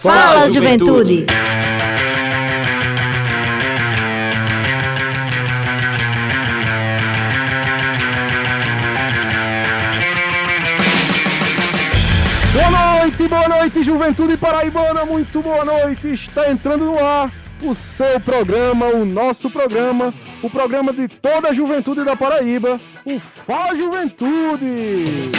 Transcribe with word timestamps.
Fala, 0.00 0.48
juventude. 0.48 1.26
Boa 12.52 12.70
noite, 12.70 13.28
boa 13.28 13.48
noite, 13.48 13.82
Juventude 13.82 14.36
Paraibana, 14.36 15.04
muito 15.04 15.42
boa 15.42 15.64
noite. 15.64 16.12
Está 16.12 16.48
entrando 16.48 16.84
no 16.84 17.04
ar 17.04 17.32
o 17.60 17.74
seu 17.74 18.20
programa, 18.20 18.86
o 18.86 19.04
nosso 19.04 19.50
programa, 19.50 20.14
o 20.44 20.48
programa 20.48 20.92
de 20.92 21.08
toda 21.08 21.48
a 21.48 21.52
juventude 21.52 22.04
da 22.04 22.14
Paraíba, 22.14 22.80
o 23.04 23.18
Fala 23.18 23.74
Juventude. 23.74 25.32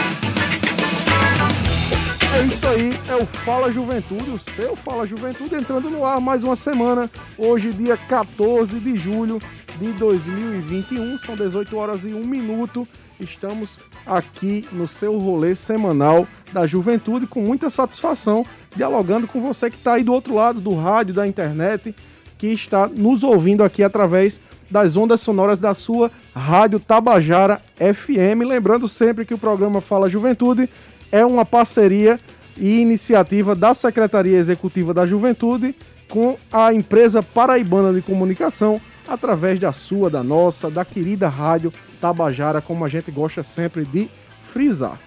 É 2.40 2.44
isso 2.46 2.66
aí, 2.66 2.92
é 3.10 3.22
o 3.22 3.26
Fala 3.26 3.70
Juventude, 3.70 4.32
o 4.32 4.38
seu 4.38 4.74
Fala 4.74 5.06
Juventude 5.06 5.56
entrando 5.56 5.90
no 5.90 6.06
ar 6.06 6.22
mais 6.22 6.42
uma 6.42 6.56
semana. 6.56 7.12
Hoje, 7.38 7.74
dia 7.74 7.98
14 7.98 8.80
de 8.80 8.96
julho 8.96 9.42
de 9.78 9.92
2021, 9.92 11.18
são 11.18 11.36
18 11.36 11.76
horas 11.76 12.06
e 12.06 12.14
1 12.14 12.26
minuto. 12.26 12.88
Estamos 13.20 13.78
aqui 14.06 14.66
no 14.72 14.88
seu 14.88 15.18
rolê 15.18 15.54
semanal 15.54 16.26
da 16.54 16.66
juventude 16.66 17.28
com 17.28 17.42
muita 17.42 17.70
satisfação, 17.70 18.46
dialogando 18.74 19.28
com 19.28 19.42
você 19.42 19.70
que 19.70 19.76
está 19.76 19.96
aí 19.96 20.04
do 20.06 20.14
outro 20.14 20.34
lado 20.34 20.62
do 20.62 20.74
rádio, 20.74 21.14
da 21.14 21.28
internet, 21.28 21.94
que 22.38 22.48
está 22.48 22.88
nos 22.88 23.22
ouvindo 23.22 23.66
aqui 23.66 23.84
através 23.84 24.40
das 24.70 24.96
ondas 24.96 25.20
sonoras 25.20 25.60
da 25.60 25.74
sua 25.74 26.12
Rádio 26.34 26.80
Tabajara 26.80 27.62
FM. 27.76 28.48
Lembrando 28.48 28.88
sempre 28.88 29.26
que 29.26 29.34
o 29.34 29.38
programa 29.38 29.82
Fala 29.82 30.10
Juventude 30.10 30.70
é 31.12 31.26
uma 31.26 31.46
parceria 31.46 32.20
e 32.58 32.80
iniciativa 32.80 33.56
da 33.56 33.74
Secretaria 33.74 34.38
Executiva 34.38 34.94
da 34.94 35.08
Juventude 35.08 35.76
com 36.10 36.38
a 36.52 36.74
empresa 36.74 37.22
paraibana 37.22 37.94
de 37.94 38.02
comunicação, 38.02 38.82
através 39.08 39.60
da 39.60 39.72
sua, 39.72 40.10
da 40.10 40.24
nossa, 40.24 40.70
da 40.70 40.84
querida 40.84 41.30
Rádio 41.30 41.72
Tabajara, 42.02 42.62
como 42.62 42.84
a 42.84 42.90
gente 42.90 43.12
gosta 43.12 43.44
sempre 43.44 43.86
de 43.86 44.10
frisar. 44.52 45.00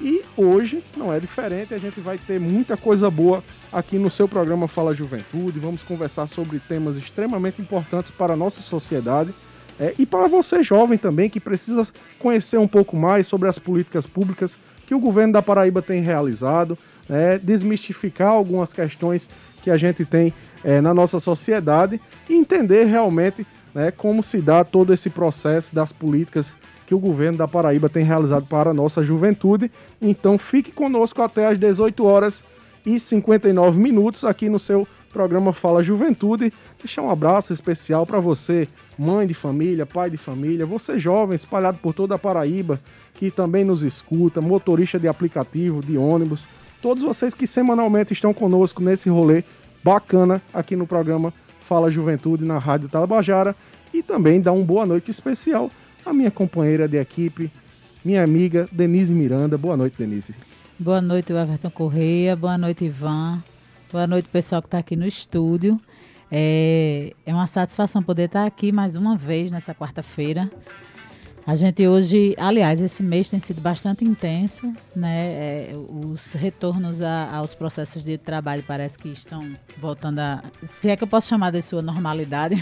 E 0.00 0.22
hoje 0.36 0.82
não 0.96 1.12
é 1.12 1.20
diferente, 1.20 1.74
a 1.74 1.78
gente 1.78 2.00
vai 2.00 2.18
ter 2.18 2.40
muita 2.40 2.76
coisa 2.76 3.10
boa 3.10 3.44
aqui 3.72 3.98
no 3.98 4.10
seu 4.10 4.26
programa 4.26 4.66
Fala 4.66 4.94
Juventude. 4.94 5.60
Vamos 5.60 5.82
conversar 5.82 6.26
sobre 6.26 6.58
temas 6.58 6.96
extremamente 6.96 7.60
importantes 7.60 8.10
para 8.10 8.32
a 8.32 8.36
nossa 8.36 8.62
sociedade 8.62 9.32
é, 9.78 9.94
e 9.98 10.06
para 10.06 10.26
você 10.26 10.62
jovem 10.62 10.98
também 10.98 11.28
que 11.28 11.38
precisa 11.38 11.86
conhecer 12.18 12.58
um 12.58 12.68
pouco 12.68 12.96
mais 12.96 13.26
sobre 13.26 13.48
as 13.48 13.58
políticas 13.58 14.06
públicas 14.06 14.58
que 14.90 14.94
o 14.96 14.98
governo 14.98 15.32
da 15.32 15.40
Paraíba 15.40 15.80
tem 15.80 16.02
realizado, 16.02 16.76
né, 17.08 17.38
desmistificar 17.38 18.30
algumas 18.30 18.72
questões 18.72 19.28
que 19.62 19.70
a 19.70 19.76
gente 19.76 20.04
tem 20.04 20.34
é, 20.64 20.80
na 20.80 20.92
nossa 20.92 21.20
sociedade 21.20 22.00
e 22.28 22.34
entender 22.34 22.86
realmente 22.86 23.46
né, 23.72 23.92
como 23.92 24.20
se 24.20 24.40
dá 24.40 24.64
todo 24.64 24.92
esse 24.92 25.08
processo 25.08 25.72
das 25.72 25.92
políticas 25.92 26.56
que 26.88 26.92
o 26.92 26.98
governo 26.98 27.38
da 27.38 27.46
Paraíba 27.46 27.88
tem 27.88 28.04
realizado 28.04 28.46
para 28.46 28.70
a 28.70 28.74
nossa 28.74 29.00
juventude. 29.00 29.70
Então 30.02 30.36
fique 30.36 30.72
conosco 30.72 31.22
até 31.22 31.46
às 31.46 31.56
18 31.56 32.04
horas 32.04 32.44
e 32.84 32.98
59 32.98 33.78
minutos 33.78 34.24
aqui 34.24 34.48
no 34.48 34.58
seu 34.58 34.88
programa 35.12 35.52
Fala 35.52 35.82
Juventude. 35.82 36.52
Deixar 36.78 37.02
um 37.02 37.10
abraço 37.10 37.52
especial 37.52 38.06
para 38.06 38.20
você, 38.20 38.66
mãe 38.98 39.26
de 39.26 39.34
família, 39.34 39.84
pai 39.84 40.08
de 40.08 40.16
família, 40.16 40.64
você 40.64 40.98
jovem 40.98 41.36
espalhado 41.36 41.78
por 41.78 41.92
toda 41.92 42.14
a 42.14 42.18
Paraíba, 42.18 42.80
que 43.14 43.30
também 43.30 43.64
nos 43.64 43.82
escuta, 43.82 44.40
motorista 44.40 44.98
de 44.98 45.08
aplicativo, 45.08 45.84
de 45.84 45.98
ônibus, 45.98 46.44
todos 46.80 47.02
vocês 47.02 47.34
que 47.34 47.46
semanalmente 47.46 48.12
estão 48.12 48.32
conosco 48.32 48.82
nesse 48.82 49.08
rolê 49.08 49.44
bacana 49.82 50.40
aqui 50.54 50.76
no 50.76 50.86
programa 50.86 51.32
Fala 51.60 51.90
Juventude 51.90 52.44
na 52.44 52.58
Rádio 52.58 52.88
Tabajara 52.88 53.54
e 53.92 54.02
também 54.02 54.40
dar 54.40 54.52
uma 54.52 54.64
boa 54.64 54.86
noite 54.86 55.10
especial 55.10 55.70
à 56.04 56.12
minha 56.12 56.30
companheira 56.30 56.88
de 56.88 56.96
equipe, 56.96 57.50
minha 58.04 58.24
amiga 58.24 58.68
Denise 58.72 59.12
Miranda. 59.12 59.58
Boa 59.58 59.76
noite, 59.76 59.96
Denise. 59.98 60.34
Boa 60.78 61.00
noite, 61.00 61.32
Everton 61.32 61.70
Correia. 61.70 62.34
Boa 62.34 62.56
noite, 62.56 62.86
Ivan. 62.86 63.42
Boa 63.92 64.06
noite, 64.06 64.28
pessoal 64.28 64.62
que 64.62 64.68
está 64.68 64.78
aqui 64.78 64.94
no 64.94 65.04
estúdio. 65.04 65.80
É, 66.30 67.12
é 67.26 67.34
uma 67.34 67.48
satisfação 67.48 68.00
poder 68.00 68.26
estar 68.26 68.46
aqui 68.46 68.70
mais 68.70 68.94
uma 68.94 69.16
vez 69.16 69.50
nessa 69.50 69.74
quarta-feira. 69.74 70.48
A 71.44 71.56
gente 71.56 71.84
hoje, 71.88 72.36
aliás, 72.38 72.80
esse 72.80 73.02
mês 73.02 73.28
tem 73.28 73.40
sido 73.40 73.60
bastante 73.60 74.04
intenso, 74.04 74.72
né? 74.94 75.26
É, 75.26 75.74
os 75.74 76.34
retornos 76.34 77.02
a, 77.02 77.34
aos 77.34 77.52
processos 77.52 78.04
de 78.04 78.16
trabalho 78.16 78.62
parece 78.64 78.96
que 78.96 79.08
estão 79.08 79.56
voltando 79.76 80.20
a. 80.20 80.44
Se 80.62 80.88
é 80.88 80.96
que 80.96 81.02
eu 81.02 81.08
posso 81.08 81.28
chamar 81.28 81.50
de 81.50 81.60
sua 81.60 81.82
normalidade. 81.82 82.54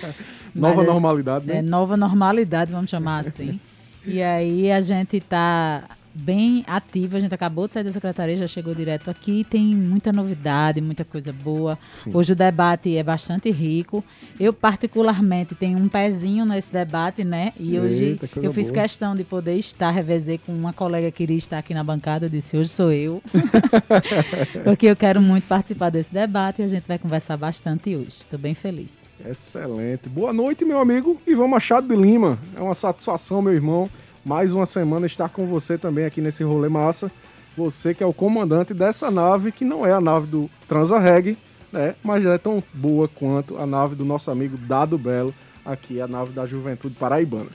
nova 0.54 0.76
Mas, 0.76 0.86
normalidade, 0.86 1.46
né? 1.46 1.56
É, 1.58 1.62
nova 1.62 1.94
normalidade, 1.94 2.72
vamos 2.72 2.88
chamar 2.88 3.18
assim. 3.18 3.60
e 4.06 4.22
aí 4.22 4.72
a 4.72 4.80
gente 4.80 5.18
está 5.18 5.84
bem 6.20 6.64
ativa. 6.66 7.16
A 7.16 7.20
gente 7.20 7.34
acabou 7.34 7.66
de 7.66 7.72
sair 7.72 7.84
da 7.84 7.92
secretaria, 7.92 8.36
já 8.36 8.46
chegou 8.46 8.74
direto 8.74 9.10
aqui. 9.10 9.44
Tem 9.48 9.74
muita 9.74 10.12
novidade, 10.12 10.80
muita 10.80 11.04
coisa 11.04 11.32
boa. 11.32 11.78
Sim. 11.94 12.10
Hoje 12.12 12.32
o 12.32 12.36
debate 12.36 12.96
é 12.96 13.02
bastante 13.02 13.50
rico. 13.50 14.04
Eu, 14.38 14.52
particularmente, 14.52 15.54
tenho 15.54 15.78
um 15.78 15.88
pezinho 15.88 16.44
nesse 16.44 16.72
debate, 16.72 17.24
né? 17.24 17.52
E 17.58 17.78
hoje 17.78 18.04
Eita, 18.04 18.28
coisa 18.28 18.46
eu 18.46 18.52
fiz 18.52 18.70
boa. 18.70 18.82
questão 18.82 19.16
de 19.16 19.24
poder 19.24 19.56
estar, 19.56 19.90
revezei 19.90 20.38
com 20.38 20.52
uma 20.52 20.72
colega 20.72 21.10
que 21.10 21.22
iria 21.22 21.38
estar 21.38 21.58
aqui 21.58 21.72
na 21.72 21.82
bancada. 21.82 22.26
Eu 22.26 22.30
disse, 22.30 22.56
hoje 22.56 22.70
sou 22.70 22.92
eu. 22.92 23.22
Porque 24.64 24.86
eu 24.86 24.96
quero 24.96 25.20
muito 25.20 25.46
participar 25.46 25.90
desse 25.90 26.12
debate 26.12 26.60
e 26.60 26.64
a 26.64 26.68
gente 26.68 26.86
vai 26.86 26.98
conversar 26.98 27.36
bastante 27.36 27.96
hoje. 27.96 28.08
Estou 28.08 28.38
bem 28.38 28.54
feliz. 28.54 29.18
Excelente. 29.28 30.08
Boa 30.08 30.32
noite, 30.32 30.64
meu 30.64 30.78
amigo 30.78 31.20
Ivan 31.26 31.48
Machado 31.48 31.88
de 31.88 32.00
Lima. 32.00 32.38
É 32.56 32.60
uma 32.60 32.74
satisfação, 32.74 33.42
meu 33.42 33.52
irmão, 33.52 33.88
mais 34.24 34.52
uma 34.52 34.66
semana 34.66 35.06
estar 35.06 35.28
com 35.28 35.46
você 35.46 35.78
também 35.78 36.04
aqui 36.04 36.20
nesse 36.20 36.44
rolê 36.44 36.68
massa. 36.68 37.10
Você 37.56 37.94
que 37.94 38.02
é 38.02 38.06
o 38.06 38.12
comandante 38.12 38.72
dessa 38.74 39.10
nave, 39.10 39.52
que 39.52 39.64
não 39.64 39.84
é 39.84 39.92
a 39.92 40.00
nave 40.00 40.26
do 40.26 40.50
Transarreg, 40.68 41.36
né? 41.72 41.94
Mas 42.02 42.24
é 42.24 42.38
tão 42.38 42.62
boa 42.72 43.08
quanto 43.08 43.58
a 43.58 43.66
nave 43.66 43.94
do 43.94 44.04
nosso 44.04 44.30
amigo 44.30 44.56
Dado 44.56 44.96
Belo, 44.98 45.34
aqui 45.64 46.00
a 46.00 46.06
nave 46.06 46.32
da 46.32 46.46
Juventude 46.46 46.94
Paraibana. 46.94 47.50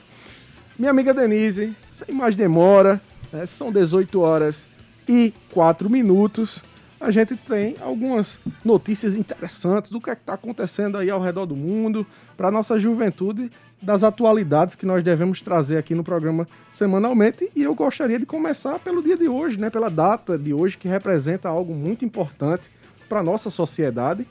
Minha 0.78 0.90
amiga 0.90 1.14
Denise, 1.14 1.74
sem 1.90 2.14
mais 2.14 2.34
demora, 2.34 3.00
né? 3.32 3.46
são 3.46 3.72
18 3.72 4.20
horas 4.20 4.66
e 5.08 5.32
4 5.52 5.88
minutos. 5.88 6.62
A 7.00 7.10
gente 7.10 7.36
tem 7.36 7.76
algumas 7.80 8.38
notícias 8.64 9.14
interessantes 9.14 9.90
do 9.90 10.00
que 10.00 10.10
é 10.10 10.14
está 10.14 10.34
acontecendo 10.34 10.98
aí 10.98 11.10
ao 11.10 11.20
redor 11.20 11.46
do 11.46 11.56
mundo, 11.56 12.06
para 12.36 12.50
nossa 12.50 12.78
juventude, 12.78 13.50
das 13.86 14.02
atualidades 14.02 14.74
que 14.74 14.84
nós 14.84 15.04
devemos 15.04 15.40
trazer 15.40 15.78
aqui 15.78 15.94
no 15.94 16.02
programa 16.02 16.48
semanalmente. 16.72 17.48
E 17.54 17.62
eu 17.62 17.72
gostaria 17.72 18.18
de 18.18 18.26
começar 18.26 18.80
pelo 18.80 19.00
dia 19.00 19.16
de 19.16 19.28
hoje, 19.28 19.56
né? 19.56 19.70
pela 19.70 19.88
data 19.88 20.36
de 20.36 20.52
hoje, 20.52 20.76
que 20.76 20.88
representa 20.88 21.48
algo 21.48 21.72
muito 21.72 22.04
importante 22.04 22.64
para 23.08 23.20
a 23.20 23.22
nossa 23.22 23.48
sociedade, 23.48 24.26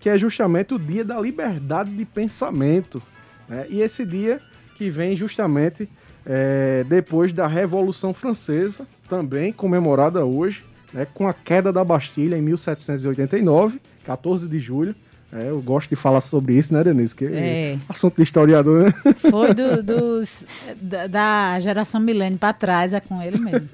que 0.00 0.08
é 0.08 0.18
justamente 0.18 0.74
o 0.74 0.78
Dia 0.78 1.04
da 1.04 1.20
Liberdade 1.20 1.90
de 1.90 2.04
Pensamento. 2.04 3.00
né? 3.48 3.66
E 3.70 3.80
esse 3.80 4.04
dia 4.04 4.40
que 4.76 4.90
vem 4.90 5.14
justamente 5.14 5.88
é, 6.26 6.84
depois 6.88 7.32
da 7.32 7.46
Revolução 7.46 8.12
Francesa, 8.12 8.88
também 9.08 9.52
comemorada 9.52 10.24
hoje, 10.24 10.64
né, 10.92 11.06
com 11.14 11.28
a 11.28 11.32
queda 11.32 11.72
da 11.72 11.84
Bastilha 11.84 12.36
em 12.36 12.42
1789, 12.42 13.80
14 14.04 14.48
de 14.48 14.58
julho. 14.58 14.96
É, 15.38 15.50
eu 15.50 15.60
gosto 15.60 15.88
de 15.90 15.96
falar 15.96 16.20
sobre 16.20 16.56
isso, 16.56 16.72
né, 16.72 16.82
Denise? 16.82 17.14
Que 17.14 17.24
É. 17.26 17.78
assunto 17.88 18.16
de 18.16 18.22
historiador, 18.22 18.84
né? 18.84 18.94
Foi 19.30 19.52
do- 19.52 19.82
dos, 19.82 20.46
da, 20.80 21.06
da 21.06 21.60
geração 21.60 22.00
milênio 22.00 22.38
para 22.38 22.52
trás, 22.52 22.92
é 22.94 23.00
com 23.00 23.20
ele 23.22 23.38
mesmo. 23.40 23.68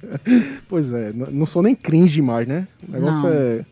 pois 0.68 0.90
é, 0.92 1.12
não 1.12 1.46
sou 1.46 1.62
nem 1.62 1.74
cringe 1.74 2.22
mais, 2.22 2.46
né? 2.48 2.66
O 2.88 2.92
negócio 2.92 3.22
Não. 3.28 3.30
é, 3.32 3.64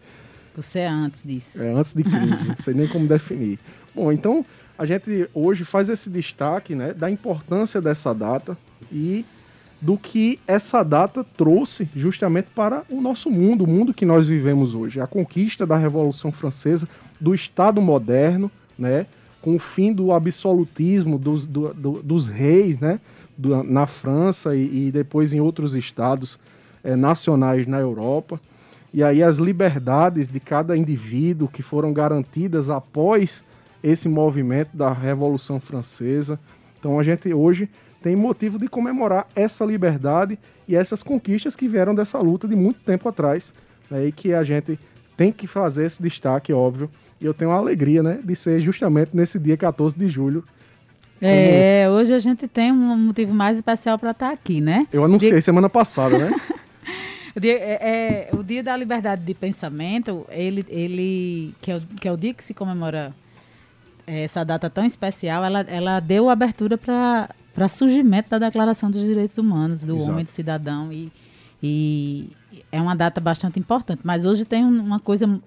Você 0.56 0.80
é 0.80 0.88
antes 0.88 1.22
disso. 1.24 1.62
é 1.62 1.72
antes 1.72 1.94
de 1.94 2.02
cringe, 2.02 2.44
não 2.48 2.56
sei 2.60 2.74
nem 2.74 2.86
como 2.88 3.06
definir. 3.06 3.58
Bom, 3.94 4.12
então 4.12 4.44
a 4.78 4.84
gente 4.84 5.28
hoje 5.32 5.64
faz 5.64 5.88
esse 5.88 6.10
destaque 6.10 6.74
né, 6.74 6.92
da 6.92 7.10
importância 7.10 7.80
dessa 7.80 8.12
data 8.14 8.56
e 8.90 9.24
do 9.82 9.98
que 9.98 10.38
essa 10.46 10.84
data 10.84 11.24
trouxe 11.36 11.88
justamente 11.94 12.46
para 12.54 12.84
o 12.88 13.00
nosso 13.00 13.28
mundo, 13.28 13.64
o 13.64 13.66
mundo 13.66 13.92
que 13.92 14.06
nós 14.06 14.28
vivemos 14.28 14.74
hoje. 14.74 15.00
A 15.00 15.08
conquista 15.08 15.66
da 15.66 15.76
Revolução 15.76 16.30
Francesa, 16.30 16.88
do 17.20 17.34
Estado 17.34 17.80
moderno, 17.82 18.48
né, 18.78 19.06
com 19.40 19.56
o 19.56 19.58
fim 19.58 19.92
do 19.92 20.12
absolutismo 20.12 21.18
dos, 21.18 21.44
do- 21.46 21.74
do- 21.74 22.00
dos 22.00 22.28
reis 22.28 22.78
né, 22.78 23.00
do- 23.36 23.64
na 23.64 23.88
França 23.88 24.54
e, 24.54 24.86
e 24.86 24.90
depois 24.92 25.32
em 25.32 25.40
outros 25.40 25.74
estados 25.74 26.38
eh, 26.84 26.94
nacionais 26.94 27.66
na 27.66 27.80
Europa. 27.80 28.40
E 28.94 29.02
aí 29.02 29.20
as 29.20 29.38
liberdades 29.38 30.28
de 30.28 30.38
cada 30.38 30.76
indivíduo 30.76 31.48
que 31.48 31.60
foram 31.62 31.92
garantidas 31.92 32.70
após 32.70 33.42
esse 33.82 34.08
movimento 34.08 34.76
da 34.76 34.92
Revolução 34.92 35.58
Francesa. 35.58 36.38
Então 36.78 37.00
a 37.00 37.02
gente 37.02 37.34
hoje 37.34 37.68
tem 38.02 38.16
motivo 38.16 38.58
de 38.58 38.68
comemorar 38.68 39.26
essa 39.34 39.64
liberdade 39.64 40.38
e 40.66 40.74
essas 40.74 41.02
conquistas 41.02 41.54
que 41.54 41.68
vieram 41.68 41.94
dessa 41.94 42.18
luta 42.18 42.48
de 42.48 42.56
muito 42.56 42.80
tempo 42.80 43.08
atrás 43.08 43.54
né, 43.90 44.06
e 44.06 44.12
que 44.12 44.34
a 44.34 44.42
gente 44.42 44.78
tem 45.16 45.30
que 45.30 45.46
fazer 45.46 45.86
esse 45.86 46.02
destaque, 46.02 46.52
óbvio. 46.52 46.90
E 47.20 47.24
eu 47.24 47.32
tenho 47.32 47.52
a 47.52 47.54
alegria, 47.54 48.02
né, 48.02 48.18
de 48.22 48.34
ser 48.34 48.60
justamente 48.60 49.10
nesse 49.14 49.38
dia 49.38 49.56
14 49.56 49.96
de 49.96 50.08
julho. 50.08 50.44
É, 51.20 51.84
como... 51.84 51.98
hoje 51.98 52.12
a 52.12 52.18
gente 52.18 52.48
tem 52.48 52.72
um 52.72 52.96
motivo 52.96 53.32
mais 53.32 53.56
especial 53.56 53.96
para 53.96 54.10
estar 54.10 54.28
tá 54.28 54.32
aqui, 54.32 54.60
né? 54.60 54.88
Eu 54.92 55.04
anunciei 55.04 55.30
dia... 55.30 55.40
semana 55.40 55.68
passada, 55.68 56.18
né? 56.18 56.34
o, 57.36 57.38
dia, 57.38 57.52
é, 57.52 57.78
é, 57.80 58.28
o 58.32 58.42
dia 58.42 58.62
da 58.62 58.76
liberdade 58.76 59.24
de 59.24 59.32
pensamento, 59.32 60.26
ele, 60.30 60.66
ele 60.68 61.54
que, 61.60 61.70
é 61.70 61.76
o, 61.76 61.80
que 61.80 62.08
é 62.08 62.12
o 62.12 62.16
dia 62.16 62.34
que 62.34 62.42
se 62.42 62.52
comemora 62.52 63.14
é, 64.04 64.24
essa 64.24 64.44
data 64.44 64.68
tão 64.68 64.84
especial, 64.84 65.44
ela, 65.44 65.60
ela 65.60 66.00
deu 66.00 66.28
abertura 66.28 66.76
para 66.76 67.28
para 67.54 67.68
surgimento 67.68 68.30
da 68.30 68.38
Declaração 68.38 68.90
dos 68.90 69.02
Direitos 69.02 69.38
Humanos 69.38 69.82
do 69.82 69.96
Exato. 69.96 70.10
Homem 70.10 70.24
do 70.24 70.30
Cidadão 70.30 70.92
e, 70.92 71.12
e 71.62 72.30
é 72.70 72.80
uma 72.80 72.94
data 72.94 73.20
bastante 73.20 73.58
importante. 73.58 74.00
Mas 74.04 74.24
hoje 74.24 74.44
tem 74.44 74.64
uma 74.64 74.98
coisa 74.98 75.40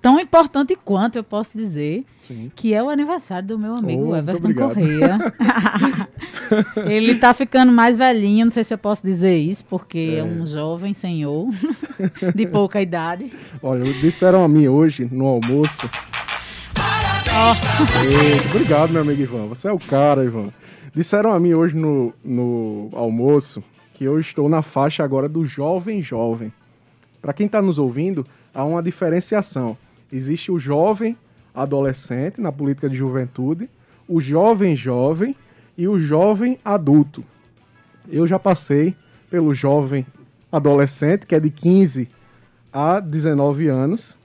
tão 0.00 0.18
importante 0.18 0.76
quanto 0.82 1.16
eu 1.16 1.24
posso 1.24 1.56
dizer, 1.56 2.04
Sim. 2.22 2.50
que 2.54 2.72
é 2.72 2.82
o 2.82 2.88
aniversário 2.88 3.46
do 3.46 3.58
meu 3.58 3.74
amigo 3.74 4.08
oh, 4.08 4.16
Everton 4.16 4.54
Correia. 4.54 5.18
Ele 6.88 7.12
está 7.12 7.34
ficando 7.34 7.70
mais 7.70 7.96
velhinho, 7.96 8.46
não 8.46 8.50
sei 8.50 8.64
se 8.64 8.72
eu 8.72 8.78
posso 8.78 9.02
dizer 9.04 9.36
isso, 9.36 9.64
porque 9.66 10.14
é, 10.16 10.18
é 10.20 10.24
um 10.24 10.44
jovem 10.46 10.94
senhor 10.94 11.48
de 12.34 12.46
pouca 12.46 12.80
idade. 12.80 13.30
Olha, 13.62 13.92
disseram 14.00 14.42
a 14.42 14.48
mim 14.48 14.68
hoje 14.68 15.08
no 15.10 15.26
almoço. 15.26 15.90
Oh. 17.32 18.50
obrigado, 18.50 18.90
meu 18.90 19.02
amigo 19.02 19.22
Ivan. 19.22 19.46
Você 19.46 19.68
é 19.68 19.72
o 19.72 19.78
cara, 19.78 20.24
Ivan. 20.24 20.48
Disseram 20.92 21.32
a 21.32 21.38
mim 21.38 21.54
hoje 21.54 21.76
no, 21.76 22.12
no 22.24 22.90
almoço 22.92 23.62
que 23.94 24.02
eu 24.02 24.18
estou 24.18 24.48
na 24.48 24.60
faixa 24.60 25.04
agora 25.04 25.28
do 25.28 25.44
jovem 25.44 26.02
jovem. 26.02 26.52
Para 27.22 27.32
quem 27.32 27.46
está 27.46 27.62
nos 27.62 27.78
ouvindo, 27.78 28.26
há 28.52 28.64
uma 28.64 28.82
diferenciação. 28.82 29.78
Existe 30.12 30.50
o 30.50 30.58
jovem 30.58 31.16
adolescente 31.54 32.40
na 32.40 32.50
política 32.50 32.88
de 32.88 32.96
juventude, 32.96 33.70
o 34.08 34.20
jovem 34.20 34.74
jovem 34.74 35.36
e 35.78 35.86
o 35.86 35.96
jovem 35.98 36.58
adulto. 36.64 37.22
Eu 38.08 38.26
já 38.26 38.38
passei 38.38 38.96
pelo 39.30 39.54
jovem 39.54 40.04
adolescente, 40.50 41.24
que 41.24 41.36
é 41.36 41.40
de 41.40 41.50
15 41.50 42.08
a 42.72 42.98
19 42.98 43.68
anos. 43.68 44.18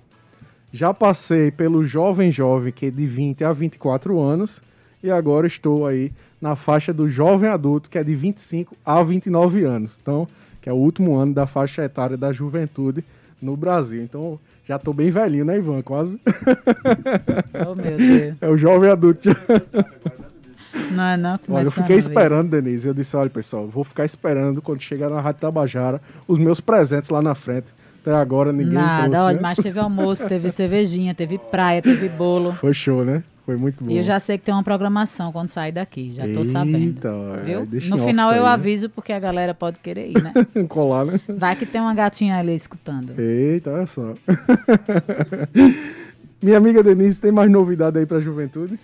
Já 0.71 0.93
passei 0.93 1.51
pelo 1.51 1.85
jovem 1.85 2.31
jovem, 2.31 2.73
que 2.73 2.87
é 2.87 2.91
de 2.91 3.05
20 3.05 3.43
a 3.43 3.53
24 3.53 4.19
anos. 4.19 4.63
E 5.03 5.11
agora 5.11 5.45
estou 5.45 5.85
aí 5.85 6.11
na 6.45 6.55
faixa 6.55 6.93
do 6.93 7.09
jovem 7.09 7.49
adulto, 7.49 7.89
que 7.89 7.97
é 7.97 8.03
de 8.03 8.13
25 8.13 8.77
a 8.85 9.01
29 9.01 9.63
anos. 9.63 9.97
Então, 9.99 10.27
que 10.61 10.69
é 10.69 10.71
o 10.71 10.75
último 10.75 11.15
ano 11.15 11.33
da 11.33 11.47
faixa 11.47 11.83
etária 11.83 12.15
da 12.15 12.31
juventude 12.31 13.03
no 13.41 13.57
Brasil. 13.57 14.03
Então, 14.03 14.39
já 14.63 14.75
estou 14.75 14.93
bem 14.93 15.09
velhinho, 15.09 15.43
né, 15.43 15.57
Ivan? 15.57 15.81
Quase. 15.81 16.21
Oh, 17.67 17.73
meu 17.73 17.97
Deus. 17.97 18.35
É 18.41 18.47
o 18.47 18.55
jovem 18.55 18.91
adulto. 18.91 19.29
Não, 20.91 21.03
é 21.03 21.17
não, 21.17 21.39
olha, 21.49 21.65
eu 21.65 21.71
fiquei 21.71 21.97
esperando, 21.97 22.51
Denise. 22.51 22.87
Eu 22.87 22.93
disse, 22.93 23.17
olha, 23.17 23.29
pessoal, 23.29 23.67
vou 23.67 23.83
ficar 23.83 24.05
esperando 24.05 24.61
quando 24.61 24.81
chegar 24.81 25.09
na 25.09 25.19
Rádio 25.19 25.41
Tabajara 25.41 25.99
os 26.27 26.37
meus 26.37 26.61
presentes 26.61 27.09
lá 27.09 27.23
na 27.23 27.33
frente. 27.33 27.73
Até 28.01 28.13
agora 28.13 28.53
ninguém 28.53 28.73
Nada, 28.73 29.09
trouxe, 29.09 29.19
olha, 29.19 29.35
né? 29.35 29.41
mas 29.41 29.57
teve 29.57 29.79
almoço, 29.79 30.27
teve 30.27 30.51
cervejinha, 30.51 31.15
teve 31.15 31.39
praia, 31.39 31.81
teve 31.81 32.07
bolo. 32.07 32.53
Foi 32.53 32.73
show, 32.73 33.03
né? 33.03 33.23
Foi 33.45 33.55
muito 33.55 33.83
bom. 33.83 33.91
E 33.91 33.97
eu 33.97 34.03
já 34.03 34.19
sei 34.19 34.39
que 34.39 34.45
tem 34.45 34.53
uma 34.53 34.63
programação 34.63 35.31
quando 35.31 35.49
sair 35.49 35.71
daqui, 35.71 36.11
já 36.11 36.27
tô 36.27 36.43
sabendo. 36.43 36.99
Viu? 37.43 37.59
É, 37.59 37.89
no 37.89 37.99
final 37.99 38.33
eu 38.33 38.45
aviso 38.45 38.89
porque 38.89 39.13
a 39.13 39.19
galera 39.19 39.53
pode 39.53 39.77
querer 39.79 40.09
ir, 40.09 40.21
né? 40.21 40.33
Colar, 40.67 41.05
né? 41.05 41.21
Vai 41.29 41.55
que 41.55 41.65
tem 41.65 41.79
uma 41.79 41.93
gatinha 41.93 42.37
ali 42.37 42.55
escutando. 42.55 43.13
Eita, 43.19 43.71
olha 43.71 43.85
só. 43.85 44.15
Minha 46.41 46.57
amiga 46.57 46.83
Denise, 46.83 47.19
tem 47.19 47.31
mais 47.31 47.49
novidade 47.49 47.99
aí 47.99 48.05
para 48.05 48.17
a 48.17 48.21
juventude? 48.21 48.79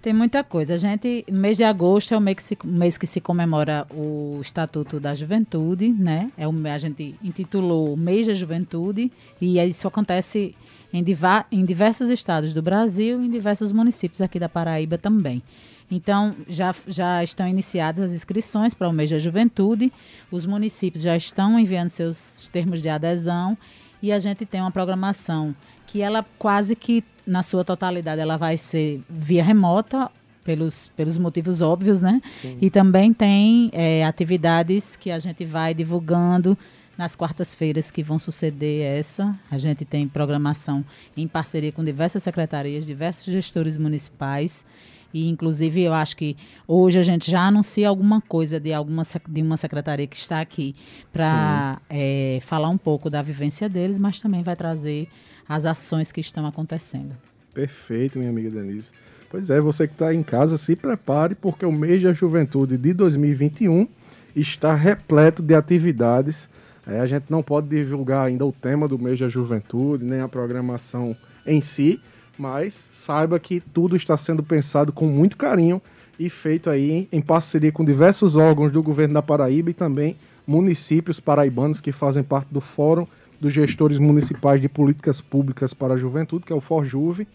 Tem 0.00 0.12
muita 0.12 0.44
coisa. 0.44 0.74
A 0.74 0.76
gente, 0.76 1.24
no 1.28 1.38
mês 1.38 1.56
de 1.56 1.64
agosto 1.64 2.14
é 2.14 2.16
o 2.16 2.20
mês 2.20 2.36
que 2.36 2.42
se, 2.42 2.58
mês 2.64 2.96
que 2.96 3.06
se 3.06 3.20
comemora 3.20 3.86
o 3.90 4.38
Estatuto 4.40 5.00
da 5.00 5.14
Juventude, 5.14 5.88
né? 5.88 6.30
É 6.38 6.46
o, 6.46 6.54
a 6.72 6.78
gente 6.78 7.16
intitulou 7.22 7.96
Mês 7.96 8.26
da 8.26 8.32
Juventude 8.32 9.10
e 9.40 9.58
isso 9.58 9.88
acontece 9.88 10.54
em, 10.92 11.04
em 11.52 11.64
diversos 11.64 12.08
estados 12.10 12.52
do 12.54 12.62
Brasil 12.62 13.20
e 13.20 13.26
em 13.26 13.30
diversos 13.30 13.72
municípios 13.72 14.20
aqui 14.20 14.38
da 14.38 14.48
Paraíba 14.48 14.98
também. 14.98 15.42
Então, 15.90 16.34
já, 16.48 16.74
já 16.88 17.22
estão 17.22 17.46
iniciadas 17.46 18.00
as 18.00 18.12
inscrições 18.12 18.74
para 18.74 18.88
o 18.88 18.92
mês 18.92 19.10
da 19.10 19.18
juventude, 19.18 19.92
os 20.30 20.44
municípios 20.44 21.02
já 21.02 21.16
estão 21.16 21.58
enviando 21.58 21.88
seus 21.88 22.48
termos 22.52 22.82
de 22.82 22.88
adesão 22.88 23.56
e 24.02 24.10
a 24.10 24.18
gente 24.18 24.44
tem 24.44 24.60
uma 24.60 24.70
programação 24.70 25.54
que 25.86 26.02
ela 26.02 26.24
quase 26.38 26.74
que, 26.74 27.04
na 27.24 27.42
sua 27.42 27.64
totalidade, 27.64 28.20
ela 28.20 28.36
vai 28.36 28.56
ser 28.56 29.00
via 29.08 29.44
remota, 29.44 30.10
pelos, 30.46 30.92
pelos 30.96 31.18
motivos 31.18 31.60
óbvios, 31.60 32.00
né? 32.00 32.22
Sim. 32.40 32.56
E 32.62 32.70
também 32.70 33.12
tem 33.12 33.68
é, 33.72 34.04
atividades 34.04 34.94
que 34.94 35.10
a 35.10 35.18
gente 35.18 35.44
vai 35.44 35.74
divulgando 35.74 36.56
nas 36.96 37.14
quartas-feiras 37.14 37.90
que 37.90 38.02
vão 38.02 38.18
suceder 38.18 38.98
essa, 38.98 39.38
a 39.50 39.58
gente 39.58 39.84
tem 39.84 40.08
programação 40.08 40.84
em 41.16 41.28
parceria 41.28 41.70
com 41.70 41.84
diversas 41.84 42.22
secretarias, 42.22 42.86
diversos 42.86 43.26
gestores 43.26 43.76
municipais. 43.76 44.64
E, 45.12 45.28
inclusive, 45.28 45.82
eu 45.82 45.94
acho 45.94 46.16
que 46.16 46.36
hoje 46.66 46.98
a 46.98 47.02
gente 47.02 47.30
já 47.30 47.46
anuncia 47.46 47.88
alguma 47.88 48.20
coisa 48.20 48.58
de, 48.58 48.72
alguma, 48.72 49.02
de 49.28 49.42
uma 49.42 49.56
secretaria 49.56 50.06
que 50.06 50.16
está 50.16 50.40
aqui 50.40 50.74
para 51.12 51.80
é, 51.88 52.38
falar 52.42 52.68
um 52.68 52.78
pouco 52.78 53.08
da 53.08 53.22
vivência 53.22 53.68
deles, 53.68 53.98
mas 53.98 54.20
também 54.20 54.42
vai 54.42 54.56
trazer 54.56 55.08
as 55.48 55.64
ações 55.64 56.10
que 56.10 56.20
estão 56.20 56.44
acontecendo. 56.46 57.16
Perfeito, 57.54 58.18
minha 58.18 58.30
amiga 58.30 58.50
Denise. 58.50 58.90
Pois 59.30 59.48
é, 59.48 59.60
você 59.60 59.86
que 59.86 59.94
está 59.94 60.14
em 60.14 60.22
casa, 60.22 60.58
se 60.58 60.76
prepare, 60.76 61.34
porque 61.34 61.64
o 61.64 61.72
mês 61.72 62.02
da 62.02 62.12
juventude 62.12 62.76
de 62.76 62.92
2021 62.92 63.88
está 64.34 64.74
repleto 64.74 65.42
de 65.42 65.54
atividades 65.54 66.48
é, 66.86 67.00
a 67.00 67.06
gente 67.06 67.24
não 67.28 67.42
pode 67.42 67.68
divulgar 67.68 68.26
ainda 68.26 68.46
o 68.46 68.52
tema 68.52 68.86
do 68.86 68.98
mês 68.98 69.18
da 69.18 69.28
juventude, 69.28 70.04
nem 70.04 70.20
a 70.20 70.28
programação 70.28 71.16
em 71.44 71.60
si, 71.60 72.00
mas 72.38 72.74
saiba 72.74 73.40
que 73.40 73.60
tudo 73.60 73.96
está 73.96 74.16
sendo 74.16 74.42
pensado 74.42 74.92
com 74.92 75.06
muito 75.06 75.36
carinho 75.36 75.82
e 76.18 76.30
feito 76.30 76.70
aí 76.70 77.08
em, 77.10 77.20
parceria 77.20 77.72
com 77.72 77.84
diversos 77.84 78.36
órgãos 78.36 78.70
do 78.70 78.82
governo 78.82 79.14
da 79.14 79.22
Paraíba 79.22 79.70
e 79.70 79.74
também 79.74 80.16
municípios 80.46 81.18
paraibanos 81.18 81.80
que 81.80 81.90
fazem 81.90 82.22
parte 82.22 82.48
do 82.52 82.60
Fórum 82.60 83.06
dos 83.40 83.52
Gestores 83.52 83.98
Municipais 83.98 84.60
de 84.60 84.68
Políticas 84.68 85.20
Públicas 85.20 85.74
para 85.74 85.94
a 85.94 85.96
Juventude, 85.96 86.44
que 86.44 86.52
é 86.52 86.56
o 86.56 86.60
FORJUVE, 86.60 87.26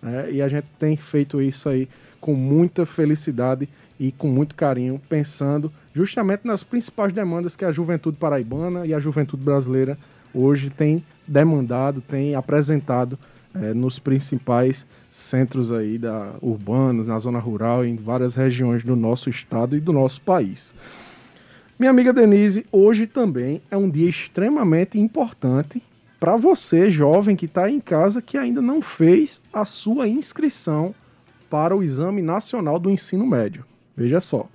né? 0.00 0.30
e 0.30 0.40
a 0.40 0.48
gente 0.48 0.66
tem 0.78 0.96
feito 0.96 1.42
isso 1.42 1.68
aí 1.68 1.88
com 2.20 2.34
muita 2.34 2.86
felicidade 2.86 3.68
e 3.98 4.12
com 4.12 4.28
muito 4.28 4.54
carinho, 4.54 5.00
pensando 5.08 5.70
justamente 5.94 6.42
nas 6.44 6.62
principais 6.62 7.12
demandas 7.12 7.56
que 7.56 7.64
a 7.64 7.72
juventude 7.72 8.16
paraibana 8.16 8.86
e 8.86 8.94
a 8.94 9.00
juventude 9.00 9.42
brasileira 9.42 9.98
hoje 10.32 10.70
tem 10.70 11.04
demandado, 11.26 12.00
tem 12.00 12.34
apresentado 12.34 13.18
é, 13.54 13.74
nos 13.74 13.98
principais 13.98 14.86
centros 15.12 15.72
aí 15.72 15.98
da, 15.98 16.34
urbanos, 16.40 17.06
na 17.06 17.18
zona 17.18 17.38
rural, 17.38 17.84
em 17.84 17.96
várias 17.96 18.34
regiões 18.34 18.84
do 18.84 18.94
nosso 18.94 19.28
estado 19.28 19.76
e 19.76 19.80
do 19.80 19.92
nosso 19.92 20.20
país. 20.20 20.72
Minha 21.78 21.90
amiga 21.90 22.12
Denise, 22.12 22.66
hoje 22.70 23.06
também 23.06 23.62
é 23.70 23.76
um 23.76 23.88
dia 23.88 24.08
extremamente 24.08 25.00
importante 25.00 25.82
para 26.20 26.36
você, 26.36 26.90
jovem 26.90 27.34
que 27.34 27.46
está 27.46 27.70
em 27.70 27.80
casa, 27.80 28.20
que 28.20 28.36
ainda 28.36 28.60
não 28.60 28.82
fez 28.82 29.40
a 29.50 29.64
sua 29.64 30.06
inscrição 30.06 30.94
para 31.48 31.74
o 31.74 31.82
Exame 31.82 32.20
Nacional 32.20 32.78
do 32.78 32.90
Ensino 32.90 33.26
Médio. 33.26 33.64
Veja 33.96 34.20
só. 34.20 34.46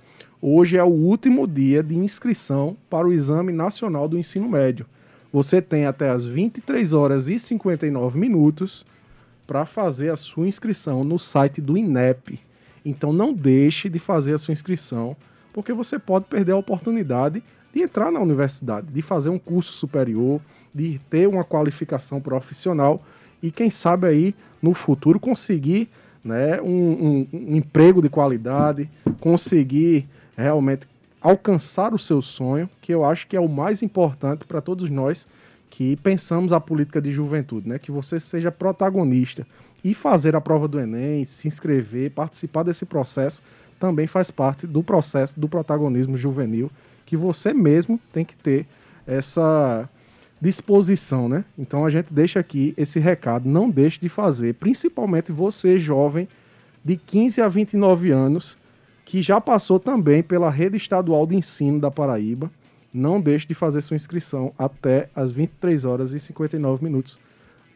Hoje 0.48 0.76
é 0.76 0.84
o 0.84 0.86
último 0.86 1.44
dia 1.44 1.82
de 1.82 1.96
inscrição 1.96 2.76
para 2.88 3.04
o 3.04 3.12
Exame 3.12 3.52
Nacional 3.52 4.06
do 4.06 4.16
Ensino 4.16 4.48
Médio. 4.48 4.86
Você 5.32 5.60
tem 5.60 5.86
até 5.86 6.08
as 6.08 6.24
23 6.24 6.92
horas 6.92 7.28
e 7.28 7.36
59 7.36 8.16
minutos 8.16 8.86
para 9.44 9.66
fazer 9.66 10.12
a 10.12 10.16
sua 10.16 10.46
inscrição 10.46 11.02
no 11.02 11.18
site 11.18 11.60
do 11.60 11.76
INEP. 11.76 12.38
Então 12.84 13.12
não 13.12 13.32
deixe 13.32 13.88
de 13.88 13.98
fazer 13.98 14.34
a 14.34 14.38
sua 14.38 14.52
inscrição, 14.52 15.16
porque 15.52 15.72
você 15.72 15.98
pode 15.98 16.26
perder 16.26 16.52
a 16.52 16.58
oportunidade 16.58 17.42
de 17.74 17.82
entrar 17.82 18.12
na 18.12 18.20
universidade, 18.20 18.92
de 18.92 19.02
fazer 19.02 19.30
um 19.30 19.40
curso 19.40 19.72
superior, 19.72 20.40
de 20.72 21.00
ter 21.10 21.26
uma 21.26 21.42
qualificação 21.42 22.20
profissional 22.20 23.02
e 23.42 23.50
quem 23.50 23.68
sabe 23.68 24.06
aí 24.06 24.34
no 24.62 24.74
futuro 24.74 25.18
conseguir 25.18 25.88
né, 26.22 26.60
um, 26.60 26.68
um, 26.68 27.28
um 27.32 27.56
emprego 27.56 28.00
de 28.00 28.08
qualidade, 28.08 28.88
conseguir 29.18 30.08
realmente 30.36 30.86
alcançar 31.20 31.94
o 31.94 31.98
seu 31.98 32.20
sonho, 32.22 32.68
que 32.80 32.92
eu 32.92 33.04
acho 33.04 33.26
que 33.26 33.36
é 33.36 33.40
o 33.40 33.48
mais 33.48 33.82
importante 33.82 34.44
para 34.44 34.60
todos 34.60 34.90
nós 34.90 35.26
que 35.70 35.96
pensamos 35.96 36.52
a 36.52 36.60
política 36.60 37.00
de 37.00 37.10
juventude, 37.10 37.68
né? 37.68 37.78
Que 37.78 37.90
você 37.90 38.20
seja 38.20 38.52
protagonista 38.52 39.46
e 39.82 39.94
fazer 39.94 40.36
a 40.36 40.40
prova 40.40 40.68
do 40.68 40.78
Enem, 40.78 41.24
se 41.24 41.48
inscrever, 41.48 42.10
participar 42.10 42.62
desse 42.62 42.84
processo 42.84 43.42
também 43.78 44.06
faz 44.06 44.30
parte 44.30 44.66
do 44.66 44.82
processo 44.82 45.38
do 45.38 45.48
protagonismo 45.48 46.16
juvenil 46.16 46.70
que 47.04 47.16
você 47.16 47.54
mesmo 47.54 48.00
tem 48.12 48.24
que 48.24 48.36
ter 48.36 48.66
essa 49.06 49.88
disposição, 50.40 51.28
né? 51.28 51.44
Então 51.56 51.86
a 51.86 51.90
gente 51.90 52.12
deixa 52.12 52.40
aqui 52.40 52.74
esse 52.76 52.98
recado, 52.98 53.48
não 53.48 53.70
deixe 53.70 54.00
de 54.00 54.08
fazer, 54.08 54.54
principalmente 54.54 55.32
você 55.32 55.78
jovem 55.78 56.28
de 56.84 56.96
15 56.96 57.40
a 57.40 57.48
29 57.48 58.10
anos, 58.10 58.58
que 59.06 59.22
já 59.22 59.40
passou 59.40 59.78
também 59.78 60.22
pela 60.22 60.50
rede 60.50 60.76
estadual 60.76 61.26
de 61.26 61.36
ensino 61.36 61.80
da 61.80 61.90
Paraíba. 61.90 62.50
Não 62.92 63.20
deixe 63.20 63.46
de 63.46 63.54
fazer 63.54 63.80
sua 63.80 63.94
inscrição 63.94 64.52
até 64.58 65.08
as 65.14 65.30
23 65.30 65.84
horas 65.84 66.12
e 66.12 66.20
59 66.20 66.84
minutos 66.84 67.18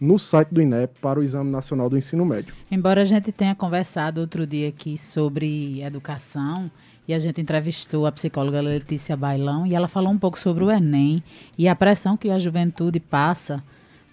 no 0.00 0.18
site 0.18 0.48
do 0.48 0.60
INEP 0.60 0.98
para 1.00 1.20
o 1.20 1.22
Exame 1.22 1.50
Nacional 1.50 1.88
do 1.88 1.96
Ensino 1.96 2.24
Médio. 2.24 2.54
Embora 2.70 3.02
a 3.02 3.04
gente 3.04 3.30
tenha 3.30 3.54
conversado 3.54 4.20
outro 4.20 4.46
dia 4.46 4.68
aqui 4.68 4.98
sobre 4.98 5.82
educação, 5.82 6.70
e 7.06 7.14
a 7.14 7.18
gente 7.18 7.40
entrevistou 7.40 8.06
a 8.06 8.12
psicóloga 8.12 8.60
Letícia 8.60 9.16
Bailão 9.16 9.66
e 9.66 9.74
ela 9.74 9.88
falou 9.88 10.12
um 10.12 10.18
pouco 10.18 10.38
sobre 10.38 10.62
o 10.62 10.70
Enem 10.70 11.22
e 11.58 11.66
a 11.66 11.74
pressão 11.74 12.16
que 12.16 12.30
a 12.30 12.38
juventude 12.38 13.00
passa 13.00 13.64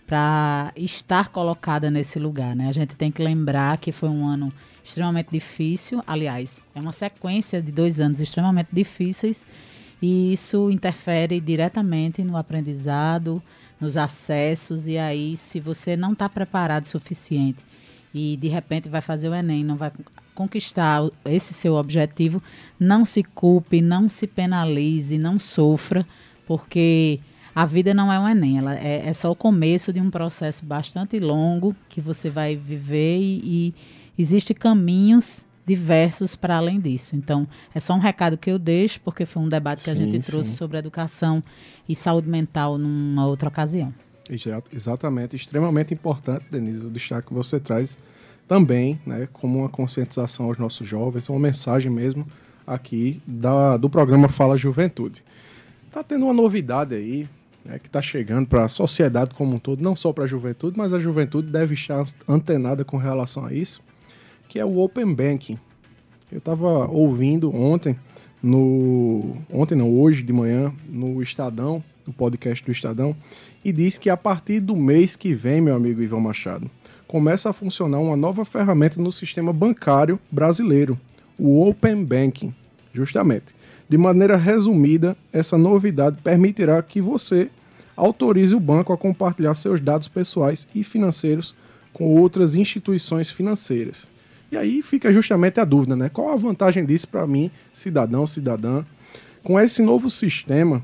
para 0.08 0.72
estar 0.76 1.28
colocada 1.28 1.92
nesse 1.92 2.18
lugar. 2.18 2.56
Né? 2.56 2.70
A 2.70 2.72
gente 2.72 2.96
tem 2.96 3.12
que 3.12 3.22
lembrar 3.22 3.78
que 3.78 3.92
foi 3.92 4.08
um 4.08 4.26
ano 4.26 4.52
extremamente 4.84 5.28
difícil, 5.30 6.02
aliás, 6.08 6.62
é 6.74 6.80
uma 6.80 6.94
sequência 6.94 7.62
de 7.62 7.74
dois 7.74 8.00
anos 8.00 8.22
extremamente 8.22 8.70
difíceis 8.72 9.46
e 10.02 10.32
isso 10.32 10.72
interfere 10.72 11.42
diretamente 11.42 12.24
no 12.24 12.38
aprendizado, 12.38 13.44
nos 13.82 13.98
acessos, 13.98 14.88
e 14.88 14.98
aí, 14.98 15.36
se 15.36 15.60
você 15.60 15.98
não 15.98 16.14
está 16.14 16.30
preparado 16.30 16.86
o 16.86 16.88
suficiente 16.88 17.66
e 18.14 18.38
de 18.38 18.48
repente 18.48 18.88
vai 18.88 19.02
fazer 19.02 19.28
o 19.28 19.36
Enem, 19.36 19.64
não 19.64 19.76
vai 19.76 19.92
conquistar 20.34 21.02
esse 21.26 21.54
seu 21.54 21.76
objetivo, 21.76 22.42
não 22.80 23.04
se 23.04 23.24
culpe, 23.24 23.82
não 23.82 24.08
se 24.08 24.26
penalize, 24.26 25.18
não 25.18 25.38
sofra, 25.38 26.08
porque 26.46 27.20
a 27.58 27.66
vida 27.66 27.92
não 27.92 28.14
é 28.14 28.20
um 28.20 28.30
Enem, 28.30 28.60
ela 28.60 28.78
é, 28.78 29.10
é 29.10 29.14
só 29.14 29.32
o 29.32 29.36
começo 29.36 29.92
de 29.92 30.00
um 30.00 30.12
processo 30.12 30.64
bastante 30.64 31.20
longo 31.20 31.76
que 31.90 32.00
você 32.00 32.30
vai 32.30 32.56
viver 32.56 33.18
e, 33.18 33.42
e 33.44 33.76
existem 34.16 34.56
caminhos 34.56 35.44
diversos 35.66 36.36
para 36.36 36.58
além 36.58 36.80
disso. 36.80 37.16
Então, 37.16 37.48
é 37.74 37.80
só 37.80 37.96
um 37.96 38.00
recado 38.00 38.38
que 38.38 38.52
eu 38.52 38.60
deixo, 38.60 39.02
porque 39.02 39.26
foi 39.26 39.42
um 39.42 39.50
debate 39.50 39.80
que 39.80 39.86
sim, 39.86 39.92
a 39.92 39.96
gente 39.96 40.24
sim. 40.24 40.32
trouxe 40.32 40.56
sobre 40.56 40.78
educação 40.78 41.44
e 41.90 41.96
saúde 41.96 42.30
mental 42.30 42.78
numa 42.78 43.26
outra 43.26 43.50
ocasião. 43.50 43.92
Exatamente, 44.72 45.36
extremamente 45.36 45.92
importante, 45.96 46.46
Denise, 46.52 46.86
o 46.86 46.92
destaque 46.92 47.30
que 47.30 47.34
você 47.34 47.60
traz 47.60 47.98
também, 48.48 49.02
né, 49.04 49.28
como 49.34 49.62
uma 49.62 49.70
conscientização 49.70 50.46
aos 50.46 50.60
nossos 50.60 50.88
jovens, 50.88 51.28
uma 51.28 51.40
mensagem 51.40 51.92
mesmo 51.92 52.24
aqui 52.68 53.20
da, 53.26 53.78
do 53.78 53.90
programa 53.90 54.30
Fala 54.30 54.56
Juventude. 54.56 55.24
Tá 55.92 56.04
tendo 56.04 56.26
uma 56.26 56.34
novidade 56.36 56.94
aí, 56.94 57.28
né, 57.68 57.78
que 57.80 57.88
está 57.88 58.02
chegando 58.02 58.48
para 58.48 58.64
a 58.64 58.70
sociedade 58.70 59.36
como 59.36 59.56
um 59.56 59.60
todo, 59.60 59.84
não 59.84 59.96
só 59.96 60.14
para 60.14 60.24
a 60.24 60.28
juventude, 60.28 60.78
mas 60.78 60.94
a 60.94 61.00
juventude 61.00 61.52
deve 61.52 61.74
estar 61.74 62.04
antenada 62.28 62.86
com 62.86 62.96
relação 62.96 63.46
a 63.46 63.54
isso, 63.54 63.82
que 64.48 64.58
é 64.58 64.66
o 64.66 64.80
Open 64.80 65.14
Banking. 65.14 65.60
Eu 66.32 66.38
estava 66.38 66.88
ouvindo 66.88 67.54
ontem, 67.54 67.98
no 68.42 69.36
ontem 69.52 69.76
não, 69.76 69.94
hoje 69.94 70.24
de 70.24 70.32
manhã, 70.32 70.74
no 70.88 71.22
Estadão, 71.22 71.84
no 72.06 72.14
podcast 72.14 72.64
do 72.64 72.72
Estadão, 72.72 73.16
e 73.64 73.74
diz 73.74 73.98
que 73.98 74.10
a 74.10 74.16
partir 74.16 74.62
do 74.62 74.76
mês 74.76 75.18
que 75.18 75.34
vem, 75.34 75.60
meu 75.60 75.76
amigo 75.76 76.02
Ivan 76.02 76.22
Machado, 76.22 76.72
começa 77.06 77.50
a 77.50 77.54
funcionar 77.54 78.00
uma 78.00 78.16
nova 78.16 78.46
ferramenta 78.46 79.02
no 79.02 79.12
sistema 79.12 79.52
bancário 79.52 80.18
brasileiro, 80.32 80.98
o 81.38 81.68
Open 81.68 82.04
Banking, 82.04 82.54
justamente. 82.94 83.56
De 83.90 83.98
maneira 83.98 84.36
resumida, 84.36 85.16
essa 85.32 85.58
novidade 85.58 86.18
permitirá 86.22 86.82
que 86.82 87.02
você 87.02 87.50
autorize 87.98 88.54
o 88.56 88.60
banco 88.60 88.94
a 88.94 88.98
compartilhar 88.98 89.56
seus 89.56 89.82
dados 89.82 90.08
pessoais 90.08 90.68
e 90.74 90.84
financeiros 90.84 91.56
com 91.92 92.16
outras 92.16 92.54
instituições 92.54 93.30
financeiras. 93.30 94.08
E 94.52 94.56
aí 94.56 94.82
fica 94.82 95.12
justamente 95.12 95.60
a 95.60 95.66
dúvida, 95.66 95.96
né? 95.96 96.08
Qual 96.08 96.32
a 96.32 96.36
vantagem 96.38 96.86
disso 96.86 97.08
para 97.08 97.28
mim, 97.28 97.52
cidadão, 97.74 98.26
cidadã? 98.26 98.86
Com 99.44 99.60
esse 99.60 99.82
novo 99.82 100.10
sistema, 100.10 100.82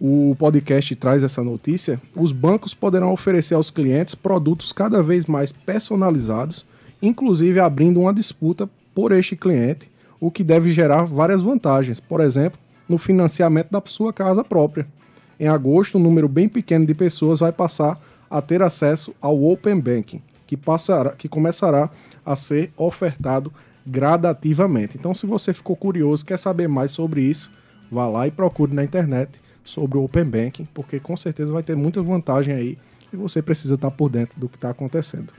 o 0.00 0.36
podcast 0.38 0.94
traz 0.96 1.22
essa 1.22 1.42
notícia, 1.42 2.00
os 2.14 2.30
bancos 2.30 2.74
poderão 2.74 3.12
oferecer 3.12 3.54
aos 3.54 3.70
clientes 3.70 4.14
produtos 4.14 4.72
cada 4.72 5.02
vez 5.02 5.26
mais 5.26 5.50
personalizados, 5.50 6.64
inclusive 7.02 7.58
abrindo 7.58 8.00
uma 8.00 8.14
disputa 8.14 8.68
por 8.94 9.12
este 9.12 9.34
cliente, 9.34 9.90
o 10.20 10.30
que 10.30 10.44
deve 10.44 10.72
gerar 10.72 11.04
várias 11.04 11.40
vantagens, 11.40 11.98
por 11.98 12.20
exemplo, 12.20 12.58
no 12.88 12.98
financiamento 12.98 13.70
da 13.70 13.82
sua 13.86 14.12
casa 14.12 14.44
própria. 14.44 14.86
Em 15.40 15.48
agosto, 15.48 15.96
um 15.96 16.02
número 16.02 16.28
bem 16.28 16.46
pequeno 16.46 16.84
de 16.84 16.92
pessoas 16.92 17.40
vai 17.40 17.50
passar 17.50 17.98
a 18.28 18.42
ter 18.42 18.60
acesso 18.60 19.14
ao 19.22 19.42
Open 19.42 19.80
Banking, 19.80 20.20
que, 20.46 20.54
passará, 20.54 21.12
que 21.12 21.30
começará 21.30 21.88
a 22.26 22.36
ser 22.36 22.70
ofertado 22.76 23.50
gradativamente. 23.86 24.98
Então, 24.98 25.14
se 25.14 25.24
você 25.24 25.54
ficou 25.54 25.74
curioso, 25.74 26.26
quer 26.26 26.38
saber 26.38 26.68
mais 26.68 26.90
sobre 26.90 27.22
isso, 27.22 27.50
vá 27.90 28.06
lá 28.06 28.26
e 28.26 28.30
procure 28.30 28.74
na 28.74 28.84
internet 28.84 29.40
sobre 29.64 29.96
o 29.96 30.04
Open 30.04 30.26
Banking, 30.26 30.68
porque 30.74 31.00
com 31.00 31.16
certeza 31.16 31.54
vai 31.54 31.62
ter 31.62 31.74
muita 31.74 32.02
vantagem 32.02 32.54
aí 32.54 32.78
e 33.10 33.16
você 33.16 33.40
precisa 33.40 33.76
estar 33.76 33.90
por 33.90 34.10
dentro 34.10 34.38
do 34.38 34.46
que 34.46 34.58
está 34.58 34.68
acontecendo. 34.68 35.32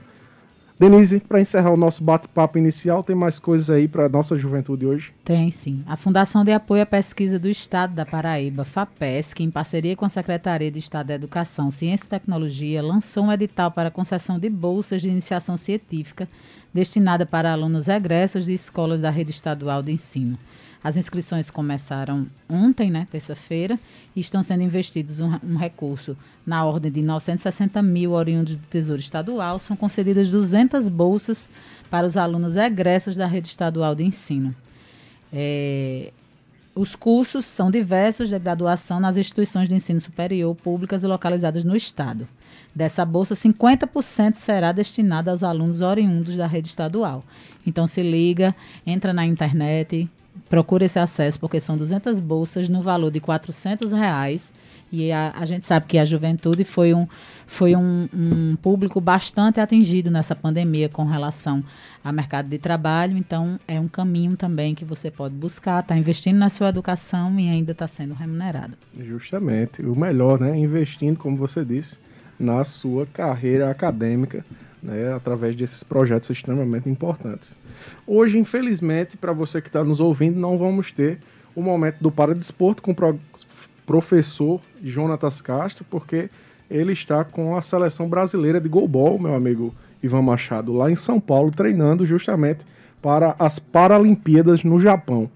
Denise, 0.82 1.20
para 1.20 1.40
encerrar 1.40 1.70
o 1.70 1.76
nosso 1.76 2.02
bate-papo 2.02 2.58
inicial, 2.58 3.04
tem 3.04 3.14
mais 3.14 3.38
coisas 3.38 3.70
aí 3.70 3.86
para 3.86 4.06
a 4.06 4.08
nossa 4.08 4.36
juventude 4.36 4.84
hoje? 4.84 5.14
Tem 5.22 5.48
sim. 5.48 5.84
A 5.86 5.96
Fundação 5.96 6.42
de 6.42 6.50
Apoio 6.50 6.82
à 6.82 6.86
Pesquisa 6.86 7.38
do 7.38 7.48
Estado 7.48 7.94
da 7.94 8.04
Paraíba, 8.04 8.64
FAPESC, 8.64 9.44
em 9.44 9.48
parceria 9.48 9.94
com 9.94 10.04
a 10.04 10.08
Secretaria 10.08 10.72
de 10.72 10.80
Estado 10.80 11.06
da 11.06 11.14
Educação, 11.14 11.70
Ciência 11.70 12.06
e 12.06 12.08
Tecnologia, 12.08 12.82
lançou 12.82 13.26
um 13.26 13.32
edital 13.32 13.70
para 13.70 13.92
concessão 13.92 14.40
de 14.40 14.50
bolsas 14.50 15.02
de 15.02 15.08
iniciação 15.08 15.56
científica 15.56 16.28
destinada 16.74 17.24
para 17.24 17.52
alunos 17.52 17.86
egressos 17.86 18.46
de 18.46 18.52
escolas 18.52 19.00
da 19.00 19.10
rede 19.10 19.30
estadual 19.30 19.84
de 19.84 19.92
ensino. 19.92 20.36
As 20.82 20.96
inscrições 20.96 21.50
começaram 21.50 22.26
ontem, 22.48 22.90
né, 22.90 23.06
terça-feira, 23.10 23.78
e 24.16 24.20
estão 24.20 24.42
sendo 24.42 24.62
investidos 24.62 25.20
um, 25.20 25.38
um, 25.44 25.56
recurso 25.56 26.16
na 26.44 26.64
ordem 26.64 26.90
de 26.90 27.02
960 27.02 27.80
mil 27.82 28.12
oriundos 28.12 28.56
do 28.56 28.66
Tesouro 28.66 29.00
Estadual. 29.00 29.58
São 29.60 29.76
concedidas 29.76 30.28
200 30.28 30.88
bolsas 30.88 31.48
para 31.88 32.06
os 32.06 32.16
alunos 32.16 32.56
egressos 32.56 33.16
da 33.16 33.26
rede 33.26 33.46
estadual 33.46 33.94
de 33.94 34.02
ensino. 34.02 34.54
É, 35.32 36.12
os 36.74 36.96
cursos 36.96 37.44
são 37.44 37.70
diversos 37.70 38.30
de 38.30 38.38
graduação 38.38 38.98
nas 38.98 39.16
instituições 39.16 39.68
de 39.68 39.74
ensino 39.74 40.00
superior 40.00 40.54
públicas 40.54 41.02
e 41.02 41.06
localizadas 41.06 41.64
no 41.64 41.76
Estado. 41.76 42.26
Dessa 42.74 43.04
bolsa, 43.04 43.34
50% 43.34 44.34
será 44.34 44.72
destinada 44.72 45.30
aos 45.30 45.42
alunos 45.42 45.80
oriundos 45.80 46.36
da 46.36 46.46
rede 46.46 46.68
estadual. 46.68 47.22
Então, 47.66 47.86
se 47.86 48.02
liga, 48.02 48.54
entra 48.86 49.12
na 49.12 49.26
internet, 49.26 50.08
procura 50.48 50.84
esse 50.84 50.98
acesso, 50.98 51.38
porque 51.40 51.60
são 51.60 51.76
200 51.76 52.20
bolsas 52.20 52.68
no 52.68 52.82
valor 52.82 53.10
de 53.10 53.20
400 53.20 53.92
reais. 53.92 54.52
E 54.90 55.10
a, 55.10 55.32
a 55.34 55.46
gente 55.46 55.66
sabe 55.66 55.86
que 55.86 55.96
a 55.96 56.04
juventude 56.04 56.64
foi, 56.64 56.92
um, 56.92 57.06
foi 57.46 57.74
um, 57.74 58.06
um, 58.12 58.56
público 58.56 59.00
bastante 59.00 59.58
atingido 59.58 60.10
nessa 60.10 60.36
pandemia 60.36 60.86
com 60.86 61.04
relação 61.04 61.64
ao 62.04 62.12
mercado 62.12 62.48
de 62.48 62.58
trabalho. 62.58 63.16
Então, 63.16 63.58
é 63.66 63.80
um 63.80 63.88
caminho 63.88 64.36
também 64.36 64.74
que 64.74 64.84
você 64.84 65.10
pode 65.10 65.34
buscar, 65.34 65.80
está 65.80 65.96
investindo 65.96 66.36
na 66.36 66.50
sua 66.50 66.68
educação 66.68 67.40
e 67.40 67.48
ainda 67.48 67.72
está 67.72 67.88
sendo 67.88 68.12
remunerado. 68.12 68.76
Justamente. 68.98 69.80
O 69.80 69.96
melhor, 69.96 70.38
né? 70.38 70.54
Investindo, 70.58 71.16
como 71.16 71.38
você 71.38 71.64
disse, 71.64 71.96
na 72.38 72.62
sua 72.62 73.06
carreira 73.06 73.70
acadêmica 73.70 74.44
né, 74.82 75.14
através 75.14 75.54
desses 75.54 75.82
projetos 75.82 76.28
extremamente 76.30 76.88
importantes. 76.88 77.56
Hoje, 78.06 78.38
infelizmente, 78.38 79.16
para 79.16 79.32
você 79.32 79.60
que 79.60 79.68
está 79.68 79.84
nos 79.84 80.00
ouvindo, 80.00 80.40
não 80.40 80.58
vamos 80.58 80.90
ter 80.90 81.18
o 81.54 81.62
momento 81.62 81.98
do 82.00 82.10
Paradesporto 82.10 82.82
com 82.82 82.90
o 82.90 82.94
pro 82.94 83.18
professor 83.84 84.60
Jonatas 84.82 85.42
Castro, 85.42 85.84
porque 85.90 86.30
ele 86.70 86.92
está 86.92 87.24
com 87.24 87.56
a 87.56 87.62
seleção 87.62 88.08
brasileira 88.08 88.60
de 88.60 88.68
goalball, 88.68 89.18
meu 89.18 89.34
amigo 89.34 89.74
Ivan 90.02 90.22
Machado, 90.22 90.72
lá 90.72 90.90
em 90.90 90.94
São 90.94 91.20
Paulo, 91.20 91.50
treinando 91.50 92.06
justamente 92.06 92.64
para 93.02 93.34
as 93.38 93.58
Paralimpíadas 93.58 94.64
no 94.64 94.78
Japão. 94.78 95.28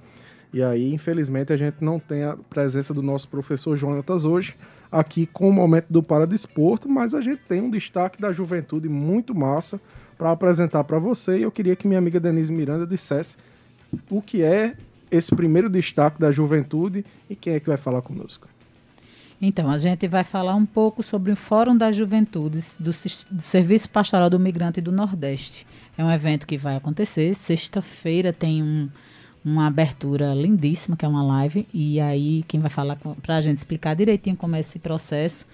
E 0.53 0.63
aí, 0.63 0.93
infelizmente, 0.93 1.53
a 1.53 1.57
gente 1.57 1.77
não 1.81 1.99
tem 1.99 2.23
a 2.23 2.37
presença 2.49 2.95
do 2.95 3.03
nosso 3.03 3.29
professor 3.29 3.77
Jonatas 3.77 4.25
hoje, 4.25 4.55
aqui 4.91 5.27
com 5.27 5.49
o 5.49 5.53
momento 5.53 5.87
do 5.91 6.03
Paradesporto, 6.03 6.89
mas 6.89 7.15
a 7.15 7.21
gente 7.21 7.43
tem 7.49 7.61
um 7.61 7.71
destaque 7.71 8.21
da 8.21 8.33
juventude 8.33 8.89
muito 8.89 9.35
massa 9.35 9.81
para 10.17 10.31
apresentar 10.31 10.85
para 10.85 10.99
você. 10.99 11.39
E 11.39 11.43
eu 11.43 11.53
queria 11.53 11.77
que 11.77 11.87
minha 11.87 11.99
amiga 11.99 12.21
Denise 12.21 12.53
Miranda 12.53 12.87
dissesse 12.87 13.37
o 14.11 14.23
que 14.23 14.43
é 14.43 14.75
esse 15.11 15.35
primeiro 15.35 15.69
destaque 15.69 16.21
da 16.21 16.33
juventude 16.33 17.05
e 17.29 17.37
quem 17.37 17.55
é 17.55 17.61
que 17.61 17.67
vai 17.69 17.77
falar 17.77 18.03
conosco. 18.03 18.49
Então, 19.41 19.71
a 19.71 19.77
gente 19.77 20.09
vai 20.09 20.25
falar 20.25 20.55
um 20.55 20.65
pouco 20.65 21.03
sobre 21.03 21.31
o 21.31 21.37
Fórum 21.37 21.77
das 21.77 21.95
Juventudes 21.95 22.77
do, 22.81 22.91
do 23.31 23.43
Serviço 23.43 23.91
Pastoral 23.91 24.31
do 24.31 24.41
Migrante 24.41 24.81
do 24.81 24.91
Nordeste. 24.91 25.67
É 25.97 26.03
um 26.03 26.11
evento 26.11 26.47
que 26.47 26.57
vai 26.57 26.77
acontecer. 26.77 27.35
Sexta-feira 27.35 28.33
tem 28.33 28.63
um, 28.63 28.89
uma 29.47 29.69
abertura 29.69 30.35
lindíssima, 30.35 30.97
que 30.97 31.05
é 31.05 31.09
uma 31.09 31.23
live, 31.23 31.69
e 31.73 32.01
aí 32.01 32.43
quem 32.49 32.59
vai 32.59 32.69
falar 32.69 32.97
para 33.23 33.37
a 33.37 33.41
gente 33.41 33.59
explicar 33.59 33.95
direitinho 33.95 34.37
como 34.37 34.57
é 34.57 34.61
esse 34.61 34.79
processo 34.79 35.47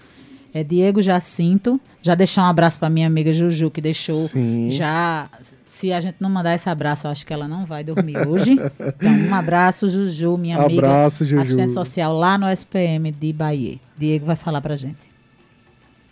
É 0.53 0.63
Diego 0.63 1.01
Jacinto. 1.01 1.81
Já 2.01 2.13
deixar 2.13 2.43
um 2.43 2.45
abraço 2.45 2.79
para 2.79 2.89
minha 2.89 3.07
amiga 3.07 3.33
Juju, 3.33 3.71
que 3.71 3.81
deixou. 3.81 4.27
Sim. 4.27 4.69
Já. 4.69 5.27
Se 5.65 5.91
a 5.91 5.99
gente 5.99 6.17
não 6.19 6.29
mandar 6.29 6.53
esse 6.53 6.69
abraço, 6.69 7.07
eu 7.07 7.11
acho 7.11 7.25
que 7.25 7.33
ela 7.33 7.47
não 7.47 7.65
vai 7.65 7.83
dormir 7.83 8.17
hoje. 8.27 8.51
Então, 8.79 9.11
um 9.11 9.33
abraço, 9.33 9.89
Juju, 9.89 10.37
minha 10.37 10.57
amiga. 10.57 10.85
Abraço, 10.85 11.25
Juju. 11.25 11.41
Assistente 11.41 11.73
social 11.73 12.13
lá 12.15 12.37
no 12.37 12.47
SPM 12.47 13.11
de 13.11 13.33
Bahia. 13.33 13.79
Diego 13.97 14.27
vai 14.27 14.35
falar 14.35 14.61
pra 14.61 14.75
gente. 14.75 15.11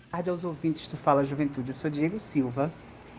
Boa 0.10 0.18
tarde 0.18 0.30
aos 0.32 0.44
ouvintes 0.44 0.90
do 0.90 0.98
Fala 0.98 1.24
Juventude. 1.24 1.70
Eu 1.70 1.76
sou 1.76 1.92
Diego 1.92 2.20
Silva, 2.20 2.72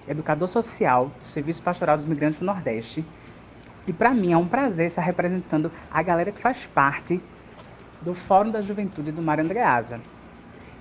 educador 0.09 0.49
social 0.49 1.13
do 1.21 1.27
Serviço 1.27 1.63
Pastoral 1.63 1.97
dos 1.97 2.07
Migrantes 2.07 2.41
do 2.41 2.45
Nordeste. 2.45 3.05
E 3.87 3.93
para 3.93 4.11
mim 4.11 4.33
é 4.33 4.37
um 4.37 4.47
prazer 4.47 4.87
estar 4.87 5.03
representando 5.03 5.71
a 5.91 6.03
galera 6.03 6.31
que 6.31 6.41
faz 6.41 6.65
parte 6.67 7.21
do 8.01 8.15
Fórum 8.15 8.51
da 8.51 8.63
Juventude 8.63 9.11
do 9.11 9.23
Mário 9.23 9.45
Andreasa. 9.45 10.01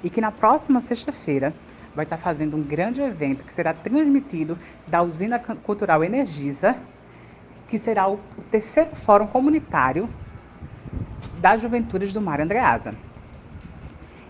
E 0.03 0.10
que 0.10 0.22
na 0.22 0.31
próxima 0.31 0.81
sexta-feira 0.81 1.53
vai 1.96 2.05
estar 2.05 2.17
fazendo 2.17 2.55
um 2.55 2.63
grande 2.63 3.01
evento 3.01 3.43
que 3.43 3.53
será 3.53 3.74
transmitido 3.74 4.58
da 4.88 5.01
Usina 5.01 5.39
Cultural 5.39 6.03
Energisa, 6.03 6.75
que 7.67 7.77
será 7.77 8.08
o 8.08 8.20
terceiro 8.50 8.96
fórum 8.96 9.27
comunitário 9.27 10.10
das 11.39 11.62
Juventudes 11.62 12.13
do 12.13 12.22
Mário 12.22 12.46
Andreasa. 12.46 12.93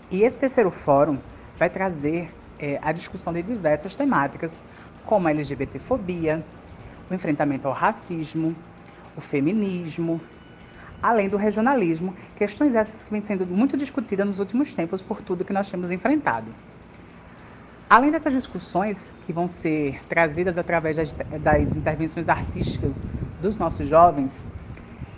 E 0.10 0.24
esse 0.24 0.40
terceiro 0.40 0.72
fórum 0.72 1.18
vai 1.58 1.70
trazer 1.70 2.34
é, 2.60 2.80
a 2.82 2.92
discussão 2.92 3.34
de 3.34 3.42
diversas 3.42 3.96
temáticas, 3.96 4.64
como 5.06 5.28
a 5.28 5.32
LGBTfobia, 5.32 6.44
o 7.12 7.16
enfrentamento 7.16 7.68
ao 7.68 7.74
racismo, 7.74 8.56
o 9.16 9.22
feminismo, 9.22 10.22
além 11.02 11.28
do 11.28 11.38
regionalismo, 11.38 12.16
questões 12.36 12.76
essas 12.76 13.04
que 13.04 13.12
vêm 13.12 13.22
sendo 13.22 13.46
muito 13.46 13.76
discutidas 13.76 14.26
nos 14.26 14.40
últimos 14.40 14.74
tempos 14.74 15.02
por 15.02 15.22
tudo 15.22 15.44
que 15.44 15.54
nós 15.54 15.70
temos 15.70 15.92
enfrentado. 15.92 16.48
Além 17.90 18.12
dessas 18.12 18.34
discussões 18.34 19.12
que 19.26 19.34
vão 19.34 19.48
ser 19.48 20.02
trazidas 20.06 20.58
através 20.58 20.96
das, 20.96 21.14
das 21.42 21.76
intervenções 21.76 22.30
artísticas 22.30 23.04
dos 23.42 23.58
nossos 23.58 23.88
jovens, 23.90 24.46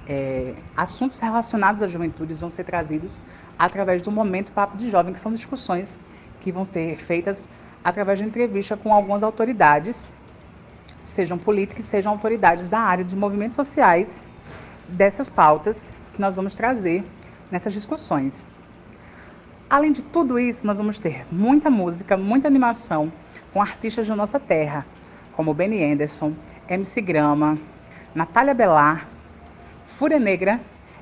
é, 0.07 0.55
assuntos 0.75 1.19
relacionados 1.19 1.81
às 1.81 1.91
juventudes 1.91 2.39
vão 2.39 2.49
ser 2.49 2.63
trazidos 2.63 3.21
através 3.59 4.01
do 4.01 4.11
Momento 4.11 4.51
Papo 4.51 4.75
de 4.75 4.89
Jovem, 4.89 5.13
que 5.13 5.19
são 5.19 5.31
discussões 5.31 6.01
que 6.41 6.51
vão 6.51 6.65
ser 6.65 6.97
feitas 6.97 7.47
através 7.83 8.17
de 8.17 8.25
entrevista 8.25 8.75
com 8.75 8.91
algumas 8.91 9.21
autoridades, 9.21 10.09
sejam 11.03 11.37
políticas, 11.37 11.85
sejam 11.85 12.13
autoridades 12.13 12.69
da 12.69 12.79
área 12.79 13.03
de 13.03 13.15
movimentos 13.15 13.55
sociais, 13.55 14.25
dessas 14.87 15.29
pautas 15.29 15.91
que 16.13 16.21
nós 16.21 16.35
vamos 16.35 16.55
trazer 16.55 17.03
nessas 17.51 17.73
discussões. 17.73 18.47
Além 19.69 19.91
de 19.91 20.01
tudo 20.01 20.39
isso, 20.39 20.65
nós 20.65 20.77
vamos 20.77 20.99
ter 20.99 21.25
muita 21.31 21.69
música, 21.69 22.15
muita 22.15 22.47
animação 22.47 23.11
com 23.51 23.61
artistas 23.61 24.07
da 24.07 24.15
nossa 24.15 24.39
terra, 24.39 24.85
como 25.33 25.53
Benny 25.53 25.83
Anderson, 25.83 26.33
MC 26.69 27.01
Grama, 27.01 27.57
Natália 28.15 28.53
Belar, 28.53 29.07
Fúria 29.85 30.19
Negra 30.19 30.59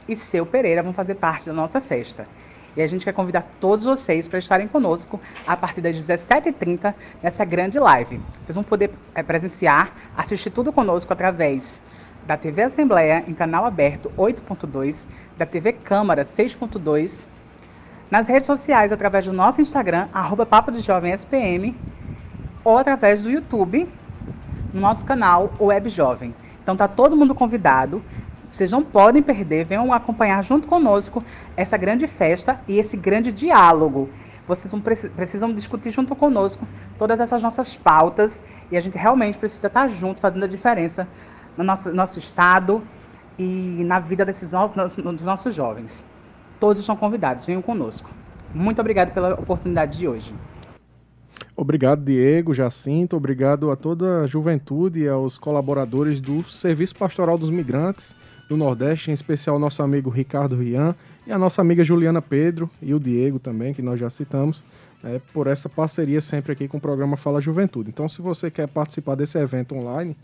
e 0.07 0.15
Seu 0.15 0.45
Pereira 0.45 0.81
vão 0.81 0.93
fazer 0.93 1.15
parte 1.15 1.45
da 1.45 1.53
nossa 1.53 1.79
festa. 1.79 2.27
E 2.75 2.81
a 2.81 2.87
gente 2.87 3.03
quer 3.03 3.13
convidar 3.13 3.45
todos 3.59 3.83
vocês 3.83 4.27
para 4.27 4.39
estarem 4.39 4.67
conosco 4.67 5.19
a 5.45 5.57
partir 5.57 5.81
das 5.81 5.95
17h30 5.95 6.93
nessa 7.21 7.43
grande 7.43 7.79
live. 7.79 8.21
Vocês 8.41 8.55
vão 8.55 8.63
poder 8.63 8.91
é, 9.13 9.21
presenciar, 9.21 9.91
assistir 10.15 10.49
tudo 10.49 10.71
conosco 10.71 11.11
através 11.11 11.81
da 12.25 12.37
TV 12.37 12.63
Assembleia 12.63 13.23
em 13.27 13.33
canal 13.33 13.65
aberto 13.65 14.11
8.2, 14.17 15.05
da 15.37 15.45
TV 15.45 15.73
Câmara 15.73 16.23
6.2 16.23 17.25
nas 18.09 18.27
redes 18.27 18.45
sociais 18.45 18.91
através 18.91 19.25
do 19.25 19.33
nosso 19.33 19.61
Instagram, 19.61 20.07
arroba 20.13 20.45
Papo 20.45 20.71
de 20.71 20.81
Jovem 20.81 21.13
SPM, 21.13 21.75
ou 22.63 22.77
através 22.77 23.23
do 23.23 23.29
YouTube, 23.29 23.89
no 24.73 24.81
nosso 24.81 25.05
canal 25.05 25.51
Web 25.59 25.89
Jovem. 25.89 26.35
Então 26.61 26.75
tá 26.75 26.87
todo 26.87 27.15
mundo 27.15 27.33
convidado. 27.33 28.03
Vocês 28.51 28.69
não 28.69 28.83
podem 28.83 29.23
perder, 29.23 29.65
venham 29.65 29.93
acompanhar 29.93 30.43
junto 30.43 30.67
conosco 30.67 31.23
essa 31.55 31.77
grande 31.77 32.05
festa 32.05 32.59
e 32.67 32.77
esse 32.77 32.97
grande 32.97 33.31
diálogo. 33.31 34.09
Vocês 34.45 34.73
precisam 35.15 35.53
discutir 35.53 35.91
junto 35.91 36.13
conosco 36.13 36.67
todas 36.97 37.21
essas 37.21 37.41
nossas 37.41 37.77
pautas 37.77 38.43
e 38.69 38.75
a 38.75 38.81
gente 38.81 38.97
realmente 38.97 39.37
precisa 39.37 39.67
estar 39.67 39.87
junto, 39.87 40.19
fazendo 40.19 40.43
a 40.43 40.47
diferença 40.47 41.07
no 41.57 41.63
nosso, 41.63 41.93
nosso 41.93 42.19
estado 42.19 42.83
e 43.39 43.83
na 43.85 43.99
vida 43.99 44.25
desses 44.25 44.51
nossos, 44.51 44.97
dos 44.97 45.23
nossos 45.23 45.55
jovens. 45.55 46.05
Todos 46.59 46.81
estão 46.81 46.97
convidados, 46.97 47.45
venham 47.45 47.61
conosco. 47.61 48.09
Muito 48.53 48.81
obrigado 48.81 49.13
pela 49.13 49.33
oportunidade 49.35 49.97
de 49.97 50.09
hoje. 50.09 50.35
Obrigado, 51.55 52.03
Diego, 52.03 52.53
Jacinto. 52.53 53.15
Obrigado 53.15 53.71
a 53.71 53.77
toda 53.77 54.23
a 54.23 54.27
juventude 54.27 55.03
e 55.03 55.07
aos 55.07 55.37
colaboradores 55.37 56.19
do 56.19 56.43
Serviço 56.49 56.95
Pastoral 56.95 57.37
dos 57.37 57.49
Migrantes 57.49 58.13
do 58.51 58.57
Nordeste, 58.57 59.09
em 59.09 59.13
especial 59.13 59.57
nosso 59.57 59.81
amigo 59.81 60.09
Ricardo 60.09 60.57
Rian 60.57 60.93
e 61.25 61.31
a 61.31 61.39
nossa 61.39 61.61
amiga 61.61 61.85
Juliana 61.85 62.21
Pedro 62.21 62.69
e 62.81 62.93
o 62.93 62.99
Diego 62.99 63.39
também, 63.39 63.73
que 63.73 63.81
nós 63.81 63.97
já 63.97 64.09
citamos, 64.09 64.61
né, 65.01 65.21
por 65.31 65.47
essa 65.47 65.69
parceria 65.69 66.19
sempre 66.19 66.51
aqui 66.51 66.67
com 66.67 66.75
o 66.75 66.81
programa 66.81 67.15
Fala 67.15 67.39
Juventude. 67.39 67.89
Então, 67.89 68.09
se 68.09 68.21
você 68.21 68.51
quer 68.51 68.67
participar 68.67 69.15
desse 69.15 69.37
evento 69.37 69.73
online, 69.73 70.17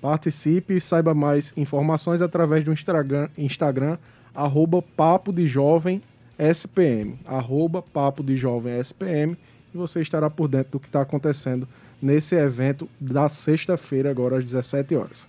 participe 0.00 0.76
e 0.76 0.80
saiba 0.80 1.12
mais 1.12 1.52
informações 1.56 2.22
através 2.22 2.64
do 2.64 2.72
Instagram, 2.72 3.28
Instagram 3.36 3.98
arroba 4.32 4.80
Papo 4.80 5.32
de 5.32 5.48
Jovem 5.48 6.00
SPM, 6.38 7.18
arroba 7.26 7.82
Papo 7.82 8.22
de 8.22 8.36
Jovem 8.36 8.78
SPM, 8.78 9.36
e 9.74 9.76
você 9.76 10.00
estará 10.00 10.30
por 10.30 10.46
dentro 10.46 10.72
do 10.72 10.80
que 10.80 10.86
está 10.86 11.00
acontecendo 11.00 11.66
nesse 12.00 12.36
evento 12.36 12.88
da 13.00 13.28
sexta-feira, 13.28 14.08
agora 14.08 14.38
às 14.38 14.44
17 14.44 14.94
horas. 14.94 15.26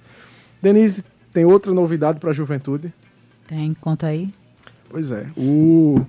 Denise, 0.62 1.04
tem 1.34 1.46
outra 1.46 1.74
novidade 1.74 2.20
para 2.20 2.30
a 2.30 2.34
juventude? 2.34 2.94
Tem, 3.48 3.74
conta 3.74 4.08
aí. 4.08 4.32
Pois 4.90 5.12
é, 5.12 5.26
o 5.36 6.06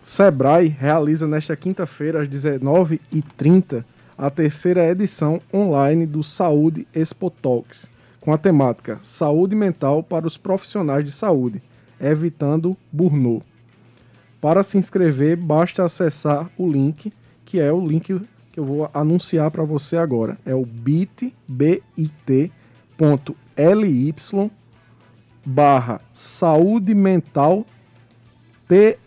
Sebrae 0.00 0.68
realiza 0.68 1.26
nesta 1.26 1.56
quinta-feira, 1.56 2.22
às 2.22 2.28
19h30, 2.28 3.84
a 4.16 4.30
terceira 4.30 4.88
edição 4.88 5.40
online 5.52 6.06
do 6.06 6.22
Saúde 6.22 6.86
Expo 6.94 7.30
Talks, 7.30 7.90
com 8.20 8.32
a 8.32 8.38
temática 8.38 8.98
Saúde 9.02 9.56
Mental 9.56 10.02
para 10.02 10.26
os 10.26 10.36
Profissionais 10.36 11.04
de 11.04 11.10
Saúde, 11.10 11.60
evitando 12.00 12.76
burnout. 12.92 13.44
Para 14.40 14.62
se 14.62 14.78
inscrever, 14.78 15.36
basta 15.36 15.84
acessar 15.84 16.48
o 16.56 16.70
link, 16.70 17.12
que 17.44 17.58
é 17.58 17.72
o 17.72 17.84
link 17.84 18.20
que 18.52 18.60
eu 18.60 18.64
vou 18.64 18.88
anunciar 18.94 19.50
para 19.50 19.64
você 19.64 19.96
agora. 19.96 20.38
É 20.46 20.54
o 20.54 20.64
bit.ly 23.58 24.14
barra 25.44 26.00
saúde 26.14 26.94
mental 26.94 27.66
T-A-L-K-S 28.68 28.98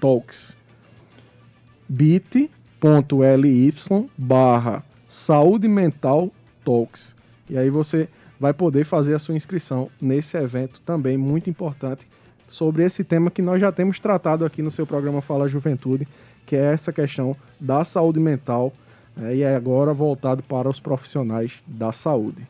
Talks 0.00 0.56
bit.ly 1.86 2.40
barra 4.16 4.82
saúde 5.06 5.68
mental 5.68 6.30
Talks 6.64 7.14
e 7.50 7.58
aí 7.58 7.68
você 7.68 8.08
vai 8.40 8.54
poder 8.54 8.84
fazer 8.84 9.14
a 9.14 9.18
sua 9.18 9.34
inscrição 9.34 9.90
nesse 10.00 10.38
evento 10.38 10.80
também 10.86 11.18
muito 11.18 11.50
importante 11.50 12.08
sobre 12.46 12.82
esse 12.82 13.04
tema 13.04 13.30
que 13.30 13.42
nós 13.42 13.60
já 13.60 13.70
temos 13.70 13.98
tratado 13.98 14.46
aqui 14.46 14.62
no 14.62 14.70
seu 14.70 14.86
programa 14.86 15.20
Fala 15.20 15.46
Juventude, 15.48 16.08
que 16.46 16.56
é 16.56 16.72
essa 16.72 16.90
questão 16.94 17.36
da 17.60 17.84
saúde 17.84 18.18
mental 18.18 18.72
né, 19.18 19.36
e 19.36 19.42
é 19.42 19.54
agora 19.54 19.92
voltado 19.92 20.42
para 20.42 20.68
os 20.68 20.80
profissionais 20.80 21.52
da 21.66 21.92
saúde. 21.92 22.46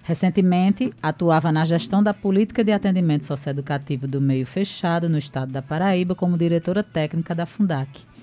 Recentemente, 0.02 0.92
atuava 1.02 1.50
na 1.50 1.64
gestão 1.64 2.02
da 2.02 2.12
política 2.12 2.62
de 2.62 2.72
atendimento 2.72 3.24
socioeducativo 3.24 4.06
do 4.06 4.20
meio 4.20 4.46
fechado 4.46 5.08
no 5.08 5.16
estado 5.16 5.52
da 5.52 5.62
Paraíba 5.62 6.14
como 6.14 6.36
diretora 6.36 6.82
técnica 6.82 7.34
da 7.34 7.46
Fundac. 7.46 8.13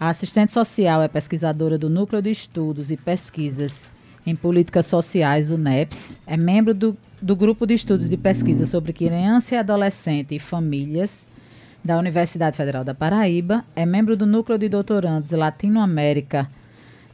A 0.00 0.10
assistente 0.10 0.52
social 0.52 1.02
é 1.02 1.08
pesquisadora 1.08 1.76
do 1.76 1.90
Núcleo 1.90 2.22
de 2.22 2.30
Estudos 2.30 2.92
e 2.92 2.96
Pesquisas 2.96 3.90
em 4.24 4.36
Políticas 4.36 4.86
Sociais, 4.86 5.50
o 5.50 5.58
NEPS, 5.58 6.20
é 6.24 6.36
membro 6.36 6.72
do, 6.72 6.96
do 7.20 7.34
Grupo 7.34 7.66
de 7.66 7.74
Estudos 7.74 8.08
de 8.08 8.16
Pesquisa 8.16 8.64
sobre 8.64 8.92
Criança 8.92 9.54
e 9.54 9.58
Adolescente 9.58 10.36
e 10.36 10.38
Famílias 10.38 11.28
da 11.82 11.98
Universidade 11.98 12.56
Federal 12.56 12.84
da 12.84 12.94
Paraíba, 12.94 13.64
é 13.74 13.84
membro 13.84 14.16
do 14.16 14.26
Núcleo 14.26 14.58
de 14.58 14.68
Doutorandos 14.68 15.32
Latinoamérica 15.32 16.48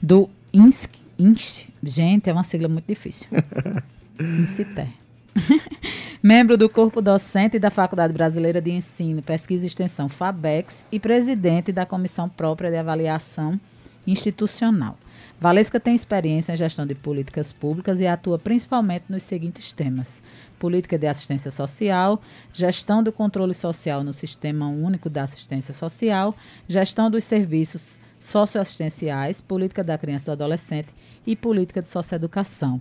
do 0.03 0.29
INSC, 0.53 0.91
INSC 1.19 1.69
Gente, 1.83 2.29
é 2.29 2.33
uma 2.33 2.45
sigla 2.45 2.69
muito 2.69 2.87
difícil. 2.87 3.29
Inciter. 4.19 4.89
Membro 6.23 6.57
do 6.57 6.69
corpo 6.69 7.03
docente 7.03 7.59
da 7.59 7.71
Faculdade 7.71 8.13
Brasileira 8.13 8.61
de 8.61 8.71
Ensino, 8.71 9.23
Pesquisa 9.23 9.65
e 9.65 9.67
Extensão, 9.67 10.09
FABEX, 10.09 10.87
e 10.91 11.01
presidente 11.01 11.73
da 11.73 11.85
Comissão 11.85 12.29
Própria 12.29 12.71
de 12.71 12.77
Avaliação 12.77 13.61
Institucional. 14.07 14.97
Valesca 15.41 15.81
tem 15.81 15.95
experiência 15.95 16.53
em 16.53 16.57
gestão 16.57 16.87
de 16.87 16.95
políticas 16.95 17.53
públicas 17.53 18.01
e 18.01 18.07
atua 18.07 18.39
principalmente 18.39 19.07
nos 19.09 19.23
seguintes 19.23 19.73
temas: 19.73 20.23
política 20.59 20.97
de 20.97 21.07
assistência 21.07 21.51
social, 21.51 22.23
gestão 22.53 23.03
do 23.03 23.13
controle 23.13 23.55
social 23.55 24.05
no 24.05 24.13
Sistema 24.13 24.69
Único 24.69 25.11
da 25.11 25.25
Assistência 25.25 25.75
Social, 25.75 26.35
gestão 26.69 27.11
dos 27.11 27.25
serviços 27.25 27.99
socioassistenciais, 28.19 29.41
política 29.41 29.83
da 29.83 29.99
criança 29.99 30.25
e 30.25 30.27
do 30.27 30.33
adolescente 30.33 30.89
e 31.27 31.35
política 31.35 31.83
de 31.83 31.91
socioeducação. 31.91 32.81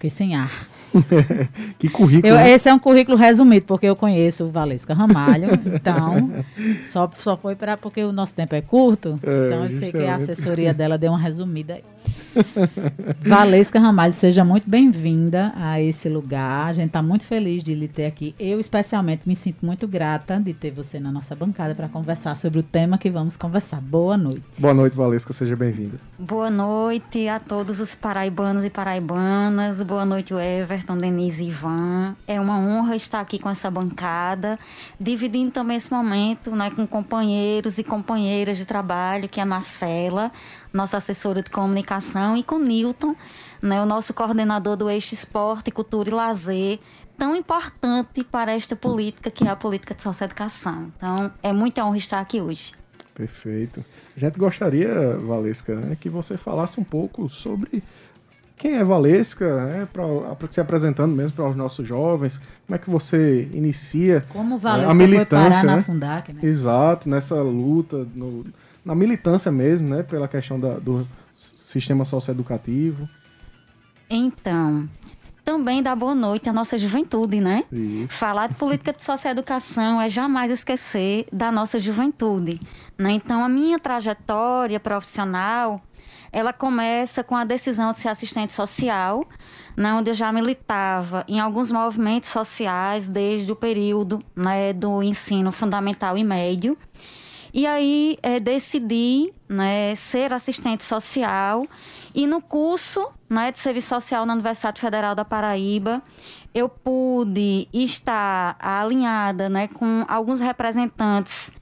Fiquei 0.00 0.08
sem 0.08 0.34
ar. 0.34 0.50
que 1.78 1.90
currículo. 1.90 2.26
Eu, 2.26 2.36
né? 2.36 2.50
esse 2.50 2.68
é 2.68 2.74
um 2.74 2.78
currículo 2.78 3.16
resumido, 3.16 3.66
porque 3.66 3.84
eu 3.84 3.94
conheço 3.94 4.44
o 4.44 4.50
Valesca 4.50 4.94
Ramalho. 4.94 5.48
então, 5.74 6.44
só, 6.84 7.08
só 7.18 7.36
foi 7.36 7.54
para. 7.54 7.76
Porque 7.76 8.02
o 8.02 8.12
nosso 8.12 8.34
tempo 8.34 8.54
é 8.54 8.60
curto. 8.60 9.20
É, 9.22 9.46
então, 9.46 9.64
eu 9.64 9.70
sei 9.70 9.92
que 9.92 10.04
a 10.04 10.16
assessoria 10.16 10.74
dela 10.74 10.98
deu 10.98 11.12
uma 11.12 11.18
resumida 11.18 11.74
aí. 11.74 11.84
Valesca 13.20 13.78
Ramalho, 13.78 14.12
seja 14.12 14.44
muito 14.44 14.68
bem-vinda 14.68 15.52
a 15.56 15.80
esse 15.80 16.08
lugar. 16.08 16.68
A 16.68 16.72
gente 16.72 16.88
está 16.88 17.02
muito 17.02 17.24
feliz 17.24 17.62
de 17.62 17.74
lhe 17.74 17.88
ter 17.88 18.06
aqui. 18.06 18.34
Eu, 18.38 18.58
especialmente, 18.58 19.22
me 19.26 19.36
sinto 19.36 19.64
muito 19.64 19.86
grata 19.86 20.40
de 20.40 20.54
ter 20.54 20.70
você 20.70 20.98
na 20.98 21.12
nossa 21.12 21.34
bancada 21.34 21.74
para 21.74 21.88
conversar 21.88 22.36
sobre 22.36 22.60
o 22.60 22.62
tema 22.62 22.98
que 22.98 23.10
vamos 23.10 23.36
conversar. 23.36 23.80
Boa 23.80 24.16
noite. 24.16 24.42
Boa 24.58 24.74
noite, 24.74 24.96
Valesca. 24.96 25.32
Seja 25.32 25.56
bem-vinda. 25.56 25.98
Boa 26.18 26.50
noite 26.50 27.28
a 27.28 27.38
todos 27.38 27.80
os 27.80 27.94
paraibanos 27.94 28.64
e 28.64 28.70
paraibanas. 28.70 29.80
Boa 29.90 30.06
noite, 30.06 30.32
Everton, 30.32 30.96
Denise 30.96 31.42
e 31.42 31.48
Ivan. 31.48 32.14
É 32.24 32.40
uma 32.40 32.56
honra 32.60 32.94
estar 32.94 33.18
aqui 33.18 33.40
com 33.40 33.50
essa 33.50 33.68
bancada, 33.68 34.56
dividindo 35.00 35.50
também 35.50 35.76
esse 35.76 35.92
momento 35.92 36.52
né, 36.52 36.70
com 36.70 36.86
companheiros 36.86 37.76
e 37.76 37.82
companheiras 37.82 38.56
de 38.56 38.64
trabalho, 38.64 39.28
que 39.28 39.40
é 39.40 39.42
a 39.42 39.46
Marcela, 39.46 40.30
nossa 40.72 40.98
assessora 40.98 41.42
de 41.42 41.50
comunicação, 41.50 42.36
e 42.36 42.44
com 42.44 42.56
Newton, 42.60 43.16
né, 43.60 43.82
o 43.82 43.84
nosso 43.84 44.14
coordenador 44.14 44.76
do 44.76 44.88
eixo 44.88 45.12
esporte, 45.12 45.72
cultura 45.72 46.08
e 46.08 46.12
lazer, 46.12 46.78
tão 47.18 47.34
importante 47.34 48.22
para 48.22 48.52
esta 48.52 48.76
política 48.76 49.28
que 49.28 49.42
é 49.42 49.50
a 49.50 49.56
política 49.56 49.92
de 49.92 50.02
socioeducação. 50.02 50.92
Então, 50.96 51.32
é 51.42 51.52
muita 51.52 51.84
honra 51.84 51.96
estar 51.96 52.20
aqui 52.20 52.40
hoje. 52.40 52.74
Perfeito. 53.12 53.84
A 54.16 54.20
gente 54.20 54.38
gostaria, 54.38 55.16
Valesca, 55.18 55.74
né, 55.74 55.96
que 56.00 56.08
você 56.08 56.36
falasse 56.36 56.78
um 56.78 56.84
pouco 56.84 57.28
sobre 57.28 57.82
quem 58.60 58.74
é 58.74 58.84
Valesca, 58.84 59.64
né, 59.64 59.88
para 59.90 60.04
se 60.50 60.60
apresentando 60.60 61.16
mesmo 61.16 61.32
para 61.32 61.48
os 61.48 61.56
nossos 61.56 61.88
jovens, 61.88 62.38
como 62.66 62.76
é 62.76 62.78
que 62.78 62.90
você 62.90 63.48
inicia 63.54 64.22
como 64.28 64.58
Valesca 64.58 64.92
a 64.92 64.94
militância, 64.94 65.26
foi 65.26 65.50
parar 65.50 65.64
né? 65.64 65.76
na 65.76 65.82
Fundac, 65.82 66.32
né? 66.34 66.40
Exato, 66.42 67.08
nessa 67.08 67.40
luta, 67.40 68.06
no, 68.14 68.44
na 68.84 68.94
militância 68.94 69.50
mesmo, 69.50 69.88
né, 69.88 70.02
pela 70.02 70.28
questão 70.28 70.60
da, 70.60 70.78
do 70.78 71.08
sistema 71.34 72.04
socioeducativo. 72.04 73.08
Então, 74.10 74.86
também 75.42 75.82
dá 75.82 75.96
boa 75.96 76.14
noite 76.14 76.48
à 76.48 76.52
nossa 76.52 76.76
juventude, 76.76 77.40
né? 77.40 77.64
Isso. 77.72 78.12
Falar 78.12 78.48
de 78.48 78.56
política 78.56 78.92
de 78.92 79.02
socioeducação 79.02 80.00
é 80.02 80.08
jamais 80.08 80.50
esquecer 80.50 81.26
da 81.32 81.50
nossa 81.50 81.80
juventude. 81.80 82.60
Né? 82.98 83.12
Então, 83.12 83.42
a 83.42 83.48
minha 83.48 83.78
trajetória 83.78 84.78
profissional, 84.78 85.80
ela 86.32 86.52
começa 86.52 87.24
com 87.24 87.36
a 87.36 87.44
decisão 87.44 87.92
de 87.92 87.98
ser 87.98 88.08
assistente 88.08 88.54
social, 88.54 89.26
né, 89.76 89.92
onde 89.94 90.10
eu 90.10 90.14
já 90.14 90.32
militava 90.32 91.24
em 91.26 91.40
alguns 91.40 91.72
movimentos 91.72 92.30
sociais 92.30 93.08
desde 93.08 93.50
o 93.50 93.56
período 93.56 94.22
né, 94.34 94.72
do 94.72 95.02
ensino 95.02 95.50
fundamental 95.52 96.16
e 96.16 96.24
médio. 96.24 96.76
E 97.52 97.66
aí 97.66 98.16
é, 98.22 98.38
decidi 98.38 99.32
né, 99.48 99.94
ser 99.96 100.32
assistente 100.32 100.84
social 100.84 101.66
e 102.14 102.26
no 102.26 102.40
curso 102.40 103.08
né, 103.28 103.50
de 103.50 103.58
serviço 103.58 103.88
social 103.88 104.24
na 104.24 104.34
Universidade 104.34 104.80
Federal 104.80 105.16
da 105.16 105.24
Paraíba 105.24 106.00
eu 106.54 106.68
pude 106.68 107.68
estar 107.72 108.56
alinhada 108.60 109.48
né, 109.48 109.68
com 109.68 110.04
alguns 110.08 110.40
representantes 110.40 111.52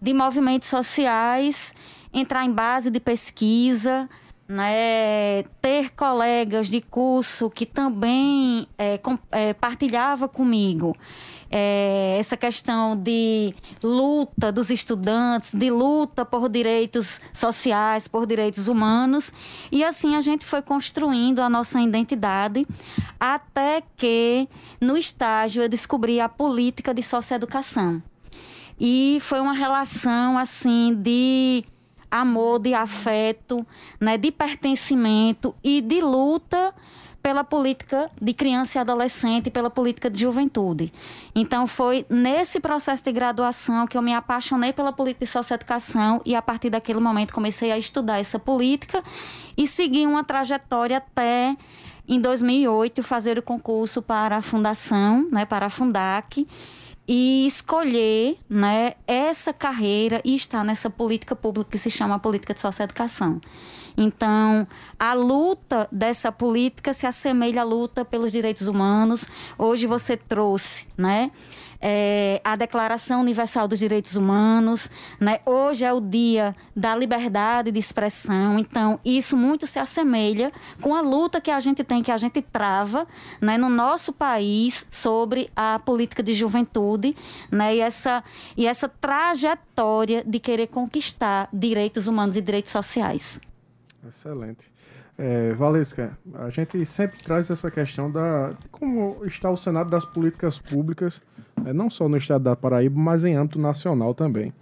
de 0.00 0.14
movimentos 0.14 0.68
sociais, 0.68 1.74
entrar 2.20 2.44
em 2.44 2.52
base 2.52 2.90
de 2.90 2.98
pesquisa, 2.98 4.08
né, 4.48 5.42
ter 5.60 5.90
colegas 5.90 6.68
de 6.68 6.80
curso 6.80 7.50
que 7.50 7.66
também 7.66 8.66
é, 8.78 8.96
com, 8.98 9.18
é, 9.32 9.52
partilhava 9.52 10.28
comigo 10.28 10.96
é, 11.50 12.16
essa 12.18 12.36
questão 12.36 12.96
de 12.96 13.54
luta 13.82 14.50
dos 14.50 14.70
estudantes, 14.70 15.52
de 15.52 15.70
luta 15.70 16.24
por 16.24 16.48
direitos 16.48 17.20
sociais, 17.32 18.08
por 18.08 18.26
direitos 18.26 18.68
humanos. 18.68 19.32
E 19.70 19.84
assim 19.84 20.16
a 20.16 20.20
gente 20.20 20.44
foi 20.44 20.62
construindo 20.62 21.40
a 21.40 21.48
nossa 21.48 21.80
identidade, 21.80 22.66
até 23.18 23.82
que 23.96 24.48
no 24.80 24.96
estágio 24.96 25.62
eu 25.62 25.68
descobri 25.68 26.20
a 26.20 26.28
política 26.28 26.92
de 26.92 27.02
socioeducação. 27.02 28.02
E 28.78 29.18
foi 29.22 29.40
uma 29.40 29.54
relação 29.54 30.36
assim 30.36 30.94
de 30.94 31.64
amor, 32.10 32.58
de 32.58 32.74
afeto, 32.74 33.66
né, 34.00 34.16
de 34.16 34.30
pertencimento 34.30 35.54
e 35.62 35.80
de 35.80 36.00
luta 36.00 36.74
pela 37.26 37.42
política 37.42 38.08
de 38.22 38.32
criança 38.32 38.78
e 38.78 38.80
adolescente, 38.80 39.50
pela 39.50 39.68
política 39.68 40.08
de 40.08 40.20
juventude. 40.20 40.92
Então 41.34 41.66
foi 41.66 42.06
nesse 42.08 42.60
processo 42.60 43.02
de 43.02 43.10
graduação 43.10 43.84
que 43.84 43.98
eu 43.98 44.02
me 44.02 44.14
apaixonei 44.14 44.72
pela 44.72 44.92
política 44.92 45.24
de 45.24 45.30
socioeducação 45.32 46.22
e 46.24 46.36
a 46.36 46.40
partir 46.40 46.70
daquele 46.70 47.00
momento 47.00 47.32
comecei 47.32 47.72
a 47.72 47.76
estudar 47.76 48.20
essa 48.20 48.38
política 48.38 49.02
e 49.56 49.66
segui 49.66 50.06
uma 50.06 50.22
trajetória 50.22 50.98
até 50.98 51.56
em 52.06 52.20
2008 52.20 53.02
fazer 53.02 53.40
o 53.40 53.42
concurso 53.42 54.00
para 54.00 54.36
a 54.36 54.42
fundação, 54.42 55.28
né, 55.32 55.44
para 55.44 55.66
a 55.66 55.70
Fundac 55.70 56.46
e 57.08 57.46
escolher 57.46 58.38
né, 58.48 58.94
essa 59.06 59.52
carreira 59.52 60.20
e 60.24 60.34
estar 60.34 60.64
nessa 60.64 60.90
política 60.90 61.36
pública 61.36 61.70
que 61.70 61.78
se 61.78 61.90
chama 61.90 62.18
política 62.18 62.54
de 62.54 62.60
socioeducação. 62.60 63.40
Então, 63.96 64.66
a 64.98 65.14
luta 65.14 65.88
dessa 65.90 66.30
política 66.30 66.92
se 66.92 67.06
assemelha 67.06 67.62
à 67.62 67.64
luta 67.64 68.04
pelos 68.04 68.30
direitos 68.30 68.68
humanos. 68.68 69.24
Hoje 69.56 69.86
você 69.86 70.16
trouxe, 70.16 70.86
né? 70.96 71.30
É, 71.88 72.40
a 72.42 72.56
Declaração 72.56 73.20
Universal 73.20 73.68
dos 73.68 73.78
Direitos 73.78 74.16
Humanos. 74.16 74.90
Né? 75.20 75.38
Hoje 75.46 75.84
é 75.84 75.92
o 75.92 76.00
dia 76.00 76.52
da 76.74 76.96
liberdade 76.96 77.70
de 77.70 77.78
expressão, 77.78 78.58
então 78.58 78.98
isso 79.04 79.36
muito 79.36 79.68
se 79.68 79.78
assemelha 79.78 80.50
com 80.80 80.96
a 80.96 81.00
luta 81.00 81.40
que 81.40 81.50
a 81.50 81.60
gente 81.60 81.84
tem, 81.84 82.02
que 82.02 82.10
a 82.10 82.16
gente 82.16 82.42
trava 82.42 83.06
né, 83.40 83.56
no 83.56 83.68
nosso 83.68 84.12
país 84.12 84.84
sobre 84.90 85.48
a 85.54 85.78
política 85.78 86.24
de 86.24 86.34
juventude 86.34 87.14
né, 87.52 87.76
e, 87.76 87.80
essa, 87.80 88.24
e 88.56 88.66
essa 88.66 88.88
trajetória 88.88 90.24
de 90.26 90.40
querer 90.40 90.66
conquistar 90.66 91.48
direitos 91.52 92.08
humanos 92.08 92.36
e 92.36 92.40
direitos 92.40 92.72
sociais. 92.72 93.40
Excelente. 94.04 94.75
É, 95.18 95.54
Valesca, 95.54 96.16
a 96.34 96.50
gente 96.50 96.84
sempre 96.84 97.18
traz 97.22 97.48
essa 97.48 97.70
questão 97.70 98.10
da 98.10 98.52
como 98.70 99.24
está 99.24 99.50
o 99.50 99.56
cenário 99.56 99.90
das 99.90 100.04
políticas 100.04 100.58
públicas, 100.58 101.22
é, 101.64 101.72
não 101.72 101.88
só 101.88 102.06
no 102.06 102.18
estado 102.18 102.44
da 102.44 102.54
Paraíba, 102.54 102.98
mas 102.98 103.24
em 103.24 103.34
âmbito 103.34 103.58
nacional 103.58 104.14
também. 104.14 104.52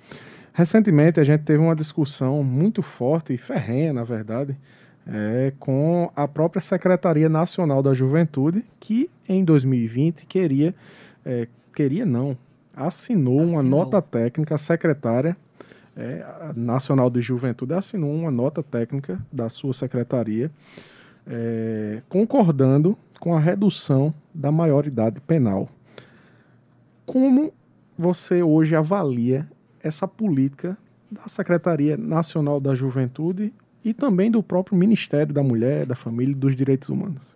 Recentemente 0.52 1.18
a 1.18 1.24
gente 1.24 1.42
teve 1.42 1.58
uma 1.58 1.74
discussão 1.74 2.44
muito 2.44 2.82
forte 2.82 3.32
e 3.32 3.36
ferrenha, 3.36 3.92
na 3.92 4.04
verdade, 4.04 4.56
é, 5.04 5.52
com 5.58 6.10
a 6.14 6.28
própria 6.28 6.62
Secretaria 6.62 7.28
Nacional 7.28 7.82
da 7.82 7.92
Juventude, 7.92 8.64
que 8.78 9.10
em 9.28 9.44
2020 9.44 10.24
queria, 10.24 10.72
é, 11.24 11.48
queria 11.74 12.06
não, 12.06 12.38
assinou, 12.76 13.40
assinou, 13.40 13.54
uma 13.54 13.62
nota 13.64 14.00
técnica 14.00 14.56
secretária 14.56 15.36
é, 15.96 16.24
Nacional 16.57 17.09
de 17.09 17.22
Juventude 17.22 17.72
assinou 17.74 18.12
uma 18.12 18.30
nota 18.30 18.62
técnica 18.62 19.18
da 19.33 19.48
sua 19.48 19.72
secretaria 19.72 20.50
é, 21.26 22.02
concordando 22.09 22.96
com 23.20 23.35
a 23.35 23.40
redução 23.40 24.12
da 24.35 24.52
maioridade 24.52 25.20
penal. 25.20 25.68
Como 27.07 27.52
você 27.96 28.42
hoje 28.42 28.74
avalia 28.74 29.48
essa 29.83 30.07
política 30.09 30.76
da 31.11 31.28
Secretaria 31.28 31.96
Nacional 31.96 32.61
da 32.61 32.74
Juventude 32.74 33.52
e 33.85 33.94
também 33.94 34.30
do 34.30 34.42
próprio 34.42 34.76
Ministério 34.76 35.33
da 35.33 35.42
Mulher, 35.42 35.87
da 35.87 35.94
Família 35.94 36.33
e 36.33 36.35
dos 36.35 36.57
Direitos 36.57 36.88
Humanos? 36.88 37.35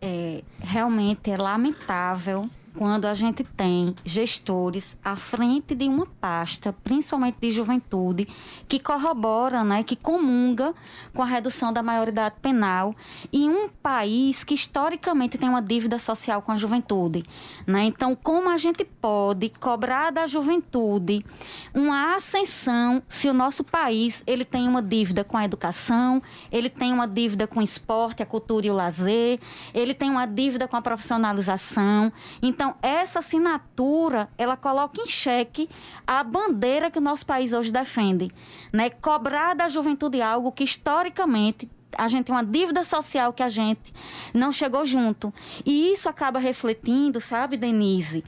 É, 0.00 0.42
realmente 0.60 1.30
é 1.30 1.36
lamentável 1.36 2.48
quando 2.76 3.06
a 3.06 3.14
gente 3.14 3.44
tem 3.44 3.94
gestores 4.04 4.96
à 5.04 5.16
frente 5.16 5.74
de 5.74 5.88
uma 5.88 6.06
pasta, 6.06 6.72
principalmente 6.72 7.36
de 7.40 7.50
juventude, 7.50 8.28
que 8.68 8.78
corrobora, 8.78 9.62
né, 9.62 9.82
que 9.82 9.96
comunga 9.96 10.74
com 11.12 11.22
a 11.22 11.26
redução 11.26 11.72
da 11.72 11.82
maioridade 11.82 12.36
penal 12.42 12.94
em 13.32 13.48
um 13.48 13.68
país 13.68 14.44
que 14.44 14.54
historicamente 14.54 15.38
tem 15.38 15.48
uma 15.48 15.62
dívida 15.62 15.98
social 15.98 16.42
com 16.42 16.52
a 16.52 16.56
juventude. 16.56 17.24
Né? 17.66 17.84
Então, 17.84 18.16
como 18.16 18.50
a 18.50 18.56
gente 18.56 18.84
pode 18.84 19.48
cobrar 19.60 20.10
da 20.10 20.26
juventude 20.26 21.24
uma 21.72 22.14
ascensão 22.14 23.02
se 23.08 23.28
o 23.28 23.34
nosso 23.34 23.64
país 23.64 24.22
ele 24.26 24.44
tem 24.44 24.68
uma 24.68 24.82
dívida 24.82 25.24
com 25.24 25.36
a 25.36 25.44
educação, 25.44 26.22
ele 26.50 26.68
tem 26.68 26.92
uma 26.92 27.06
dívida 27.06 27.46
com 27.46 27.60
o 27.60 27.62
esporte, 27.62 28.22
a 28.22 28.26
cultura 28.26 28.66
e 28.66 28.70
o 28.70 28.74
lazer, 28.74 29.38
ele 29.72 29.94
tem 29.94 30.10
uma 30.10 30.26
dívida 30.26 30.66
com 30.66 30.76
a 30.76 30.82
profissionalização. 30.82 32.12
Então, 32.42 32.63
então, 32.64 32.76
essa 32.80 33.18
assinatura, 33.18 34.26
ela 34.38 34.56
coloca 34.56 34.98
em 34.98 35.04
xeque 35.04 35.68
a 36.06 36.24
bandeira 36.24 36.90
que 36.90 36.96
o 36.96 37.02
nosso 37.02 37.26
país 37.26 37.52
hoje 37.52 37.70
defende. 37.70 38.30
Né? 38.72 38.88
Cobrar 38.88 39.52
da 39.54 39.68
juventude 39.68 40.22
algo 40.22 40.50
que, 40.50 40.64
historicamente, 40.64 41.70
a 41.94 42.08
gente 42.08 42.24
tem 42.24 42.34
uma 42.34 42.42
dívida 42.42 42.82
social 42.82 43.34
que 43.34 43.42
a 43.42 43.50
gente 43.50 43.92
não 44.32 44.50
chegou 44.50 44.86
junto. 44.86 45.30
E 45.62 45.92
isso 45.92 46.08
acaba 46.08 46.38
refletindo, 46.38 47.20
sabe, 47.20 47.58
Denise, 47.58 48.24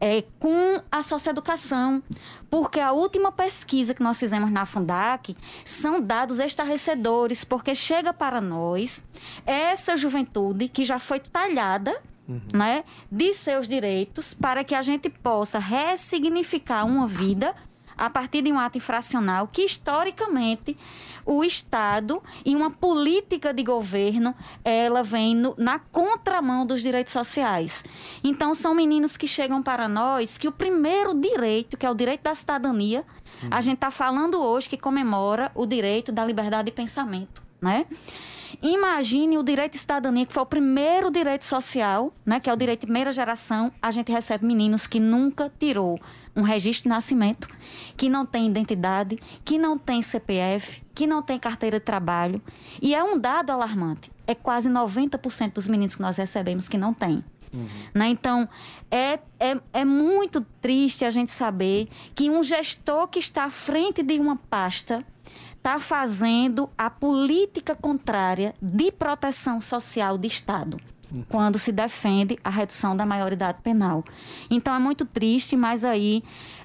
é, 0.00 0.22
com 0.38 0.80
a 0.88 1.02
socioeducação. 1.02 2.00
Porque 2.48 2.78
a 2.78 2.92
última 2.92 3.32
pesquisa 3.32 3.92
que 3.92 4.04
nós 4.04 4.20
fizemos 4.20 4.52
na 4.52 4.64
Fundac 4.66 5.36
são 5.64 6.00
dados 6.00 6.38
estarrecedores, 6.38 7.42
porque 7.42 7.74
chega 7.74 8.12
para 8.12 8.40
nós 8.40 9.04
essa 9.44 9.96
juventude 9.96 10.68
que 10.68 10.84
já 10.84 11.00
foi 11.00 11.18
talhada 11.18 12.00
uhum. 12.30 12.40
né, 12.54 12.84
de 13.10 13.34
seus 13.34 13.66
direitos 13.66 14.32
para 14.32 14.62
que 14.64 14.74
a 14.74 14.82
gente 14.82 15.10
possa 15.10 15.58
ressignificar 15.58 16.84
uma 16.84 17.06
vida 17.06 17.54
a 18.00 18.08
partir 18.08 18.40
de 18.40 18.50
um 18.50 18.58
ato 18.58 18.78
infracional 18.78 19.46
que 19.46 19.62
historicamente 19.62 20.76
o 21.26 21.44
Estado 21.44 22.22
e 22.46 22.56
uma 22.56 22.70
política 22.70 23.52
de 23.52 23.62
governo 23.62 24.34
ela 24.64 25.02
vem 25.02 25.36
no, 25.36 25.54
na 25.58 25.78
contramão 25.78 26.64
dos 26.64 26.80
direitos 26.80 27.12
sociais. 27.12 27.84
Então 28.24 28.54
são 28.54 28.74
meninos 28.74 29.18
que 29.18 29.26
chegam 29.26 29.62
para 29.62 29.86
nós 29.86 30.38
que 30.38 30.48
o 30.48 30.52
primeiro 30.52 31.12
direito, 31.12 31.76
que 31.76 31.84
é 31.84 31.90
o 31.90 31.94
direito 31.94 32.22
da 32.22 32.34
cidadania, 32.34 33.04
uhum. 33.42 33.48
a 33.50 33.60
gente 33.60 33.74
está 33.74 33.90
falando 33.90 34.40
hoje 34.40 34.70
que 34.70 34.78
comemora 34.78 35.52
o 35.54 35.66
direito 35.66 36.10
da 36.10 36.24
liberdade 36.24 36.66
de 36.66 36.72
pensamento, 36.72 37.42
né? 37.60 37.84
Imagine 38.62 39.38
o 39.38 39.42
direito 39.42 39.72
de 39.72 39.78
cidadania, 39.78 40.26
que 40.26 40.32
foi 40.32 40.42
o 40.42 40.46
primeiro 40.46 41.10
direito 41.10 41.44
social, 41.44 42.12
né, 42.24 42.40
que 42.40 42.48
é 42.48 42.52
o 42.52 42.56
direito 42.56 42.80
de 42.80 42.86
primeira 42.86 43.12
geração. 43.12 43.72
A 43.80 43.90
gente 43.90 44.10
recebe 44.10 44.44
meninos 44.44 44.86
que 44.86 45.00
nunca 45.00 45.52
tirou 45.58 46.00
um 46.34 46.42
registro 46.42 46.84
de 46.84 46.88
nascimento, 46.90 47.48
que 47.96 48.08
não 48.08 48.24
tem 48.24 48.46
identidade, 48.46 49.18
que 49.44 49.58
não 49.58 49.76
tem 49.78 50.02
CPF, 50.02 50.82
que 50.94 51.06
não 51.06 51.22
tem 51.22 51.38
carteira 51.38 51.78
de 51.78 51.84
trabalho. 51.84 52.40
E 52.80 52.94
é 52.94 53.02
um 53.02 53.18
dado 53.18 53.50
alarmante. 53.50 54.10
É 54.26 54.34
quase 54.34 54.68
90% 54.68 55.54
dos 55.54 55.66
meninos 55.66 55.94
que 55.94 56.02
nós 56.02 56.16
recebemos 56.16 56.68
que 56.68 56.78
não 56.78 56.94
têm. 56.94 57.24
Uhum. 57.52 57.68
Né? 57.94 58.08
Então, 58.08 58.48
é, 58.90 59.18
é, 59.38 59.60
é 59.72 59.84
muito 59.84 60.40
triste 60.60 61.04
a 61.04 61.10
gente 61.10 61.32
saber 61.32 61.88
que 62.14 62.30
um 62.30 62.42
gestor 62.42 63.08
que 63.08 63.18
está 63.18 63.44
à 63.44 63.50
frente 63.50 64.02
de 64.02 64.18
uma 64.18 64.36
pasta 64.36 65.04
está 65.60 65.78
fazendo 65.78 66.70
a 66.76 66.88
política 66.88 67.74
contrária 67.74 68.54
de 68.62 68.90
proteção 68.90 69.60
social 69.60 70.16
de 70.16 70.26
Estado 70.26 70.78
quando 71.28 71.58
se 71.58 71.70
defende 71.70 72.38
a 72.42 72.48
redução 72.48 72.96
da 72.96 73.04
maioridade 73.04 73.58
penal. 73.62 74.02
Então 74.50 74.74
é 74.74 74.78
muito 74.78 75.04
triste, 75.04 75.56
mas 75.56 75.84
aí 75.84 76.22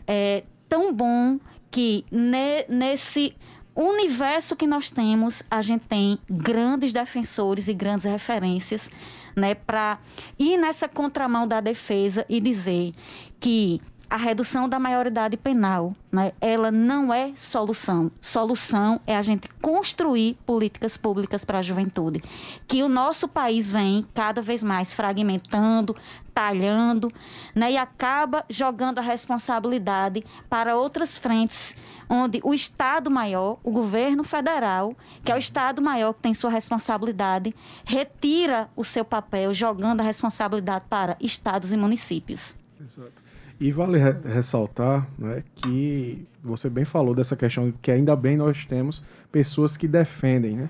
é 0.08 0.44
tão 0.70 0.94
bom 0.94 1.40
que 1.70 2.06
ne, 2.10 2.64
nesse 2.70 3.36
universo 3.76 4.56
que 4.56 4.66
nós 4.66 4.90
temos, 4.90 5.44
a 5.52 5.62
gente 5.62 5.86
tem 5.88 6.18
grandes 6.30 6.94
defensores 6.94 7.68
e 7.68 7.74
grandes 7.74 8.06
referências, 8.06 8.90
né, 9.36 9.56
para 9.56 10.00
ir 10.40 10.58
nessa 10.58 10.88
contramão 10.88 11.46
da 11.46 11.60
defesa 11.60 12.26
e 12.30 12.40
dizer 12.40 12.94
que 13.40 13.82
a 14.16 14.18
redução 14.18 14.70
da 14.70 14.80
maioridade 14.80 15.36
penal, 15.36 15.92
né, 16.10 16.32
ela 16.40 16.72
não 16.72 17.14
é 17.14 17.34
solução. 17.36 18.10
Solução 18.22 19.02
é 19.06 19.18
a 19.18 19.22
gente 19.22 19.50
construir 19.62 20.38
políticas 20.46 20.96
públicas 20.96 21.44
para 21.44 21.60
a 21.60 21.62
juventude. 21.62 22.24
Que 22.66 22.82
o 22.82 22.88
nosso 22.88 23.28
país 23.28 23.70
vem 23.70 24.06
cada 24.14 24.42
vez 24.42 24.64
mais 24.64 24.94
fragmentando, 24.94 25.94
talhando, 26.34 27.12
né, 27.54 27.74
e 27.74 27.78
acaba 27.78 28.46
jogando 28.50 29.00
a 29.00 29.02
responsabilidade 29.02 30.24
para 30.50 30.78
outras 30.78 31.18
frentes, 31.18 31.76
onde 32.10 32.40
o 32.42 32.54
Estado 32.54 33.12
maior, 33.12 33.60
o 33.66 33.70
governo 33.70 34.24
federal, 34.24 34.96
que 35.26 35.32
é 35.34 35.36
o 35.36 35.38
Estado 35.38 35.82
maior 35.82 36.14
que 36.14 36.22
tem 36.22 36.34
sua 36.34 36.50
responsabilidade, 36.50 37.54
retira 37.84 38.70
o 38.78 38.84
seu 38.86 39.04
papel, 39.04 39.54
jogando 39.54 40.00
a 40.00 40.04
responsabilidade 40.04 40.86
para 40.90 41.18
estados 41.20 41.74
e 41.74 41.78
municípios. 41.78 42.56
Exato. 42.80 43.25
E 43.60 43.72
vale 43.72 43.98
re 43.98 44.12
ressaltar 44.26 45.08
né, 45.18 45.44
que 45.56 46.28
você 46.44 46.70
bem 46.70 46.84
falou 46.84 47.16
dessa 47.16 47.36
questão 47.36 47.74
que 47.82 47.90
ainda 47.90 48.16
bem 48.16 48.36
nós 48.36 48.66
temos 48.66 49.04
pessoas 49.32 49.78
que 49.78 49.88
defendem 49.88 50.58
né, 50.58 50.70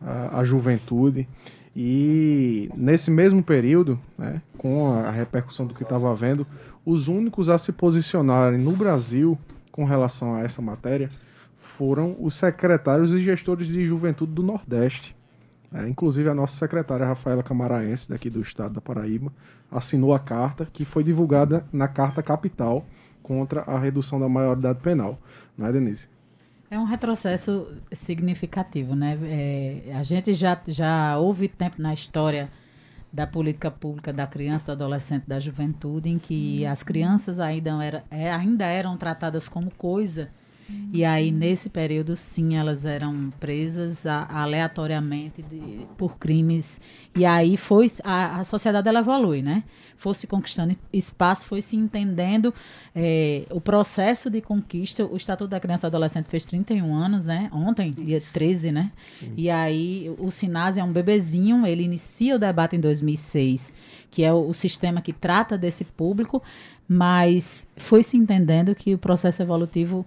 a, 0.00 0.40
a 0.40 0.44
juventude. 0.44 1.28
E 1.76 2.68
nesse 2.76 3.10
mesmo 3.10 3.42
período, 3.42 3.98
né, 4.18 4.40
com 4.58 4.92
a 4.92 5.10
repercussão 5.10 5.66
do 5.66 5.74
que 5.74 5.82
estava 5.82 6.10
havendo, 6.10 6.46
os 6.84 7.08
únicos 7.08 7.48
a 7.48 7.58
se 7.58 7.72
posicionarem 7.72 8.58
no 8.58 8.72
Brasil 8.72 9.38
com 9.72 9.84
relação 9.84 10.36
a 10.36 10.42
essa 10.42 10.62
matéria 10.62 11.10
foram 11.76 12.16
os 12.20 12.34
secretários 12.34 13.10
e 13.10 13.20
gestores 13.20 13.66
de 13.66 13.86
juventude 13.86 14.32
do 14.32 14.42
Nordeste. 14.42 15.16
É, 15.72 15.88
inclusive 15.88 16.28
a 16.28 16.34
nossa 16.34 16.56
secretária 16.56 17.04
Rafaela 17.04 17.42
Camaraense, 17.42 18.08
daqui 18.08 18.30
do 18.30 18.40
estado 18.40 18.74
da 18.74 18.80
Paraíba, 18.80 19.32
assinou 19.74 20.14
a 20.14 20.18
carta 20.18 20.66
que 20.72 20.84
foi 20.84 21.02
divulgada 21.02 21.66
na 21.72 21.88
Carta 21.88 22.22
Capital 22.22 22.84
contra 23.22 23.62
a 23.62 23.78
redução 23.78 24.20
da 24.20 24.28
maioridade 24.28 24.78
penal. 24.80 25.18
Não 25.58 25.66
é, 25.66 25.72
Denise? 25.72 26.08
É 26.70 26.78
um 26.78 26.84
retrocesso 26.84 27.68
significativo, 27.92 28.94
né? 28.94 29.18
É, 29.24 29.92
a 29.94 30.02
gente 30.02 30.32
já, 30.32 30.58
já 30.66 31.18
houve 31.18 31.48
tempo 31.48 31.82
na 31.82 31.92
história 31.92 32.50
da 33.12 33.26
política 33.26 33.70
pública 33.70 34.12
da 34.12 34.26
criança, 34.26 34.66
do 34.66 34.72
adolescente, 34.72 35.24
da 35.26 35.38
juventude, 35.38 36.08
em 36.08 36.18
que 36.18 36.64
as 36.66 36.82
crianças 36.82 37.38
ainda, 37.38 37.84
era, 37.84 38.04
é, 38.10 38.32
ainda 38.32 38.64
eram 38.66 38.96
tratadas 38.96 39.48
como 39.48 39.70
coisa 39.70 40.30
E 40.92 41.04
aí, 41.04 41.30
nesse 41.30 41.68
período, 41.68 42.16
sim, 42.16 42.56
elas 42.56 42.86
eram 42.86 43.32
presas 43.38 44.06
a, 44.06 44.26
aleatoriamente 44.30 45.42
de, 45.42 45.86
por 45.98 46.16
crimes. 46.18 46.80
E 47.14 47.24
aí 47.26 47.56
foi 47.56 47.90
a, 48.02 48.40
a 48.40 48.44
sociedade 48.44 48.88
ela 48.88 49.00
evolui, 49.00 49.42
né? 49.42 49.64
Foi 49.96 50.14
se 50.14 50.26
conquistando 50.26 50.76
espaço, 50.92 51.46
foi 51.46 51.60
se 51.60 51.76
entendendo 51.76 52.54
é, 52.94 53.44
o 53.50 53.60
processo 53.60 54.30
de 54.30 54.40
conquista. 54.40 55.04
O 55.04 55.16
Estatuto 55.16 55.50
da 55.50 55.60
Criança 55.60 55.86
e 55.86 55.88
Adolescente 55.88 56.26
fez 56.26 56.44
31 56.44 56.94
anos, 56.94 57.26
né? 57.26 57.50
Ontem, 57.52 57.90
dia 57.92 58.20
13, 58.20 58.72
né? 58.72 58.90
Sim. 59.18 59.32
E 59.36 59.50
aí 59.50 60.14
o 60.18 60.30
Sinase 60.30 60.80
é 60.80 60.84
um 60.84 60.92
bebezinho, 60.92 61.66
ele 61.66 61.82
inicia 61.82 62.36
o 62.36 62.38
debate 62.38 62.76
em 62.76 62.80
2006, 62.80 63.72
que 64.10 64.22
é 64.22 64.32
o, 64.32 64.48
o 64.48 64.54
sistema 64.54 65.02
que 65.02 65.12
trata 65.12 65.58
desse 65.58 65.84
público, 65.84 66.42
mas 66.88 67.66
foi 67.76 68.02
se 68.02 68.16
entendendo 68.16 68.74
que 68.74 68.94
o 68.94 68.98
processo 68.98 69.42
evolutivo 69.42 70.06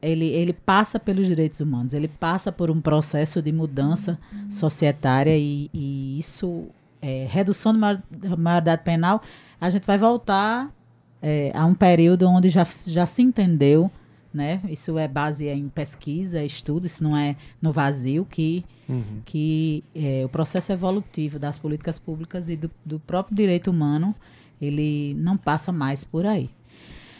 ele, 0.00 0.26
ele 0.26 0.52
passa 0.52 0.98
pelos 0.98 1.26
direitos 1.26 1.60
humanos, 1.60 1.92
ele 1.92 2.08
passa 2.08 2.52
por 2.52 2.70
um 2.70 2.80
processo 2.80 3.42
de 3.42 3.52
mudança 3.52 4.18
societária 4.48 5.36
e, 5.36 5.68
e 5.74 6.18
isso, 6.18 6.66
é, 7.02 7.26
redução 7.28 7.78
da 7.78 8.36
maioridade 8.36 8.82
penal, 8.82 9.22
a 9.60 9.68
gente 9.70 9.86
vai 9.86 9.98
voltar 9.98 10.72
é, 11.20 11.50
a 11.54 11.64
um 11.64 11.74
período 11.74 12.28
onde 12.28 12.48
já, 12.48 12.64
já 12.86 13.04
se 13.06 13.22
entendeu, 13.22 13.90
né? 14.32 14.60
Isso 14.68 14.96
é 14.98 15.08
base 15.08 15.48
em 15.48 15.68
pesquisa, 15.68 16.44
estudo, 16.44 16.86
isso 16.86 17.02
não 17.02 17.16
é 17.16 17.34
no 17.60 17.72
vazio, 17.72 18.24
que, 18.24 18.64
uhum. 18.88 19.20
que 19.24 19.82
é, 19.94 20.22
o 20.24 20.28
processo 20.28 20.70
evolutivo 20.72 21.38
das 21.38 21.58
políticas 21.58 21.98
públicas 21.98 22.48
e 22.48 22.56
do, 22.56 22.70
do 22.84 23.00
próprio 23.00 23.34
direito 23.34 23.70
humano, 23.70 24.14
ele 24.60 25.14
não 25.14 25.36
passa 25.36 25.72
mais 25.72 26.04
por 26.04 26.24
aí. 26.24 26.50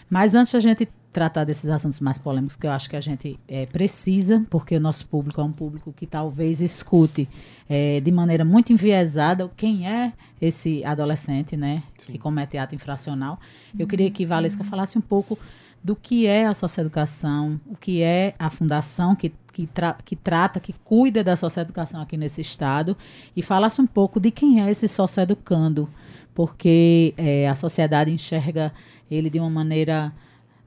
Mas 0.09 0.35
antes 0.35 0.55
a 0.55 0.61
gente 0.61 0.89
tratar 1.19 1.43
desses 1.43 1.69
assuntos 1.69 1.99
mais 1.99 2.17
polêmicos 2.17 2.55
que 2.55 2.65
eu 2.65 2.71
acho 2.71 2.89
que 2.89 2.95
a 2.95 3.01
gente 3.01 3.41
é, 3.49 3.67
precisa, 3.67 4.47
porque 4.49 4.77
o 4.77 4.81
nosso 4.81 5.05
público 5.09 5.41
é 5.41 5.45
um 5.45 5.51
público 5.51 5.93
que 5.93 6.07
talvez 6.07 6.61
escute 6.61 7.29
é, 7.69 7.99
de 7.99 8.13
maneira 8.13 8.45
muito 8.45 8.73
enviesada 8.73 9.51
quem 9.57 9.89
é 9.89 10.13
esse 10.41 10.85
adolescente, 10.85 11.57
né, 11.57 11.83
Sim. 11.99 12.13
que 12.13 12.19
comete 12.19 12.57
ato 12.57 12.77
infracional. 12.77 13.41
Eu 13.77 13.89
queria 13.89 14.09
que 14.13 14.25
Valesca 14.25 14.63
falasse 14.63 14.97
um 14.97 15.01
pouco 15.01 15.37
do 15.83 15.97
que 15.97 16.29
é 16.29 16.47
a 16.47 16.55
socioeducação, 16.55 17.61
o 17.67 17.75
que 17.75 18.01
é 18.01 18.37
a 18.39 18.49
fundação 18.49 19.17
que, 19.17 19.33
que, 19.53 19.67
tra 19.67 19.95
que 20.05 20.15
trata, 20.15 20.61
que 20.61 20.73
cuida 20.85 21.25
da 21.25 21.35
socioeducação 21.35 22.01
aqui 22.01 22.17
nesse 22.17 22.41
estado, 22.41 22.97
e 23.35 23.43
falasse 23.43 23.81
um 23.81 23.87
pouco 23.89 24.21
de 24.21 24.31
quem 24.31 24.63
é 24.63 24.71
esse 24.71 24.87
socioeducando, 24.87 25.89
porque 26.33 27.13
é, 27.17 27.49
a 27.49 27.57
sociedade 27.57 28.13
enxerga 28.13 28.73
ele 29.11 29.29
de 29.29 29.41
uma 29.41 29.51
maneira 29.51 30.13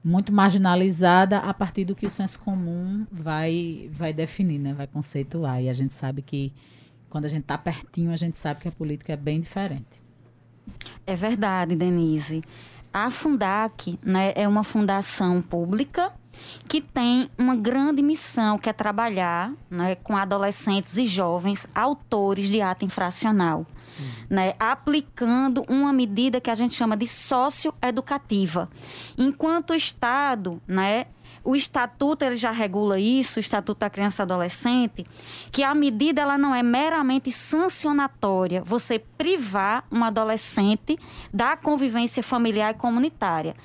muito 0.03 0.31
marginalizada 0.31 1.37
a 1.39 1.53
partir 1.53 1.85
do 1.85 1.95
que 1.95 2.05
o 2.05 2.09
senso 2.09 2.39
comum 2.39 3.05
vai, 3.11 3.89
vai 3.93 4.11
definir, 4.11 4.59
né? 4.59 4.73
vai 4.73 4.87
conceituar. 4.87 5.61
E 5.61 5.69
a 5.69 5.73
gente 5.73 5.93
sabe 5.93 6.21
que 6.21 6.51
quando 7.09 7.25
a 7.25 7.27
gente 7.27 7.43
está 7.43 7.57
pertinho, 7.57 8.11
a 8.11 8.15
gente 8.15 8.37
sabe 8.37 8.61
que 8.61 8.67
a 8.67 8.71
política 8.71 9.13
é 9.13 9.17
bem 9.17 9.39
diferente. 9.39 10.01
É 11.05 11.15
verdade, 11.15 11.75
Denise. 11.75 12.41
A 12.93 13.09
Fundac 13.09 13.99
né, 14.03 14.33
é 14.35 14.47
uma 14.47 14.63
fundação 14.63 15.41
pública 15.41 16.11
que 16.67 16.81
tem 16.81 17.29
uma 17.37 17.55
grande 17.55 18.01
missão, 18.01 18.57
que 18.57 18.69
é 18.69 18.73
trabalhar 18.73 19.53
né, 19.69 19.95
com 19.95 20.17
adolescentes 20.17 20.97
e 20.97 21.05
jovens 21.05 21.67
autores 21.75 22.49
de 22.49 22.61
ato 22.61 22.83
infracional 22.83 23.65
né, 24.29 24.53
aplicando 24.59 25.63
uma 25.69 25.91
medida 25.93 26.41
que 26.41 26.49
a 26.49 26.55
gente 26.55 26.75
chama 26.75 26.95
de 26.95 27.07
socioeducativa. 27.07 28.69
Enquanto 29.17 29.71
o 29.71 29.75
Estado, 29.75 30.61
né, 30.67 31.07
o 31.43 31.55
estatuto 31.55 32.23
ele 32.23 32.35
já 32.35 32.51
regula 32.51 32.99
isso, 32.99 33.37
o 33.37 33.39
estatuto 33.39 33.79
da 33.79 33.89
criança 33.89 34.21
e 34.21 34.23
adolescente, 34.23 35.05
que 35.51 35.63
a 35.63 35.73
medida 35.73 36.21
ela 36.21 36.37
não 36.37 36.53
é 36.53 36.61
meramente 36.61 37.31
sancionatória, 37.31 38.63
você 38.63 38.99
privar 38.99 39.85
um 39.91 40.03
adolescente 40.03 40.97
da 41.33 41.57
convivência 41.57 42.21
familiar 42.21 42.71
e 42.71 42.77
comunitária 42.77 43.55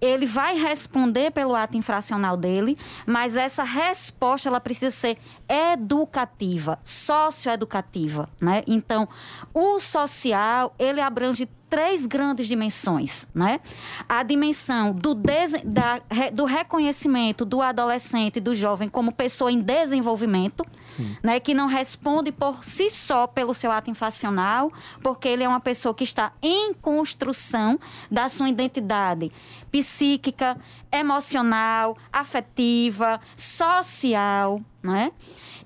ele 0.00 0.26
vai 0.26 0.56
responder 0.56 1.30
pelo 1.30 1.54
ato 1.54 1.76
infracional 1.76 2.36
dele, 2.36 2.78
mas 3.06 3.36
essa 3.36 3.64
resposta 3.64 4.48
ela 4.48 4.60
precisa 4.60 4.94
ser 4.94 5.18
educativa, 5.48 6.78
socioeducativa, 6.84 8.28
né? 8.40 8.62
Então, 8.66 9.08
o 9.52 9.80
social, 9.80 10.74
ele 10.78 11.00
abrange 11.00 11.48
três 11.68 12.06
grandes 12.06 12.46
dimensões, 12.46 13.26
né? 13.34 13.60
A 14.08 14.22
dimensão 14.22 14.92
do, 14.92 15.14
da, 15.14 16.00
do 16.32 16.44
reconhecimento 16.44 17.44
do 17.44 17.60
adolescente, 17.60 18.40
do 18.40 18.54
jovem 18.54 18.88
como 18.88 19.12
pessoa 19.12 19.52
em 19.52 19.60
desenvolvimento, 19.60 20.64
Sim. 20.96 21.16
né? 21.22 21.38
Que 21.38 21.54
não 21.54 21.66
responde 21.66 22.32
por 22.32 22.64
si 22.64 22.88
só 22.90 23.26
pelo 23.26 23.52
seu 23.52 23.70
ato 23.70 23.90
infracional, 23.90 24.72
porque 25.02 25.28
ele 25.28 25.44
é 25.44 25.48
uma 25.48 25.60
pessoa 25.60 25.94
que 25.94 26.04
está 26.04 26.32
em 26.42 26.72
construção 26.72 27.78
da 28.10 28.28
sua 28.28 28.48
identidade 28.48 29.30
psíquica, 29.70 30.56
emocional, 30.90 31.96
afetiva, 32.12 33.20
social, 33.36 34.60
né? 34.82 35.12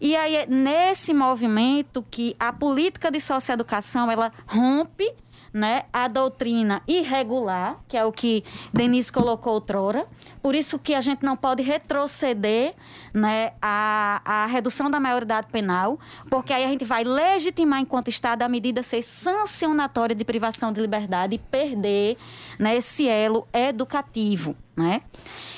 E 0.00 0.16
aí 0.16 0.46
nesse 0.48 1.14
movimento 1.14 2.04
que 2.10 2.34
a 2.38 2.52
política 2.52 3.10
de 3.10 3.20
socioeducação 3.20 4.10
ela 4.10 4.32
rompe 4.46 5.14
né, 5.52 5.82
a 5.92 6.08
doutrina 6.08 6.82
irregular, 6.86 7.78
que 7.86 7.96
é 7.96 8.04
o 8.04 8.12
que 8.12 8.42
Denise 8.72 9.12
colocou 9.12 9.54
outrora. 9.54 10.06
Por 10.42 10.54
isso 10.54 10.78
que 10.78 10.94
a 10.94 11.00
gente 11.00 11.22
não 11.22 11.36
pode 11.36 11.62
retroceder 11.62 12.74
né, 13.12 13.52
a, 13.60 14.22
a 14.24 14.46
redução 14.46 14.90
da 14.90 14.98
maioridade 14.98 15.48
penal, 15.48 15.98
porque 16.30 16.52
aí 16.52 16.64
a 16.64 16.68
gente 16.68 16.84
vai 16.84 17.04
legitimar, 17.04 17.80
enquanto 17.80 18.08
Estado, 18.08 18.42
a 18.42 18.48
medida 18.48 18.82
ser 18.82 19.02
sancionatória 19.02 20.14
de 20.14 20.24
privação 20.24 20.72
de 20.72 20.80
liberdade 20.80 21.34
e 21.34 21.38
perder 21.38 22.16
né, 22.58 22.76
esse 22.76 23.06
elo 23.06 23.46
educativo. 23.52 24.56
Né? 24.76 25.02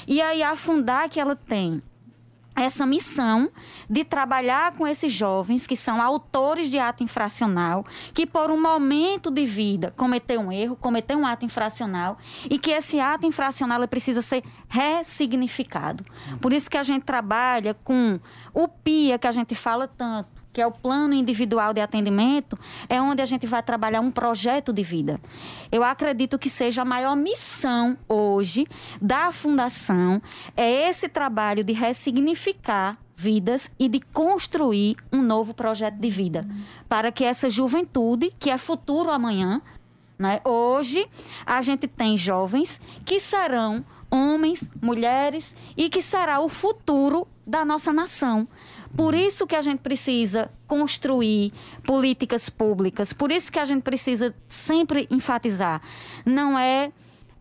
E 0.06 0.20
aí 0.20 0.42
a 0.42 0.54
que 1.08 1.20
ela 1.20 1.36
tem 1.36 1.82
essa 2.54 2.86
missão 2.86 3.50
de 3.88 4.04
trabalhar 4.04 4.72
com 4.72 4.86
esses 4.86 5.12
jovens 5.12 5.66
que 5.66 5.76
são 5.76 6.00
autores 6.00 6.70
de 6.70 6.78
ato 6.78 7.02
infracional, 7.02 7.84
que 8.12 8.26
por 8.26 8.50
um 8.50 8.60
momento 8.60 9.30
de 9.30 9.44
vida 9.44 9.92
cometeu 9.96 10.40
um 10.40 10.52
erro, 10.52 10.76
cometeu 10.76 11.18
um 11.18 11.26
ato 11.26 11.44
infracional 11.44 12.16
e 12.48 12.58
que 12.58 12.70
esse 12.70 13.00
ato 13.00 13.26
infracional 13.26 13.86
precisa 13.88 14.22
ser 14.22 14.42
ressignificado. 14.68 16.04
Por 16.40 16.52
isso 16.52 16.70
que 16.70 16.78
a 16.78 16.82
gente 16.82 17.02
trabalha 17.02 17.74
com 17.74 18.20
o 18.52 18.68
PIA 18.68 19.18
que 19.18 19.26
a 19.26 19.32
gente 19.32 19.54
fala 19.54 19.88
tanto, 19.88 20.33
que 20.54 20.62
é 20.62 20.66
o 20.66 20.70
plano 20.70 21.12
individual 21.12 21.74
de 21.74 21.80
atendimento, 21.80 22.56
é 22.88 23.02
onde 23.02 23.20
a 23.20 23.26
gente 23.26 23.44
vai 23.44 23.60
trabalhar 23.60 24.00
um 24.00 24.10
projeto 24.10 24.72
de 24.72 24.84
vida. 24.84 25.20
Eu 25.70 25.82
acredito 25.82 26.38
que 26.38 26.48
seja 26.48 26.82
a 26.82 26.84
maior 26.84 27.16
missão 27.16 27.98
hoje 28.08 28.66
da 29.02 29.32
fundação 29.32 30.22
é 30.56 30.88
esse 30.88 31.08
trabalho 31.08 31.64
de 31.64 31.72
ressignificar 31.72 32.96
vidas 33.16 33.68
e 33.78 33.88
de 33.88 33.98
construir 34.00 34.96
um 35.12 35.22
novo 35.22 35.52
projeto 35.52 35.96
de 35.96 36.08
vida 36.08 36.46
para 36.88 37.10
que 37.10 37.24
essa 37.24 37.50
juventude, 37.50 38.32
que 38.38 38.48
é 38.48 38.56
futuro 38.56 39.10
amanhã, 39.10 39.60
né? 40.16 40.40
Hoje 40.44 41.08
a 41.44 41.60
gente 41.62 41.88
tem 41.88 42.16
jovens 42.16 42.80
que 43.04 43.18
serão 43.18 43.84
homens, 44.10 44.70
mulheres 44.80 45.56
e 45.76 45.88
que 45.88 46.00
será 46.00 46.38
o 46.38 46.48
futuro 46.48 47.26
da 47.44 47.64
nossa 47.64 47.92
nação. 47.92 48.46
Por 48.96 49.14
isso 49.14 49.46
que 49.46 49.56
a 49.56 49.62
gente 49.62 49.80
precisa 49.80 50.50
construir 50.66 51.52
políticas 51.86 52.48
públicas, 52.48 53.12
por 53.12 53.32
isso 53.32 53.50
que 53.50 53.58
a 53.58 53.64
gente 53.64 53.82
precisa 53.82 54.34
sempre 54.48 55.06
enfatizar. 55.10 55.82
Não 56.24 56.58
é 56.58 56.92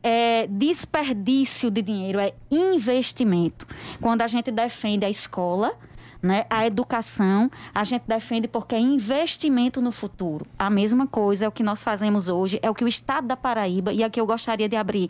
é 0.05 0.45
desperdício 0.47 1.71
de 1.71 1.81
dinheiro, 1.81 2.19
é 2.19 2.33
investimento. 2.51 3.65
Quando 4.01 4.21
a 4.21 4.27
gente 4.27 4.51
defende 4.51 5.05
a 5.05 5.09
escola, 5.09 5.73
né, 6.21 6.45
a 6.49 6.65
educação, 6.65 7.49
a 7.73 7.83
gente 7.85 8.03
defende 8.05 8.47
porque 8.47 8.75
é 8.75 8.79
investimento 8.79 9.81
no 9.81 9.91
futuro. 9.91 10.45
A 10.59 10.69
mesma 10.69 11.07
coisa 11.07 11.45
é 11.45 11.47
o 11.47 11.51
que 11.51 11.63
nós 11.63 11.83
fazemos 11.83 12.27
hoje, 12.27 12.59
é 12.61 12.69
o 12.69 12.75
que 12.75 12.83
o 12.83 12.87
Estado 12.87 13.27
da 13.27 13.37
Paraíba, 13.37 13.93
e 13.93 14.03
aqui 14.03 14.19
eu 14.19 14.25
gostaria 14.25 14.67
de 14.67 14.75
abrir 14.75 15.09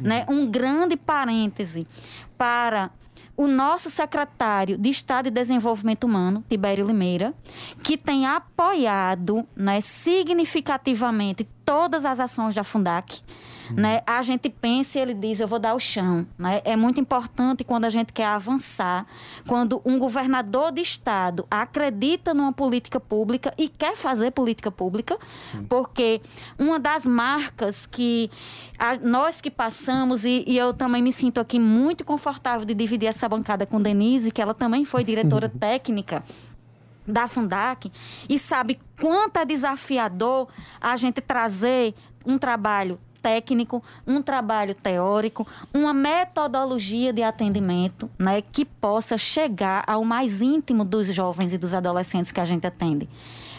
né, 0.00 0.24
um 0.28 0.44
grande 0.46 0.96
parêntese 0.96 1.86
para 2.36 2.90
o 3.36 3.46
nosso 3.46 3.90
secretário 3.90 4.76
de 4.76 4.88
Estado 4.88 5.28
e 5.28 5.30
Desenvolvimento 5.30 6.04
Humano, 6.04 6.44
Tibério 6.48 6.86
Limeira, 6.86 7.34
que 7.82 7.96
tem 7.96 8.26
apoiado 8.26 9.46
né, 9.56 9.80
significativamente 9.80 11.48
todas 11.64 12.04
as 12.04 12.20
ações 12.20 12.54
da 12.54 12.64
Fundac. 12.64 13.22
Né? 13.76 14.00
A 14.06 14.22
gente 14.22 14.48
pensa 14.48 14.98
e 14.98 15.02
ele 15.02 15.14
diz, 15.14 15.40
eu 15.40 15.48
vou 15.48 15.58
dar 15.58 15.74
o 15.74 15.80
chão. 15.80 16.26
Né? 16.38 16.60
É 16.64 16.76
muito 16.76 17.00
importante 17.00 17.64
quando 17.64 17.84
a 17.84 17.90
gente 17.90 18.12
quer 18.12 18.26
avançar, 18.26 19.06
quando 19.46 19.80
um 19.84 19.98
governador 19.98 20.72
de 20.72 20.80
estado 20.80 21.46
acredita 21.50 22.34
numa 22.34 22.52
política 22.52 23.00
pública 23.00 23.52
e 23.58 23.68
quer 23.68 23.96
fazer 23.96 24.30
política 24.30 24.70
pública, 24.70 25.18
Sim. 25.50 25.64
porque 25.64 26.20
uma 26.58 26.78
das 26.78 27.06
marcas 27.06 27.86
que 27.86 28.30
a, 28.78 28.96
nós 28.96 29.40
que 29.40 29.50
passamos, 29.50 30.24
e, 30.24 30.44
e, 30.46 30.56
eu 30.56 30.72
também 30.72 31.02
me 31.02 31.12
sinto 31.12 31.40
aqui 31.40 31.58
muito 31.58 32.04
confortável 32.04 32.64
de 32.64 32.74
dividir 32.74 33.06
essa 33.06 33.28
bancada 33.28 33.66
com 33.66 33.80
Denise, 33.80 34.30
que 34.30 34.40
ela 34.40 34.54
também 34.54 34.84
foi 34.84 35.04
diretora 35.04 35.48
técnica 35.60 36.22
da 37.06 37.26
Fundac 37.26 37.90
e 38.28 38.38
sabe 38.38 38.78
quanto 39.00 39.36
é 39.38 39.44
desafiador 39.44 40.48
a 40.80 40.96
gente 40.96 41.20
trazer 41.20 41.94
um 42.24 42.38
trabalho 42.38 42.98
técnico, 43.22 43.82
um 44.06 44.20
trabalho 44.20 44.74
teórico, 44.74 45.46
uma 45.72 45.94
metodologia 45.94 47.12
de 47.12 47.22
atendimento, 47.22 48.10
né, 48.18 48.42
que 48.42 48.64
possa 48.64 49.16
chegar 49.16 49.84
ao 49.86 50.04
mais 50.04 50.42
íntimo 50.42 50.84
dos 50.84 51.06
jovens 51.08 51.52
e 51.52 51.58
dos 51.58 51.72
adolescentes 51.72 52.32
que 52.32 52.40
a 52.40 52.44
gente 52.44 52.66
atende. 52.66 53.08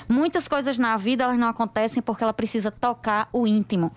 Muitas 0.07 0.47
coisas 0.47 0.77
na 0.77 0.97
vida 0.97 1.23
elas 1.23 1.37
não 1.37 1.47
acontecem 1.47 2.03
porque 2.03 2.23
ela 2.23 2.33
precisa 2.33 2.69
tocar 2.69 3.29
o 3.31 3.47
íntimo. 3.47 3.91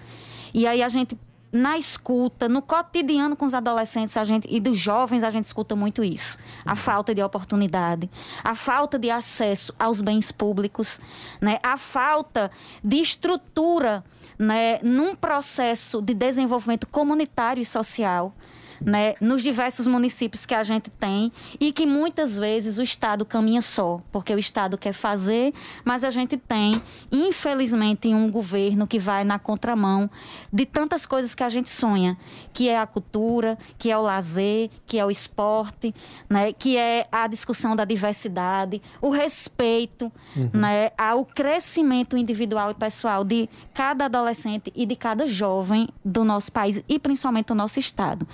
E 0.55 0.67
aí 0.67 0.83
a 0.83 0.89
gente 0.89 1.19
na 1.53 1.79
escuta, 1.79 2.49
no 2.49 2.61
cotidiano 2.61 3.35
com 3.35 3.45
os 3.45 3.55
adolescentes 3.55 4.17
a 4.17 4.25
gente, 4.25 4.47
e 4.51 4.61
dos 4.61 4.79
jovens, 4.79 5.25
a 5.25 5.31
gente 5.31 5.47
escuta 5.47 5.75
muito 5.75 6.05
isso. 6.05 6.39
A 6.65 6.77
falta 6.77 7.15
de 7.15 7.23
oportunidade, 7.23 8.11
a 8.45 8.55
falta 8.55 8.99
de 8.99 9.11
acesso 9.11 9.75
aos 9.79 10.01
bens 10.01 10.31
públicos, 10.31 11.01
né? 11.41 11.59
a 11.63 11.77
falta 11.77 12.51
de 12.85 12.97
estrutura 12.97 14.05
né? 14.39 14.79
num 14.83 15.15
processo 15.15 16.01
de 16.01 16.15
desenvolvimento 16.15 16.87
comunitário 16.87 17.61
e 17.61 17.65
social 17.65 18.35
né, 18.81 19.15
nos 19.21 19.43
diversos 19.43 19.87
municípios 19.87 20.47
que 20.47 20.55
a 20.55 20.63
gente 20.63 20.91
tem 20.91 21.33
e 21.59 21.73
que 21.73 21.87
muitas 21.87 22.37
vezes 22.37 22.79
o 22.79 22.83
Estado 22.83 23.25
caminha 23.25 23.63
só, 23.63 24.01
porque 24.13 24.35
o 24.35 24.39
Estado 24.39 24.77
quer 24.79 24.93
fazer, 24.93 25.53
mas 25.85 26.05
a 26.05 26.11
gente 26.11 26.37
tem, 26.37 26.81
infelizmente, 27.11 28.09
um 28.09 28.31
governo 28.31 28.87
que 28.87 28.99
vai 28.99 29.25
na 29.25 29.39
contramão 29.39 30.11
de 30.53 30.67
tantas 30.67 31.07
coisas 31.07 31.35
que 31.35 31.43
a 31.43 31.49
gente 31.49 31.71
sonha, 31.71 32.17
que 32.53 32.69
é 32.69 32.79
a 32.79 32.87
cultura, 32.87 33.59
que 33.79 33.91
é 33.91 33.99
o 33.99 34.03
lazer, 34.03 34.71
que 34.87 34.99
é 34.99 35.05
o 35.05 35.11
esporte, 35.11 35.95
né, 36.29 36.53
que 36.53 36.77
é 36.77 37.07
a 37.11 37.27
discussão 37.27 37.75
da 37.75 37.85
diversidade, 37.85 38.83
o 39.01 39.11
respeito 39.11 40.11
uhum. 40.37 40.51
né, 40.53 40.91
ao 40.97 41.25
crescimento 41.25 42.17
individual 42.17 42.71
e 42.71 42.75
pessoal 42.75 43.25
de 43.25 43.49
cada 43.75 44.07
adolescente 44.07 44.73
e 44.75 44.87
de 44.87 44.97
cada 44.97 45.27
jovem 45.27 45.89
do 46.05 46.25
nosso 46.25 46.51
país 46.53 46.83
e 46.89 46.99
principalmente 46.99 47.47
do 47.47 47.55
nosso 47.55 47.79
Estado. 47.79 48.27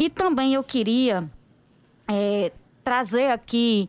E 0.00 0.08
também 0.08 0.54
eu 0.54 0.64
queria 0.64 1.30
é, 2.08 2.50
trazer 2.82 3.26
aqui 3.26 3.86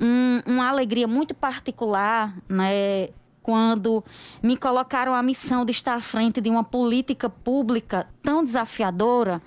um, 0.00 0.40
uma 0.46 0.70
alegria 0.70 1.06
muito 1.06 1.34
particular, 1.34 2.34
né? 2.48 3.10
Quando 3.42 4.02
me 4.42 4.56
colocaram 4.56 5.12
a 5.12 5.22
missão 5.22 5.66
de 5.66 5.72
estar 5.72 5.94
à 5.94 6.00
frente 6.00 6.40
de 6.40 6.48
uma 6.48 6.64
política 6.64 7.28
pública 7.28 8.08
tão 8.22 8.42
desafiadora, 8.42 9.42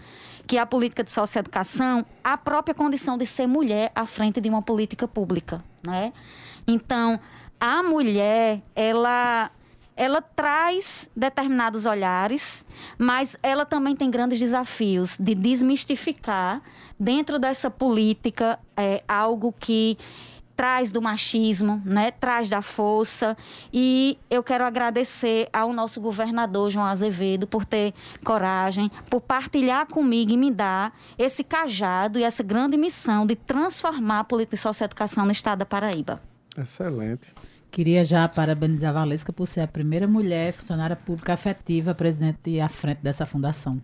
que 0.46 0.58
é 0.58 0.62
a 0.62 0.68
política 0.68 1.04
de 1.04 1.12
socioeducação, 1.12 2.06
a 2.24 2.38
própria 2.38 2.76
condição 2.76 3.18
de 3.18 3.26
ser 3.26 3.48
mulher 3.48 3.92
à 3.96 4.06
frente 4.06 4.40
de 4.40 4.50
uma 4.50 4.62
política 4.62 5.08
pública, 5.08 5.64
né? 5.84 6.14
Então, 6.68 7.20
a 7.60 7.82
mulher, 7.82 8.62
ela 8.76 9.50
ela 9.96 10.22
traz 10.22 11.10
determinados 11.16 11.86
olhares, 11.86 12.66
mas 12.98 13.38
ela 13.44 13.66
também 13.66 13.96
tem 13.96 14.10
grandes 14.10 14.40
desafios 14.40 15.16
de 15.20 15.36
desmistificar 15.36 16.62
dentro 17.00 17.38
dessa 17.38 17.70
política 17.70 18.60
é, 18.76 19.04
algo 19.08 19.54
que 19.60 19.98
traz 20.56 20.92
do 20.92 21.02
machismo, 21.02 21.82
né? 21.84 22.12
traz 22.12 22.50
da 22.50 22.62
força. 22.62 23.36
E 23.72 24.18
eu 24.30 24.44
quero 24.44 24.64
agradecer 24.64 25.50
ao 25.52 25.74
nosso 25.74 26.00
governador 26.00 26.70
João 26.70 26.86
Azevedo 26.86 27.48
por 27.48 27.66
ter 27.66 27.94
coragem, 28.24 28.92
por 29.10 29.22
partilhar 29.22 29.88
comigo 29.88 30.32
e 30.32 30.38
me 30.38 30.52
dar 30.52 30.98
esse 31.18 31.44
cajado 31.44 32.20
e 32.20 32.24
essa 32.24 32.44
grande 32.44 32.78
missão 32.78 33.26
de 33.26 33.36
transformar 33.36 34.20
a 34.20 34.24
política 34.24 34.56
de 34.56 34.62
socioeducação 34.62 35.26
no 35.26 35.32
estado 35.32 35.60
da 35.60 35.66
Paraíba. 35.66 36.22
Excelente. 36.58 37.34
Queria 37.74 38.06
já 38.06 38.28
parabenizar 38.28 38.92
a 38.92 39.00
Valesca 39.00 39.34
por 39.34 39.48
ser 39.48 39.62
a 39.62 39.68
primeira 39.68 40.08
mulher 40.08 40.54
funcionária 40.54 40.96
pública 40.96 41.34
afetiva 41.34 41.96
presidente 41.96 42.60
à 42.60 42.70
frente 42.70 43.00
dessa 43.00 43.26
fundação. 43.26 43.82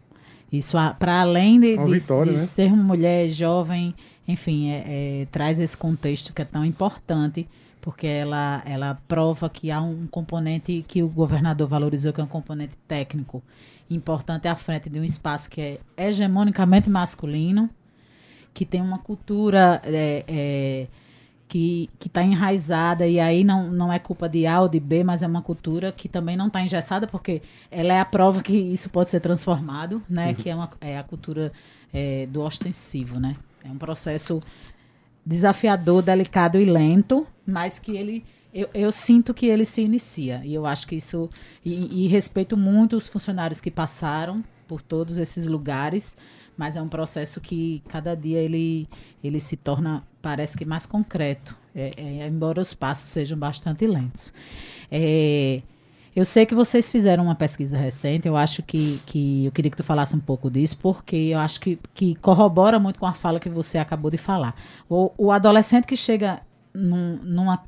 Isso, 0.54 0.78
para 1.00 1.22
além 1.22 1.60
de, 1.60 1.76
de, 1.76 1.92
vitória, 1.92 2.32
de 2.32 2.38
né? 2.38 2.46
ser 2.46 2.72
uma 2.72 2.84
mulher 2.84 3.28
jovem, 3.30 3.96
enfim, 4.28 4.70
é, 4.70 4.84
é, 4.86 5.28
traz 5.32 5.60
esse 5.60 5.76
contexto 5.76 6.32
que 6.36 6.42
é 6.44 6.46
tão 6.46 6.64
importante, 6.64 7.48
porque 7.82 8.06
ela, 8.06 8.62
ela 8.64 9.02
prova 9.08 9.50
que 9.50 9.72
há 9.72 9.82
um 9.82 10.06
componente 10.06 10.86
que 10.88 11.02
o 11.02 11.10
governador 11.10 11.68
valorizou, 11.68 12.14
que 12.14 12.22
é 12.22 12.24
um 12.24 12.28
componente 12.28 12.74
técnico 12.88 13.42
importante 13.90 14.48
à 14.48 14.56
frente 14.56 14.88
de 14.88 15.00
um 15.00 15.04
espaço 15.04 15.50
que 15.50 15.62
é 15.62 15.80
hegemonicamente 15.98 16.92
masculino, 16.92 17.68
que 18.54 18.68
tem 18.68 18.82
uma 18.82 19.00
cultura. 19.00 19.82
É, 19.84 20.24
é 20.28 20.88
que 21.50 21.90
está 22.06 22.22
enraizada 22.22 23.08
e 23.08 23.20
aí 23.20 23.44
não, 23.44 23.72
não 23.72 23.92
é 23.92 23.98
culpa 23.98 24.30
de 24.30 24.46
A 24.46 24.62
ou 24.62 24.70
de 24.70 24.80
B, 24.80 25.04
mas 25.04 25.24
é 25.24 25.28
uma 25.28 25.42
cultura 25.42 25.92
que 25.92 26.08
também 26.08 26.38
não 26.38 26.46
está 26.46 26.62
engessada, 26.62 27.08
porque 27.08 27.42
ela 27.72 27.92
é 27.92 28.00
a 28.00 28.06
prova 28.06 28.44
que 28.44 28.56
isso 28.56 28.88
pode 28.92 29.10
ser 29.10 29.20
transformado, 29.20 30.00
né? 30.08 30.28
Uhum. 30.28 30.34
Que 30.36 30.50
é, 30.52 30.56
uma, 30.56 30.70
é 30.80 31.00
a 31.00 31.04
cultura 31.04 31.52
é, 31.92 32.28
do 32.28 32.44
ostensivo, 32.44 33.20
né? 33.20 33.36
É 33.66 33.68
um 33.68 33.80
processo 33.80 34.40
desafiador, 35.26 36.04
delicado 36.04 36.60
e 36.60 36.66
lento, 36.66 37.26
mas 37.46 37.80
que 37.80 37.98
ele 37.98 38.24
eu, 38.54 38.70
eu, 38.74 38.92
sinto 38.92 39.34
que 39.34 39.48
ele 39.48 39.66
se 39.66 39.82
inicia. 39.82 40.42
E 40.46 40.54
eu 40.54 40.68
acho 40.68 40.88
que 40.88 40.96
isso. 40.96 41.30
E, 41.66 42.06
e 42.06 42.08
respeito 42.08 42.56
muito 42.56 42.96
os 42.96 43.08
funcionários 43.08 43.60
que 43.60 43.72
passaram 43.72 44.44
por 44.68 44.84
todos 44.84 45.18
esses 45.18 45.48
lugares 45.48 46.16
mas 46.60 46.76
é 46.76 46.82
um 46.82 46.90
processo 46.90 47.40
que 47.40 47.82
cada 47.88 48.14
dia 48.14 48.38
ele, 48.38 48.86
ele 49.24 49.40
se 49.40 49.56
torna, 49.56 50.04
parece 50.22 50.58
que 50.58 50.66
mais 50.66 50.86
concreto, 50.86 51.58
é, 51.74 51.94
é, 51.96 52.28
embora 52.28 52.60
os 52.60 52.74
passos 52.74 53.10
sejam 53.12 53.38
bastante 53.38 53.88
lentos. 53.88 54.34
É, 54.92 55.62
eu 56.14 56.26
sei 56.26 56.46
que 56.46 56.54
vocês 56.54 56.90
fizeram 56.90 57.24
uma 57.24 57.36
pesquisa 57.36 57.78
recente, 57.78 58.28
eu 58.28 58.36
acho 58.36 58.62
que, 58.62 59.00
que 59.06 59.46
eu 59.46 59.54
queria 59.54 59.72
que 59.72 59.78
tu 59.78 59.86
falasse 59.86 60.14
um 60.18 60.20
pouco 60.20 60.52
disso, 60.52 60.78
porque 60.82 61.16
eu 61.16 61.40
acho 61.40 61.62
que, 61.62 61.80
que 61.94 62.14
corrobora 62.16 62.78
muito 62.78 63.00
com 63.00 63.06
a 63.06 63.14
fala 63.14 63.40
que 63.40 63.48
você 63.48 63.78
acabou 63.78 64.12
de 64.12 64.18
falar. 64.18 64.54
O, 64.90 65.14
o 65.18 65.32
adolescente 65.32 65.86
que 65.86 65.96
chega 65.96 66.42
num, 66.74 67.20
numa, 67.24 67.64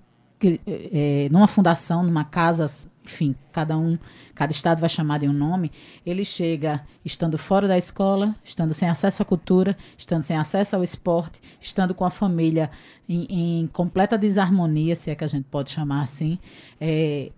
é, 0.67 1.29
numa 1.31 1.47
fundação, 1.47 2.03
numa 2.03 2.25
casa 2.25 2.69
enfim, 3.03 3.35
cada 3.51 3.77
um, 3.77 3.97
cada 4.35 4.51
estado 4.51 4.79
vai 4.79 4.89
chamar 4.89 5.19
de 5.19 5.27
um 5.27 5.33
nome, 5.33 5.71
ele 6.05 6.23
chega 6.23 6.85
estando 7.03 7.37
fora 7.37 7.67
da 7.67 7.77
escola, 7.77 8.35
estando 8.43 8.73
sem 8.73 8.89
acesso 8.89 9.21
à 9.21 9.25
cultura, 9.25 9.75
estando 9.97 10.23
sem 10.23 10.37
acesso 10.37 10.75
ao 10.75 10.83
esporte, 10.83 11.41
estando 11.59 11.95
com 11.95 12.05
a 12.05 12.09
família 12.09 12.69
em, 13.09 13.61
em 13.61 13.67
completa 13.67 14.17
desarmonia, 14.17 14.95
se 14.95 15.09
é 15.09 15.15
que 15.15 15.23
a 15.23 15.27
gente 15.27 15.45
pode 15.45 15.71
chamar 15.71 16.03
assim, 16.03 16.37
é, 16.79 17.31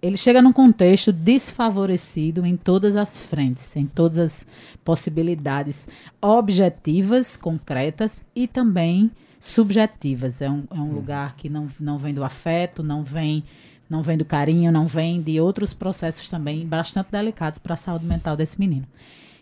ele 0.00 0.16
chega 0.16 0.40
num 0.40 0.52
contexto 0.52 1.12
desfavorecido 1.12 2.46
em 2.46 2.56
todas 2.56 2.94
as 2.94 3.18
frentes, 3.18 3.74
em 3.74 3.86
todas 3.86 4.18
as 4.18 4.46
possibilidades 4.84 5.88
objetivas, 6.22 7.36
concretas 7.36 8.24
e 8.34 8.46
também 8.46 9.10
subjetivas. 9.40 10.40
É 10.40 10.48
um, 10.48 10.64
é 10.70 10.74
um 10.74 10.90
hum. 10.90 10.92
lugar 10.92 11.34
que 11.36 11.48
não, 11.48 11.66
não 11.80 11.98
vem 11.98 12.14
do 12.14 12.22
afeto, 12.22 12.82
não 12.82 13.02
vem 13.02 13.42
não 13.88 14.02
vem 14.02 14.18
do 14.18 14.24
carinho, 14.24 14.70
não 14.70 14.86
vem 14.86 15.22
de 15.22 15.40
outros 15.40 15.72
processos 15.72 16.28
também 16.28 16.66
bastante 16.66 17.10
delicados 17.10 17.58
para 17.58 17.74
a 17.74 17.76
saúde 17.76 18.04
mental 18.04 18.36
desse 18.36 18.58
menino. 18.58 18.86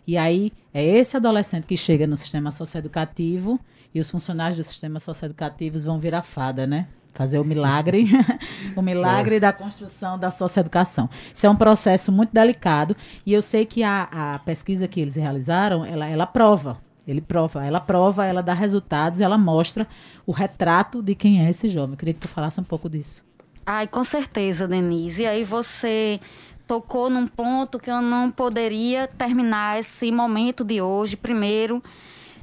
E 0.05 0.17
aí 0.17 0.53
é 0.73 0.83
esse 0.83 1.17
adolescente 1.17 1.65
que 1.65 1.75
chega 1.75 2.07
no 2.07 2.15
sistema 2.15 2.49
socioeducativo 2.49 3.59
e 3.93 3.99
os 3.99 4.09
funcionários 4.09 4.57
do 4.57 4.63
sistema 4.63 4.99
socioeducativo 4.99 5.77
vão 5.79 5.99
virar 5.99 6.21
fada, 6.21 6.65
né? 6.65 6.87
Fazer 7.13 7.39
o 7.39 7.43
milagre, 7.43 8.05
o 8.75 8.81
milagre 8.81 9.37
é. 9.37 9.39
da 9.39 9.51
construção 9.51 10.17
da 10.17 10.31
socioeducação. 10.31 11.09
Isso 11.33 11.45
é 11.45 11.49
um 11.49 11.55
processo 11.55 12.11
muito 12.11 12.31
delicado 12.31 12.95
e 13.25 13.33
eu 13.33 13.41
sei 13.41 13.65
que 13.65 13.83
a, 13.83 14.03
a 14.11 14.39
pesquisa 14.39 14.87
que 14.87 15.01
eles 15.01 15.15
realizaram, 15.15 15.83
ela, 15.83 16.05
ela 16.05 16.27
prova, 16.27 16.79
ele 17.05 17.19
prova, 17.19 17.65
ela 17.65 17.81
prova, 17.81 18.25
ela 18.25 18.41
dá 18.41 18.53
resultados, 18.53 19.19
ela 19.19 19.37
mostra 19.37 19.87
o 20.25 20.31
retrato 20.31 21.01
de 21.01 21.15
quem 21.15 21.45
é 21.45 21.49
esse 21.49 21.67
jovem. 21.67 21.93
Eu 21.93 21.97
queria 21.97 22.13
que 22.13 22.19
tu 22.19 22.27
falasse 22.27 22.61
um 22.61 22.65
pouco 22.65 22.89
disso. 22.89 23.26
Ai, 23.69 23.85
com 23.85 24.01
certeza, 24.01 24.65
Denise. 24.65 25.23
E 25.23 25.25
aí 25.25 25.43
você 25.43 26.21
tocou 26.65 27.09
num 27.09 27.27
ponto 27.27 27.77
que 27.77 27.91
eu 27.91 28.01
não 28.01 28.31
poderia 28.31 29.09
terminar 29.09 29.77
esse 29.77 30.09
momento 30.09 30.63
de 30.63 30.81
hoje, 30.81 31.17
primeiro, 31.17 31.83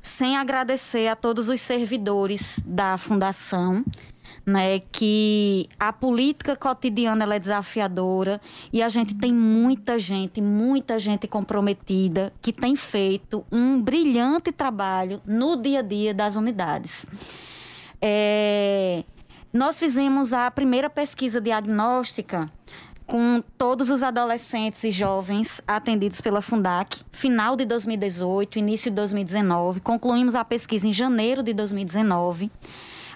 sem 0.03 0.37
agradecer 0.37 1.09
a 1.09 1.17
todos 1.17 1.49
os 1.49 1.63
servidores 1.63 2.61
da 2.63 2.99
Fundação, 2.99 3.83
né, 4.45 4.81
que 4.93 5.67
a 5.81 5.95
política 5.95 6.55
cotidiana 6.57 7.25
ela 7.25 7.37
é 7.37 7.39
desafiadora 7.39 8.39
e 8.71 8.83
a 8.83 8.91
gente 8.91 9.15
tem 9.15 9.33
muita 9.33 9.99
gente, 9.99 10.43
muita 10.43 10.99
gente 10.99 11.27
comprometida 11.27 12.35
que 12.43 12.53
tem 12.53 12.77
feito 12.77 13.47
um 13.51 13.81
brilhante 13.81 14.53
trabalho 14.53 15.23
no 15.25 15.57
dia 15.57 15.79
a 15.79 15.83
dia 15.83 16.13
das 16.13 16.37
unidades. 16.37 17.07
É, 17.99 19.05
nós 19.55 19.79
fizemos 19.79 20.33
a 20.33 20.51
primeira 20.51 20.91
pesquisa 20.91 21.41
diagnóstica 21.41 22.51
com 23.07 23.41
todos 23.57 23.89
os 23.89 24.03
adolescentes 24.03 24.83
e 24.83 24.91
jovens 24.91 25.61
atendidos 25.65 26.21
pela 26.21 26.43
Fundac, 26.43 27.05
final 27.13 27.55
de 27.55 27.65
2018, 27.65 28.59
início 28.59 28.91
de 28.91 28.97
2019. 28.97 29.79
Concluímos 29.79 30.35
a 30.35 30.45
pesquisa 30.45 30.89
em 30.89 30.93
janeiro 30.93 31.41
de 31.41 31.55
2019. 31.55 32.51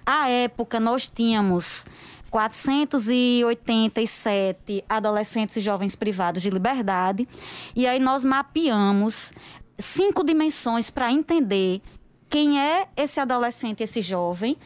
À 0.07 0.29
época, 0.29 0.79
nós 0.79 1.09
tínhamos 1.09 1.85
487 2.31 4.85
adolescentes 4.89 5.57
e 5.57 5.61
jovens 5.61 5.97
privados 5.97 6.41
de 6.41 6.51
liberdade. 6.51 7.27
E 7.75 7.85
aí 7.85 7.99
nós 7.99 8.25
mapeamos 8.25 9.33
cinco 9.77 10.23
dimensões 10.23 10.89
para 10.89 11.11
entender 11.11 11.83
quem 12.31 12.61
é 12.61 12.89
esse 12.97 13.21
adolescente, 13.21 13.83
esse 13.83 14.03
jovem, 14.03 14.57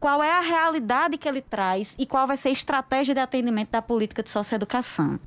qual 0.00 0.22
é 0.22 0.30
a 0.30 0.40
realidade 0.40 1.18
que 1.18 1.28
ele 1.28 1.42
traz 1.42 1.94
e 1.98 2.06
qual 2.06 2.26
vai 2.26 2.36
ser 2.36 2.48
a 2.48 2.52
estratégia 2.52 3.14
de 3.14 3.20
atendimento 3.20 3.70
da 3.70 3.82
política 3.82 4.22
de 4.22 4.30
socioeducação. 4.30 5.18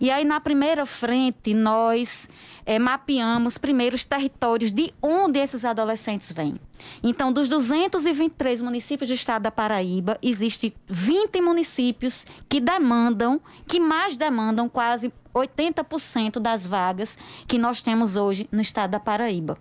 E 0.00 0.10
aí, 0.10 0.24
na 0.24 0.40
primeira 0.40 0.84
frente, 0.84 1.54
nós 1.54 2.28
é, 2.64 2.78
mapeamos 2.78 3.56
primeiro 3.56 3.94
os 3.94 4.04
territórios 4.04 4.72
de 4.72 4.92
onde 5.00 5.38
esses 5.38 5.64
adolescentes 5.64 6.32
vêm. 6.32 6.56
Então, 7.02 7.32
dos 7.32 7.48
223 7.48 8.60
municípios 8.60 9.08
do 9.08 9.14
estado 9.14 9.42
da 9.42 9.50
Paraíba, 9.50 10.18
existem 10.22 10.72
20 10.88 11.40
municípios 11.40 12.26
que 12.48 12.60
demandam, 12.60 13.40
que 13.66 13.80
mais 13.80 14.16
demandam 14.16 14.68
quase 14.68 15.12
80% 15.34 16.38
das 16.40 16.66
vagas 16.66 17.16
que 17.46 17.58
nós 17.58 17.82
temos 17.82 18.16
hoje 18.16 18.48
no 18.50 18.60
estado 18.60 18.92
da 18.92 19.00
Paraíba. 19.00 19.58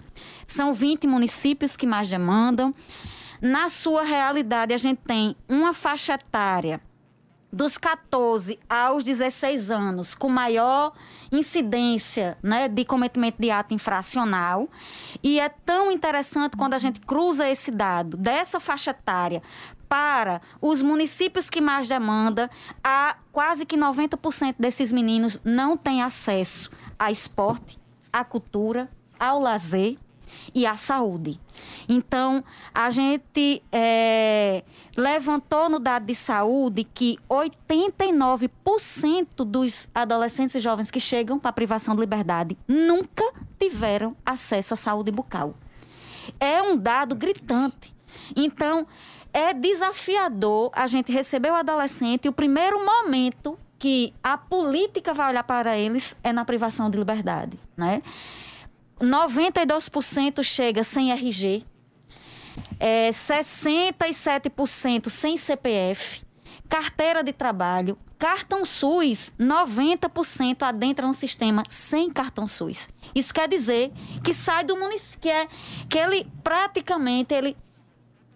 São 0.48 0.74
20 0.74 1.06
municípios 1.08 1.76
que 1.76 1.86
mais 1.86 2.10
demandam. 2.10 2.74
Na 3.42 3.70
sua 3.70 4.04
realidade, 4.04 4.74
a 4.74 4.78
gente 4.78 5.02
tem 5.06 5.36
uma 5.48 5.74
faixa 5.74 6.14
etária 6.14 6.82
dos 7.56 7.78
14 7.78 8.60
aos 8.70 9.02
16 9.04 9.72
anos 9.72 10.14
com 10.14 10.28
maior 10.28 10.92
incidência 11.32 12.38
né, 12.44 12.68
de 12.68 12.84
cometimento 12.84 13.42
de 13.42 13.50
ato 13.50 13.74
infracional. 13.74 14.70
E 15.24 15.40
é 15.40 15.48
tão 15.48 15.90
interessante 15.90 16.58
quando 16.58 16.74
a 16.74 16.78
gente 16.80 17.00
cruza 17.00 17.48
esse 17.48 17.72
dado 17.72 18.18
dessa 18.18 18.60
faixa 18.60 18.92
etária 18.92 19.42
para 19.88 20.42
os 20.62 20.82
municípios 20.82 21.50
que 21.50 21.62
mais 21.62 21.88
demandam, 21.88 22.50
a 22.84 23.16
quase 23.32 23.66
que 23.66 23.78
90% 23.78 24.56
desses 24.60 24.92
meninos 24.92 25.40
não 25.46 25.78
têm 25.78 26.02
acesso 26.02 26.70
a 27.00 27.10
esporte, 27.10 27.80
à 28.12 28.26
cultura, 28.26 28.90
ao 29.18 29.40
lazer 29.40 29.98
e 30.54 30.66
à 30.66 30.76
saúde. 30.76 31.39
Então, 31.88 32.43
a 32.74 32.89
gente 32.89 33.64
é, 33.72 34.64
levantou 34.96 35.70
no 35.70 35.80
dado 35.80 36.06
de 36.06 36.16
saúde 36.16 36.84
que 36.84 37.18
89% 37.30 39.46
dos 39.46 39.88
adolescentes 39.93 40.56
e 40.56 40.60
jovens 40.60 40.91
que 40.91 41.00
chegam 41.00 41.39
para 41.39 41.50
a 41.50 41.54
privação 41.54 41.96
de 41.96 42.02
liberdade 42.02 42.58
nunca 42.68 43.24
tiveram 43.60 44.16
acesso 44.26 44.74
à 44.74 44.78
saúde 44.78 45.12
bucal. 45.12 45.56
É 46.39 46.62
um 46.62 46.76
dado 46.76 47.16
gritante. 47.16 47.93
Então, 48.36 48.88
é 49.34 49.54
desafiador 49.54 50.72
a 50.74 50.88
gente 50.88 51.12
receber 51.12 51.52
o 51.52 51.56
adolescente 51.56 52.26
e 52.26 52.30
o 52.30 52.34
primeiro 52.34 52.84
momento 52.86 53.60
que 53.78 54.14
a 54.24 54.38
política 54.38 55.14
vai 55.14 55.30
olhar 55.30 55.43
para 55.43 55.78
eles 55.78 56.16
é 56.24 56.32
na 56.32 56.46
privação 56.46 56.89
de 56.89 56.98
liberdade, 56.98 57.60
né? 57.76 58.02
92% 59.00 60.43
chega 60.43 60.84
sem 60.84 61.12
RG, 61.12 61.66
é, 62.80 63.10
67% 63.10 65.10
sem 65.10 65.36
CPF, 65.36 66.24
carteira 66.70 67.24
de 67.24 67.34
trabalho, 67.34 67.98
cartão 68.18 68.64
SUS, 68.64 69.34
90% 69.39 70.64
adentra 70.64 71.06
no 71.06 71.14
sistema 71.14 71.64
sem 71.68 72.10
cartão 72.10 72.48
SUS. 72.48 72.88
Isso 73.14 73.34
quer 73.34 73.50
dizer 73.50 73.91
que 74.24 74.34
sai 74.34 74.64
do 74.64 74.78
município, 74.78 75.20
que, 75.20 75.30
é, 75.30 75.48
que 75.89 75.98
ele 75.98 76.26
praticamente 76.43 77.34
ele 77.34 77.58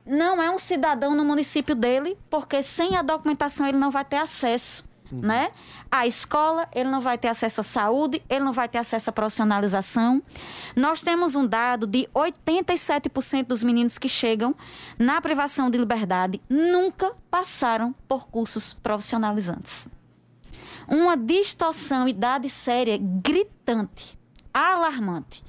não 0.06 0.42
é 0.42 0.50
um 0.50 0.58
cidadão 0.58 1.16
no 1.16 1.24
município 1.24 1.76
dele, 1.76 2.18
porque 2.30 2.64
sem 2.64 2.98
a 2.98 3.02
documentação 3.02 3.68
ele 3.68 3.78
não 3.78 3.92
vai 3.92 4.04
ter 4.04 4.18
acesso 4.18 4.89
uhum. 5.12 5.20
né? 5.22 5.52
A 5.92 6.06
escola, 6.06 6.68
ele 6.74 6.90
não 6.90 7.02
vai 7.02 7.18
ter 7.18 7.28
acesso 7.28 7.62
à 7.62 7.64
saúde, 7.64 8.22
ele 8.30 8.44
não 8.44 8.54
vai 8.54 8.68
ter 8.68 8.78
acesso 8.78 9.10
à 9.10 9.14
profissionalização. 9.14 10.22
Nós 10.76 11.02
temos 11.02 11.36
um 11.36 11.46
dado 11.46 11.88
de 11.88 12.08
87% 12.14 13.46
dos 13.46 13.64
meninos 13.64 13.98
que 13.98 14.10
chegam 14.10 14.56
na 14.98 15.22
privação 15.22 15.70
de 15.70 15.78
liberdade 15.78 16.42
nunca 16.50 17.14
passaram 17.30 17.94
por 18.08 18.28
cursos 18.28 18.74
profissionalizantes. 18.74 19.88
Uma 20.88 21.16
distorção, 21.16 22.08
idade 22.08 22.50
séria 22.50 22.98
gritante, 23.00 24.18
alarmante. 24.54 25.44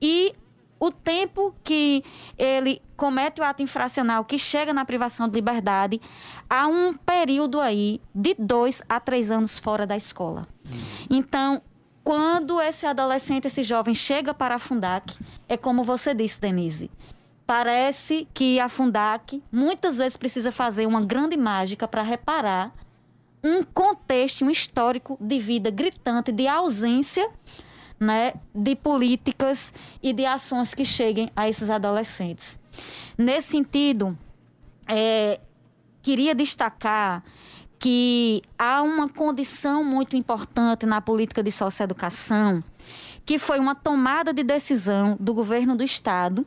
E 0.00 0.34
o 0.78 0.90
tempo 0.90 1.54
que 1.62 2.04
ele 2.36 2.82
comete 2.96 3.40
o 3.40 3.44
ato 3.44 3.62
infracional, 3.62 4.24
que 4.24 4.38
chega 4.38 4.72
na 4.72 4.84
privação 4.84 5.28
de 5.28 5.34
liberdade, 5.34 6.00
há 6.48 6.66
um 6.66 6.92
período 6.92 7.60
aí 7.60 8.00
de 8.14 8.34
dois 8.38 8.82
a 8.88 9.00
três 9.00 9.30
anos 9.30 9.58
fora 9.58 9.86
da 9.86 9.96
escola. 9.96 10.46
Então, 11.08 11.62
quando 12.02 12.60
esse 12.60 12.86
adolescente, 12.86 13.46
esse 13.46 13.62
jovem 13.62 13.94
chega 13.94 14.34
para 14.34 14.56
a 14.56 14.58
Fundac, 14.58 15.16
é 15.48 15.56
como 15.56 15.82
você 15.82 16.14
disse, 16.14 16.40
Denise. 16.40 16.90
Parece 17.46 18.26
que 18.32 18.58
a 18.60 18.68
Fundac 18.68 19.42
muitas 19.50 19.98
vezes 19.98 20.16
precisa 20.16 20.50
fazer 20.52 20.86
uma 20.86 21.02
grande 21.02 21.36
mágica 21.36 21.86
para 21.86 22.02
reparar 22.02 22.74
um 23.42 23.62
contexto, 23.62 24.44
um 24.44 24.50
histórico 24.50 25.18
de 25.20 25.38
vida 25.38 25.70
gritante, 25.70 26.32
de 26.32 26.48
ausência 26.48 27.28
né, 27.98 28.34
de 28.54 28.74
políticas 28.76 29.72
e 30.02 30.12
de 30.12 30.26
ações 30.26 30.74
que 30.74 30.84
cheguem 30.84 31.30
a 31.34 31.48
esses 31.48 31.70
adolescentes. 31.70 32.58
Nesse 33.16 33.48
sentido, 33.48 34.18
é, 34.88 35.40
queria 36.02 36.34
destacar 36.34 37.22
que 37.78 38.42
há 38.58 38.82
uma 38.82 39.08
condição 39.08 39.84
muito 39.84 40.16
importante 40.16 40.86
na 40.86 41.00
política 41.00 41.42
de 41.42 41.52
socioeducação, 41.52 42.62
que 43.26 43.38
foi 43.38 43.58
uma 43.58 43.74
tomada 43.74 44.32
de 44.32 44.42
decisão 44.42 45.16
do 45.18 45.32
governo 45.32 45.76
do 45.76 45.82
estado 45.82 46.46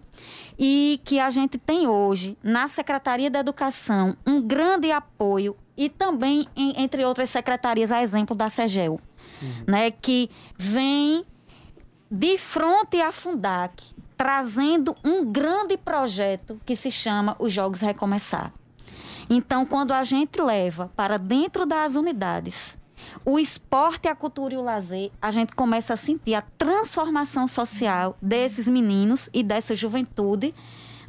e 0.58 1.00
que 1.04 1.20
a 1.20 1.30
gente 1.30 1.58
tem 1.58 1.88
hoje 1.88 2.38
na 2.44 2.68
Secretaria 2.68 3.30
da 3.30 3.40
Educação 3.40 4.16
um 4.26 4.42
grande 4.42 4.92
apoio 4.92 5.56
e 5.76 5.90
também 5.90 6.48
em, 6.56 6.82
entre 6.82 7.06
outras 7.06 7.30
secretarias, 7.30 7.92
a 7.92 8.02
exemplo 8.02 8.36
da 8.36 8.50
SEGEL, 8.50 9.00
uhum. 9.42 9.64
né, 9.68 9.92
que 9.92 10.30
vem 10.58 11.24
de 12.10 12.38
frente 12.38 13.02
à 13.02 13.12
Fundac, 13.12 13.84
trazendo 14.16 14.96
um 15.04 15.26
grande 15.26 15.78
projeto 15.78 16.60
que 16.66 16.76
se 16.76 16.90
chama 16.90 17.36
Os 17.38 17.52
Jogos 17.52 17.82
Recomeçar. 17.82 18.54
Então, 19.30 19.66
quando 19.66 19.92
a 19.92 20.04
gente 20.04 20.42
leva 20.42 20.90
para 20.96 21.18
dentro 21.18 21.66
das 21.66 21.96
unidades 21.96 22.78
o 23.26 23.38
esporte, 23.38 24.08
a 24.08 24.16
cultura 24.16 24.54
e 24.54 24.58
o 24.58 24.64
lazer, 24.64 25.12
a 25.22 25.32
gente 25.32 25.54
começa 25.54 25.94
a 25.94 25.98
sentir 25.98 26.34
a 26.34 26.42
transformação 26.42 27.48
social 27.48 28.18
desses 28.22 28.68
meninos 28.68 29.30
e 29.34 29.44
dessa 29.44 29.76
juventude, 29.76 30.56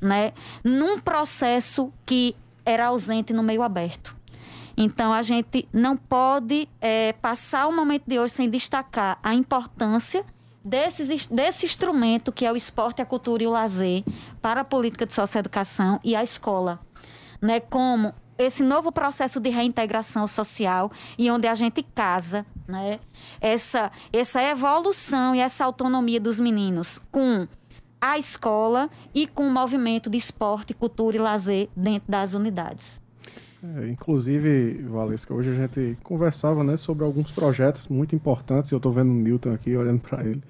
né, 0.01 0.33
num 0.63 0.99
processo 0.99 1.93
que 2.05 2.37
era 2.65 2.87
ausente 2.87 3.33
no 3.33 3.43
meio 3.43 3.63
aberto. 3.63 4.17
Então, 4.77 5.13
a 5.13 5.23
gente 5.23 5.69
não 5.73 5.97
pode 5.97 6.69
é, 6.81 7.13
passar 7.15 7.67
o 7.67 7.75
momento 7.75 8.05
de 8.07 8.19
hoje 8.19 8.35
sem 8.35 8.51
destacar 8.51 9.19
a 9.23 9.35
importância 9.35 10.25
desses, 10.69 11.27
desse 11.27 11.65
instrumento 11.65 12.31
que 12.31 12.45
é 12.45 12.53
o 12.53 12.57
esporte, 12.57 13.01
a 13.01 13.07
cultura 13.07 13.43
e 13.43 13.47
o 13.47 13.51
lazer 13.51 14.05
para 14.43 14.61
a 14.61 14.65
política 14.65 15.07
de 15.07 15.15
socioeducação 15.15 15.99
e 16.05 16.15
a 16.15 16.23
escola. 16.23 16.79
Né? 17.41 17.59
Como 17.59 18.13
esse 18.37 18.63
novo 18.63 18.93
processo 18.93 19.41
de 19.41 19.49
reintegração 19.49 20.27
social 20.27 20.91
e 21.17 21.31
onde 21.31 21.49
a 21.49 21.55
gente 21.55 21.83
casa, 21.83 22.47
né? 22.69 23.01
Essa, 23.41 23.91
essa 24.13 24.41
evolução 24.41 25.35
e 25.35 25.41
essa 25.41 25.65
autonomia 25.65 26.21
dos 26.21 26.39
meninos 26.39 27.01
com 27.11 27.49
a 28.01 28.17
escola 28.17 28.89
e 29.13 29.27
com 29.27 29.49
o 29.49 29.51
movimento 29.51 30.09
de 30.09 30.17
esporte, 30.17 30.73
cultura 30.73 31.17
e 31.17 31.21
lazer 31.21 31.69
dentro 31.75 32.09
das 32.09 32.33
unidades. 32.33 33.03
É, 33.63 33.89
inclusive, 33.89 34.83
Valesca, 34.83 35.35
hoje 35.35 35.51
a 35.51 35.55
gente 35.55 35.99
conversava 36.03 36.63
né, 36.63 36.77
sobre 36.77 37.05
alguns 37.05 37.33
projetos 37.33 37.89
muito 37.89 38.15
importantes. 38.15 38.71
Eu 38.71 38.77
estou 38.77 38.93
vendo 38.93 39.11
o 39.11 39.15
Newton 39.15 39.53
aqui, 39.53 39.77
olhando 39.77 40.01
para 40.01 40.25
ele. 40.25 40.43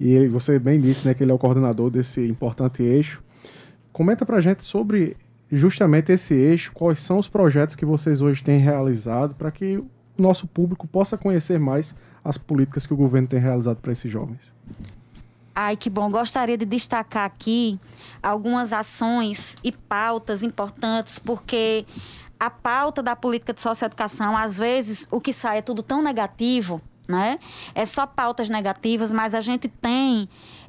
E 0.00 0.08
ele, 0.08 0.28
você 0.28 0.58
bem 0.58 0.80
disse 0.80 1.06
né, 1.06 1.14
que 1.14 1.22
ele 1.22 1.30
é 1.30 1.34
o 1.34 1.38
coordenador 1.38 1.90
desse 1.90 2.26
importante 2.26 2.82
eixo. 2.82 3.22
Comenta 3.92 4.24
para 4.24 4.38
a 4.38 4.40
gente 4.40 4.64
sobre 4.64 5.16
justamente 5.50 6.12
esse 6.12 6.34
eixo, 6.34 6.72
quais 6.72 7.00
são 7.00 7.18
os 7.18 7.28
projetos 7.28 7.76
que 7.76 7.84
vocês 7.84 8.20
hoje 8.20 8.42
têm 8.42 8.58
realizado 8.58 9.34
para 9.34 9.50
que 9.50 9.76
o 9.76 9.88
nosso 10.18 10.46
público 10.46 10.86
possa 10.86 11.16
conhecer 11.16 11.58
mais 11.58 11.94
as 12.24 12.36
políticas 12.36 12.86
que 12.86 12.92
o 12.92 12.96
governo 12.96 13.28
tem 13.28 13.38
realizado 13.38 13.76
para 13.76 13.92
esses 13.92 14.10
jovens. 14.10 14.52
Ai, 15.54 15.76
que 15.76 15.88
bom. 15.88 16.10
Gostaria 16.10 16.58
de 16.58 16.66
destacar 16.66 17.24
aqui 17.24 17.80
algumas 18.22 18.74
ações 18.74 19.56
e 19.64 19.72
pautas 19.72 20.42
importantes, 20.42 21.18
porque 21.18 21.86
a 22.38 22.50
pauta 22.50 23.02
da 23.02 23.16
política 23.16 23.52
de 23.52 23.60
socioeducação, 23.60 24.36
às 24.36 24.58
vezes, 24.58 25.08
o 25.10 25.20
que 25.20 25.32
sai 25.32 25.58
é 25.58 25.62
tudo 25.62 25.82
tão 25.82 26.02
negativo, 26.02 26.80
né? 27.08 27.38
É 27.74 27.84
só 27.84 28.06
pautas 28.06 28.48
negativas, 28.48 29.12
mas 29.12 29.34
a 29.34 29.40
gente 29.40 29.68
tem 29.68 30.28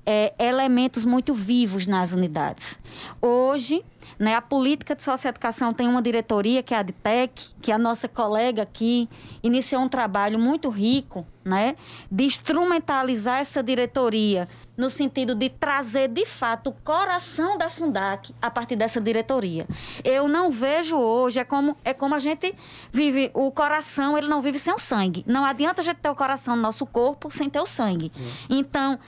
é, 0.09 0.33
elementos 0.39 1.03
muito 1.03 1.33
vivos 1.33 1.85
nas 1.85 2.13
unidades. 2.13 2.79
Hoje, 3.21 3.83
né, 4.17 4.35
a 4.35 4.41
política 4.41 4.95
de 4.95 5.03
socioeducação 5.03 5.73
tem 5.73 5.85
uma 5.85 6.01
diretoria, 6.01 6.63
que 6.63 6.73
é 6.73 6.77
a 6.77 6.81
DTEC, 6.81 7.49
que 7.61 7.73
a 7.73 7.77
nossa 7.77 8.07
colega 8.07 8.61
aqui 8.61 9.09
iniciou 9.43 9.81
um 9.81 9.89
trabalho 9.89 10.39
muito 10.39 10.69
rico 10.69 11.27
né, 11.43 11.75
de 12.09 12.23
instrumentalizar 12.23 13.39
essa 13.39 13.61
diretoria 13.61 14.47
no 14.77 14.89
sentido 14.89 15.35
de 15.35 15.49
trazer 15.49 16.07
de 16.07 16.25
fato 16.25 16.69
o 16.69 16.73
coração 16.73 17.57
da 17.57 17.69
Fundac 17.69 18.33
a 18.41 18.49
partir 18.49 18.77
dessa 18.77 19.01
diretoria. 19.01 19.67
Eu 20.05 20.29
não 20.29 20.49
vejo 20.49 20.95
hoje, 20.95 21.39
é 21.39 21.43
como, 21.43 21.75
é 21.83 21.93
como 21.93 22.15
a 22.15 22.19
gente 22.19 22.55
vive, 22.93 23.29
o 23.33 23.51
coração 23.51 24.17
ele 24.17 24.27
não 24.27 24.41
vive 24.41 24.57
sem 24.57 24.73
o 24.73 24.79
sangue. 24.79 25.25
Não 25.27 25.43
adianta 25.43 25.81
a 25.81 25.83
gente 25.83 25.97
ter 25.97 26.09
o 26.09 26.15
coração 26.15 26.55
no 26.55 26.61
nosso 26.61 26.85
corpo 26.85 27.29
sem 27.29 27.49
ter 27.49 27.59
o 27.59 27.65
sangue. 27.65 28.09
Uhum. 28.15 28.57
Então, 28.57 28.99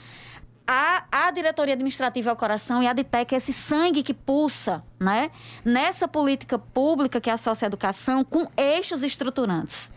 a, 0.71 1.03
a 1.11 1.31
diretoria 1.31 1.73
administrativa 1.73 2.29
ao 2.29 2.35
coração 2.35 2.83
e 2.83 2.85
a 2.85 2.93
DTEC 2.93 3.33
é 3.33 3.37
esse 3.37 3.51
sangue 3.51 4.03
que 4.03 4.13
pulsa 4.13 4.83
né, 4.99 5.31
nessa 5.65 6.07
política 6.07 6.59
pública 6.59 7.19
que 7.19 7.27
é 7.27 7.33
a 7.33 7.37
socioeducação 7.37 8.23
com 8.23 8.45
eixos 8.55 9.01
estruturantes. 9.01 9.91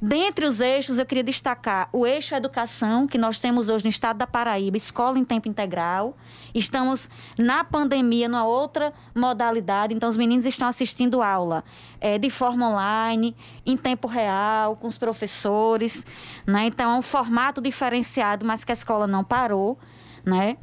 Dentre 0.00 0.46
os 0.46 0.60
eixos, 0.60 1.00
eu 1.00 1.06
queria 1.06 1.24
destacar 1.24 1.88
o 1.92 2.06
eixo 2.06 2.36
educação, 2.36 3.08
que 3.08 3.18
nós 3.18 3.40
temos 3.40 3.68
hoje 3.68 3.84
no 3.84 3.90
estado 3.90 4.18
da 4.18 4.26
Paraíba, 4.26 4.76
escola 4.76 5.18
em 5.18 5.24
tempo 5.24 5.48
integral. 5.48 6.16
Estamos 6.54 7.10
na 7.36 7.64
pandemia, 7.64 8.28
numa 8.28 8.44
outra 8.44 8.92
modalidade, 9.14 9.92
então 9.92 10.08
os 10.08 10.16
meninos 10.16 10.46
estão 10.46 10.68
assistindo 10.68 11.20
aula 11.20 11.64
é, 12.00 12.16
de 12.16 12.30
forma 12.30 12.68
online, 12.68 13.34
em 13.66 13.76
tempo 13.76 14.06
real, 14.06 14.76
com 14.76 14.86
os 14.86 14.98
professores. 14.98 16.06
Né? 16.46 16.66
Então, 16.66 16.92
é 16.92 16.98
um 16.98 17.02
formato 17.02 17.60
diferenciado, 17.60 18.46
mas 18.46 18.62
que 18.62 18.70
a 18.70 18.74
escola 18.74 19.08
não 19.08 19.24
parou 19.24 19.78
né? 20.24 20.56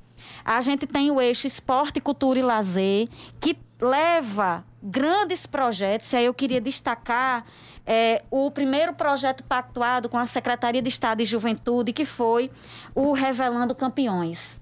A 0.44 0.62
gente 0.62 0.88
tem 0.88 1.12
o 1.12 1.22
eixo 1.22 1.48
esporte, 1.48 2.00
cultura 2.00 2.40
e 2.40 2.42
lazer, 2.42 3.08
que 3.40 3.58
leva 3.80 4.64
grandes 4.82 5.46
projetos. 5.46 6.12
E 6.14 6.18
aí 6.18 6.26
eu 6.26 6.34
queria 6.34 6.60
destacar 6.60 7.46
é, 7.86 8.24
o 8.30 8.52
primeiro 8.52 8.94
projeto 8.94 9.44
pactuado 9.44 10.10
com 10.10 10.18
a 10.18 10.26
Secretaria 10.26 10.82
de 10.82 10.90
Estado 10.90 11.20
de 11.20 11.26
Juventude, 11.26 11.94
que 11.94 12.06
foi 12.06 12.52
o 12.94 13.14
Revelando 13.14 13.76
Campeões. 13.76 14.60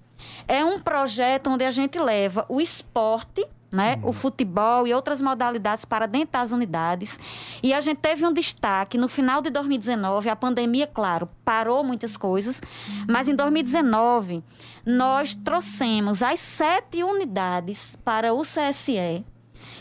É 0.47 0.63
um 0.63 0.79
projeto 0.79 1.49
onde 1.49 1.63
a 1.63 1.71
gente 1.71 1.99
leva 1.99 2.45
o 2.49 2.59
esporte 2.59 3.45
né? 3.77 3.99
Uhum. 4.01 4.09
O 4.09 4.13
futebol 4.13 4.87
e 4.87 4.93
outras 4.93 5.21
modalidades 5.21 5.85
para 5.85 6.07
dentro 6.07 6.31
das 6.31 6.51
unidades. 6.51 7.19
E 7.61 7.75
a 7.75 7.79
gente 7.79 7.99
teve 7.99 8.25
um 8.25 8.33
destaque 8.33 8.97
no 8.97 9.07
final 9.07 9.39
de 9.39 9.51
2019, 9.51 10.29
a 10.29 10.35
pandemia, 10.35 10.87
claro, 10.87 11.29
parou 11.45 11.83
muitas 11.83 12.17
coisas, 12.17 12.59
mas 13.07 13.29
em 13.29 13.35
2019 13.35 14.43
nós 14.83 15.35
trouxemos 15.35 16.23
as 16.23 16.39
sete 16.39 17.03
unidades 17.03 17.95
para 18.03 18.33
o 18.33 18.41
CSE 18.41 19.23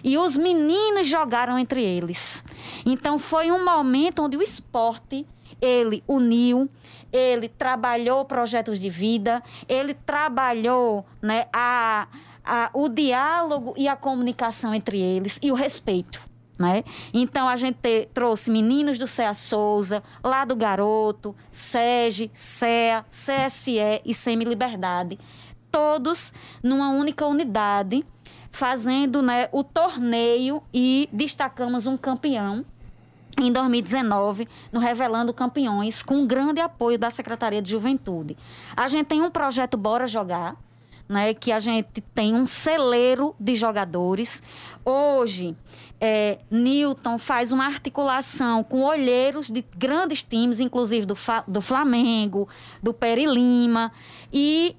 e 0.04 0.18
os 0.18 0.36
meninos 0.36 1.08
jogaram 1.08 1.58
entre 1.58 1.82
eles. 1.82 2.44
Então 2.84 3.18
foi 3.18 3.50
um 3.50 3.64
momento 3.64 4.24
onde 4.24 4.36
o 4.36 4.42
esporte 4.42 5.26
ele 5.58 6.04
uniu, 6.06 6.68
ele 7.10 7.48
trabalhou 7.48 8.26
projetos 8.26 8.78
de 8.78 8.90
vida, 8.90 9.42
ele 9.66 9.94
trabalhou 9.94 11.06
né, 11.22 11.46
a 11.50 12.06
a, 12.46 12.70
o 12.72 12.88
diálogo 12.88 13.74
e 13.76 13.88
a 13.88 13.96
comunicação 13.96 14.74
entre 14.74 15.00
eles 15.00 15.38
e 15.42 15.50
o 15.50 15.54
respeito. 15.54 16.22
Né? 16.58 16.84
Então 17.12 17.46
a 17.48 17.56
gente 17.56 17.76
te, 17.82 18.08
trouxe 18.14 18.50
meninos 18.50 18.98
do 18.98 19.06
CEA 19.06 19.34
Souza, 19.34 20.02
lá 20.24 20.44
do 20.44 20.56
Garoto, 20.56 21.36
SEGE, 21.50 22.30
CEA, 22.32 23.04
CSE 23.10 24.00
e 24.04 24.14
Semi 24.14 24.44
Liberdade, 24.44 25.18
todos 25.70 26.32
numa 26.62 26.90
única 26.92 27.26
unidade, 27.26 28.06
fazendo 28.50 29.20
né, 29.20 29.50
o 29.52 29.62
torneio 29.62 30.62
e 30.72 31.10
destacamos 31.12 31.86
um 31.86 31.94
campeão 31.94 32.64
em 33.38 33.52
2019, 33.52 34.48
no 34.72 34.80
Revelando 34.80 35.34
Campeões, 35.34 36.02
com 36.02 36.26
grande 36.26 36.58
apoio 36.58 36.98
da 36.98 37.10
Secretaria 37.10 37.60
de 37.60 37.70
Juventude. 37.70 38.34
A 38.74 38.88
gente 38.88 39.08
tem 39.08 39.20
um 39.20 39.30
projeto 39.30 39.76
Bora 39.76 40.06
Jogar, 40.06 40.56
né, 41.08 41.34
que 41.34 41.52
a 41.52 41.60
gente 41.60 42.00
tem 42.14 42.34
um 42.34 42.46
celeiro 42.46 43.34
de 43.38 43.54
jogadores. 43.54 44.42
Hoje, 44.84 45.56
é, 46.00 46.38
Newton 46.50 47.18
faz 47.18 47.52
uma 47.52 47.66
articulação 47.66 48.62
com 48.62 48.82
olheiros 48.82 49.48
de 49.48 49.64
grandes 49.76 50.22
times, 50.22 50.60
inclusive 50.60 51.06
do, 51.06 51.16
do 51.46 51.60
Flamengo, 51.60 52.48
do 52.82 52.92
Peri 52.92 53.26
Lima, 53.26 53.92
e 54.32 54.76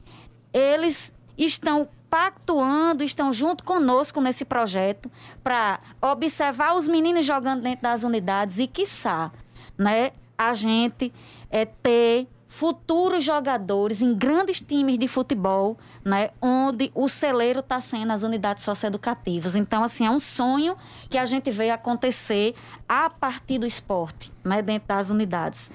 eles 0.53 1.13
estão 1.37 1.87
pactuando, 2.09 3.03
estão 3.03 3.33
junto 3.33 3.63
conosco 3.63 4.21
nesse 4.21 4.45
projeto 4.45 5.11
para 5.43 5.79
observar 6.01 6.75
os 6.75 6.87
meninos 6.87 7.25
jogando 7.25 7.61
dentro 7.61 7.83
das 7.83 8.03
unidades 8.03 8.59
e, 8.59 8.67
quiçá, 8.67 9.31
né, 9.77 10.11
a 10.37 10.53
gente 10.53 11.11
é, 11.49 11.65
ter 11.65 12.27
futuros 12.57 13.23
jogadores 13.23 14.01
em 14.01 14.15
grandes 14.15 14.59
times 14.59 14.97
de 14.97 15.07
futebol, 15.07 15.77
né, 16.03 16.31
onde 16.41 16.91
o 16.95 17.07
celeiro 17.07 17.59
está 17.59 17.79
sendo 17.79 18.11
as 18.11 18.23
unidades 18.23 18.63
socioeducativas. 18.63 19.53
Então, 19.53 19.83
assim, 19.83 20.07
é 20.07 20.09
um 20.09 20.17
sonho 20.17 20.75
que 21.07 21.19
a 21.19 21.25
gente 21.27 21.51
vê 21.51 21.69
acontecer 21.69 22.55
a 22.89 23.11
partir 23.11 23.59
do 23.59 23.67
esporte, 23.67 24.33
né, 24.43 24.63
dentro 24.63 24.87
das 24.87 25.11
unidades. 25.11 25.69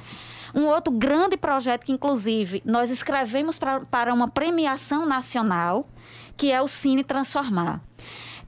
Um 0.53 0.66
outro 0.66 0.93
grande 0.93 1.37
projeto 1.37 1.85
que, 1.85 1.93
inclusive, 1.93 2.61
nós 2.66 2.91
escrevemos 2.91 3.61
pra, 3.61 3.83
para 3.83 4.12
uma 4.12 4.26
premiação 4.26 5.07
nacional, 5.07 5.87
que 6.37 6.51
é 6.51 6.61
o 6.61 6.66
Cine 6.66 7.05
Transformar. 7.05 7.80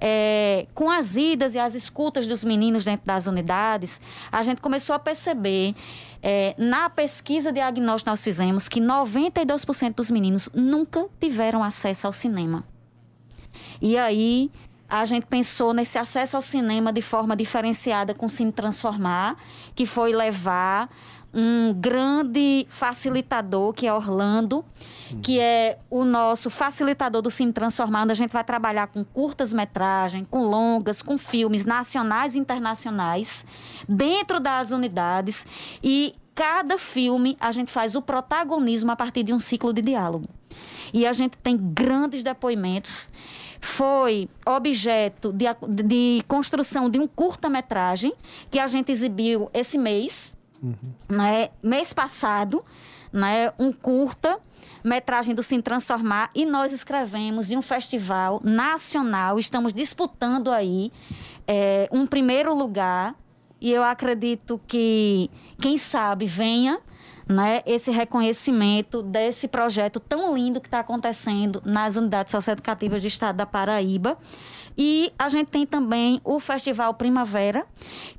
É, 0.01 0.66
com 0.74 0.90
as 0.90 1.16
idas 1.16 1.55
e 1.55 1.59
as 1.59 1.74
escutas 1.74 2.26
dos 2.26 2.45
meninos 2.45 2.84
dentro 2.84 3.07
das 3.07 3.26
unidades, 3.26 4.01
a 4.30 4.42
gente 4.42 4.61
começou 4.61 4.95
a 4.95 4.99
perceber 4.99 5.74
é, 6.22 6.55
na 6.57 6.88
pesquisa 6.88 7.51
de 7.51 7.57
diagnóstico 7.57 8.11
nós 8.11 8.24
fizemos 8.24 8.68
que 8.68 8.80
92% 8.80 9.95
dos 9.95 10.11
meninos 10.11 10.49
nunca 10.55 11.07
tiveram 11.20 11.62
acesso 11.62 12.07
ao 12.07 12.12
cinema. 12.12 12.64
E 13.80 13.99
aí 13.99 14.51
a 14.88 15.05
gente 15.05 15.26
pensou 15.26 15.72
nesse 15.72 15.99
acesso 15.99 16.36
ao 16.36 16.42
cinema 16.42 16.92
de 16.92 17.03
forma 17.03 17.34
diferenciada 17.34 18.14
com 18.14 18.26
o 18.26 18.28
Cine 18.28 18.53
Transformar, 18.53 19.36
que 19.74 19.84
foi 19.84 20.12
levar 20.12 20.88
um 21.35 21.74
grande 21.74 22.66
facilitador, 22.70 23.72
que 23.72 23.87
é 23.87 23.93
Orlando, 23.93 24.64
que 25.22 25.41
é 25.41 25.78
o 25.91 26.05
nosso 26.05 26.49
facilitador 26.49 27.20
do 27.20 27.30
Cine 27.30 27.53
Transformar, 27.53 28.03
onde 28.03 28.12
a 28.12 28.16
gente 28.16 28.32
vai 28.32 28.45
trabalhar 28.45 28.87
com 28.87 29.05
curtas-metragens, 29.05 30.26
com 30.30 30.45
longas, 30.45 31.03
com 31.03 31.18
filmes 31.18 31.64
nacionais 31.64 32.37
e 32.37 32.39
internacionais, 32.39 33.45
dentro 33.89 34.39
das 34.39 34.70
unidades. 34.70 35.45
E 35.82 36.14
cada 36.35 36.78
filme 36.78 37.37
a 37.41 37.53
gente 37.53 37.72
faz 37.72 37.95
o 37.95 38.03
protagonismo 38.03 38.91
a 38.91 38.97
partir 38.97 39.22
de 39.22 39.32
um 39.32 39.39
ciclo 39.39 39.72
de 39.72 39.82
diálogo. 39.82 40.28
E 40.93 41.07
a 41.07 41.12
gente 41.12 41.37
tem 41.39 41.57
grandes 41.57 42.22
depoimentos. 42.22 43.11
Foi 43.61 44.28
objeto 44.47 45.32
de, 45.32 45.47
de 45.82 46.22
construção 46.28 46.89
de 46.89 46.99
um 46.99 47.07
curta-metragem 47.07 48.12
que 48.51 48.59
a 48.59 48.66
gente 48.66 48.93
exibiu 48.93 49.49
esse 49.53 49.78
mês, 49.78 50.37
uhum. 50.65 51.17
né, 51.17 51.51
mês 51.62 51.93
passado, 51.93 52.65
né, 53.12 53.53
um 53.59 53.71
curta 53.71 54.39
metragem 54.83 55.35
do 55.35 55.43
Sim 55.43 55.62
Transformar 55.62 56.31
e 56.35 56.45
nós 56.45 56.73
escrevemos 56.73 57.49
de 57.49 57.57
um 57.57 57.62
festival 57.62 58.41
nacional. 58.45 59.39
Estamos 59.39 59.73
disputando 59.73 60.51
aí 60.51 60.93
é, 61.47 61.89
um 61.91 62.07
primeiro 62.07 62.55
lugar 62.55 63.15
e 63.61 63.73
eu 63.73 63.83
acredito 63.83 64.61
que, 64.67 65.31
quem 65.59 65.79
sabe, 65.79 66.27
venha 66.27 66.81
né, 67.29 67.62
esse 67.64 67.91
reconhecimento 67.91 69.03
desse 69.03 69.49
projeto 69.49 69.99
tão 69.99 70.35
lindo 70.35 70.61
que 70.61 70.68
está 70.68 70.81
acontecendo 70.81 71.62
nas 71.64 71.97
unidades 71.97 72.31
socioeducativas 72.31 73.01
do 73.01 73.09
estado 73.09 73.37
da 73.37 73.47
Paraíba. 73.47 74.18
E 74.77 75.12
a 75.18 75.29
gente 75.29 75.49
tem 75.49 75.64
também 75.64 76.20
o 76.25 76.41
Festival 76.41 76.93
Primavera, 76.95 77.64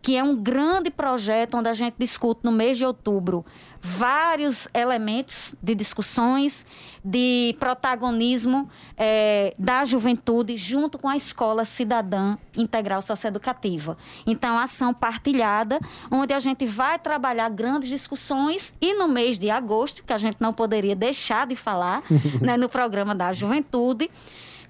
que 0.01 0.16
é 0.16 0.24
um 0.24 0.36
grande 0.36 0.89
projeto 0.89 1.58
onde 1.58 1.68
a 1.68 1.74
gente 1.74 1.95
discute 1.99 2.41
no 2.43 2.51
mês 2.51 2.78
de 2.78 2.86
outubro 2.86 3.45
vários 3.86 4.68
elementos 4.74 5.54
de 5.62 5.76
discussões, 5.76 6.66
de 7.04 7.56
protagonismo 7.60 8.68
é, 8.98 9.54
da 9.60 9.86
juventude 9.86 10.58
junto 10.58 10.98
com 10.98 11.08
a 11.08 11.16
Escola 11.16 11.64
Cidadã 11.66 12.36
Integral 12.58 13.04
Socioeducativa. 13.04 13.96
Então, 14.26 14.58
ação 14.58 14.92
partilhada, 14.92 15.80
onde 16.10 16.34
a 16.34 16.40
gente 16.40 16.66
vai 16.66 16.98
trabalhar 16.98 17.48
grandes 17.50 17.88
discussões 17.88 18.74
e 18.82 18.96
no 18.96 19.08
mês 19.08 19.38
de 19.38 19.52
agosto, 19.52 20.04
que 20.04 20.14
a 20.14 20.18
gente 20.18 20.38
não 20.40 20.52
poderia 20.52 20.96
deixar 20.96 21.46
de 21.46 21.56
falar, 21.56 22.02
né, 22.42 22.58
no 22.58 22.68
programa 22.68 23.14
da 23.14 23.32
juventude, 23.34 24.10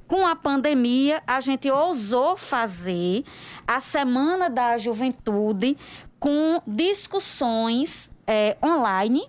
com 0.08 0.28
a 0.28 0.36
pandemia, 0.36 1.24
a 1.26 1.40
gente 1.40 1.72
ousou 1.72 2.36
fazer 2.36 3.24
a 3.66 3.80
Semana 3.80 4.50
da 4.50 4.78
Juventude 4.78 5.78
com 6.20 6.62
discussões 6.68 8.12
é, 8.28 8.58
online, 8.64 9.28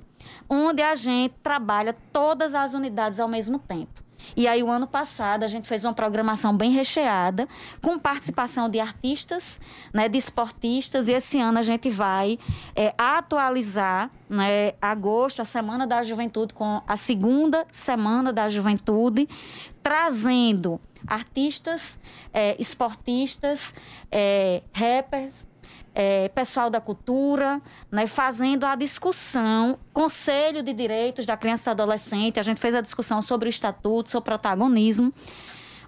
onde 0.49 0.83
a 0.83 0.95
gente 0.95 1.35
trabalha 1.43 1.95
todas 2.13 2.55
as 2.55 2.75
unidades 2.75 3.21
ao 3.21 3.29
mesmo 3.29 3.59
tempo. 3.59 4.07
E 4.35 4.49
aí, 4.49 4.63
o 4.63 4.71
ano 4.71 4.87
passado, 4.87 5.45
a 5.45 5.47
gente 5.47 5.69
fez 5.69 5.85
uma 5.85 5.93
programação 5.93 6.57
bem 6.57 6.73
recheada, 6.73 7.47
com 7.83 7.99
participação 7.99 8.69
de 8.69 8.81
artistas, 8.81 9.61
né, 9.93 10.09
de 10.09 10.19
esportistas, 10.19 11.07
e 11.07 11.13
esse 11.13 11.39
ano 11.41 11.59
a 11.59 11.63
gente 11.63 11.91
vai 11.91 12.39
é, 12.75 12.95
atualizar, 12.97 14.11
né, 14.29 14.73
agosto, 14.81 15.43
a 15.43 15.45
Semana 15.45 15.87
da 15.87 16.03
Juventude, 16.03 16.55
com 16.55 16.83
a 16.87 16.97
segunda 16.97 17.67
Semana 17.71 18.33
da 18.33 18.49
Juventude, 18.49 19.29
trazendo 19.83 20.81
artistas, 21.07 21.99
é, 22.33 22.57
esportistas, 22.59 23.75
é, 24.11 24.63
rappers, 24.73 25.47
é, 25.99 26.29
pessoal 26.29 26.69
da 26.69 26.79
cultura, 26.79 27.61
né, 27.91 28.07
fazendo 28.07 28.65
a 28.65 28.75
discussão, 28.75 29.79
Conselho 29.95 30.63
de 30.63 30.75
Direitos 30.75 31.25
da 31.25 31.39
Criança 31.39 31.71
e 31.71 31.75
do 31.75 31.83
Adolescente, 31.83 32.39
a 32.39 32.43
gente 32.43 32.61
fez 32.61 32.75
a 32.75 32.83
discussão 32.83 33.23
sobre 33.23 33.49
o 33.49 33.51
estatuto, 33.51 34.11
sobre 34.11 34.29
o 34.29 34.37
protagonismo, 34.37 35.11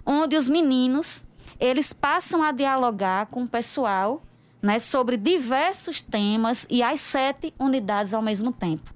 onde 0.03 0.35
os 0.35 0.49
meninos, 0.49 1.23
eles 1.59 1.93
passam 1.93 2.41
a 2.41 2.51
dialogar 2.51 3.27
com 3.27 3.43
o 3.43 3.47
pessoal 3.47 4.23
né, 4.59 4.79
sobre 4.79 5.15
diversos 5.15 6.01
temas 6.01 6.65
e 6.71 6.81
as 6.81 6.99
sete 6.99 7.53
unidades 7.59 8.11
ao 8.11 8.21
mesmo 8.23 8.51
tempo. 8.51 8.91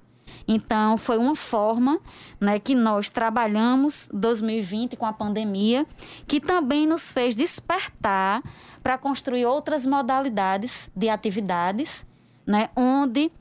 Então, 0.48 0.96
foi 0.96 1.16
uma 1.16 1.36
forma 1.36 2.00
né, 2.40 2.58
que 2.58 2.74
nós 2.74 3.08
trabalhamos 3.08 4.10
2020 4.12 4.96
com 4.96 5.06
a 5.06 5.12
pandemia, 5.12 5.86
que 6.26 6.40
também 6.40 6.88
nos 6.88 7.12
fez 7.12 7.36
despertar 7.36 8.42
para 8.84 8.98
construir 8.98 9.46
outras 9.46 9.86
modalidades 9.86 10.90
de 10.94 11.08
atividades, 11.08 12.06
né, 12.46 12.68
onde 12.76 13.32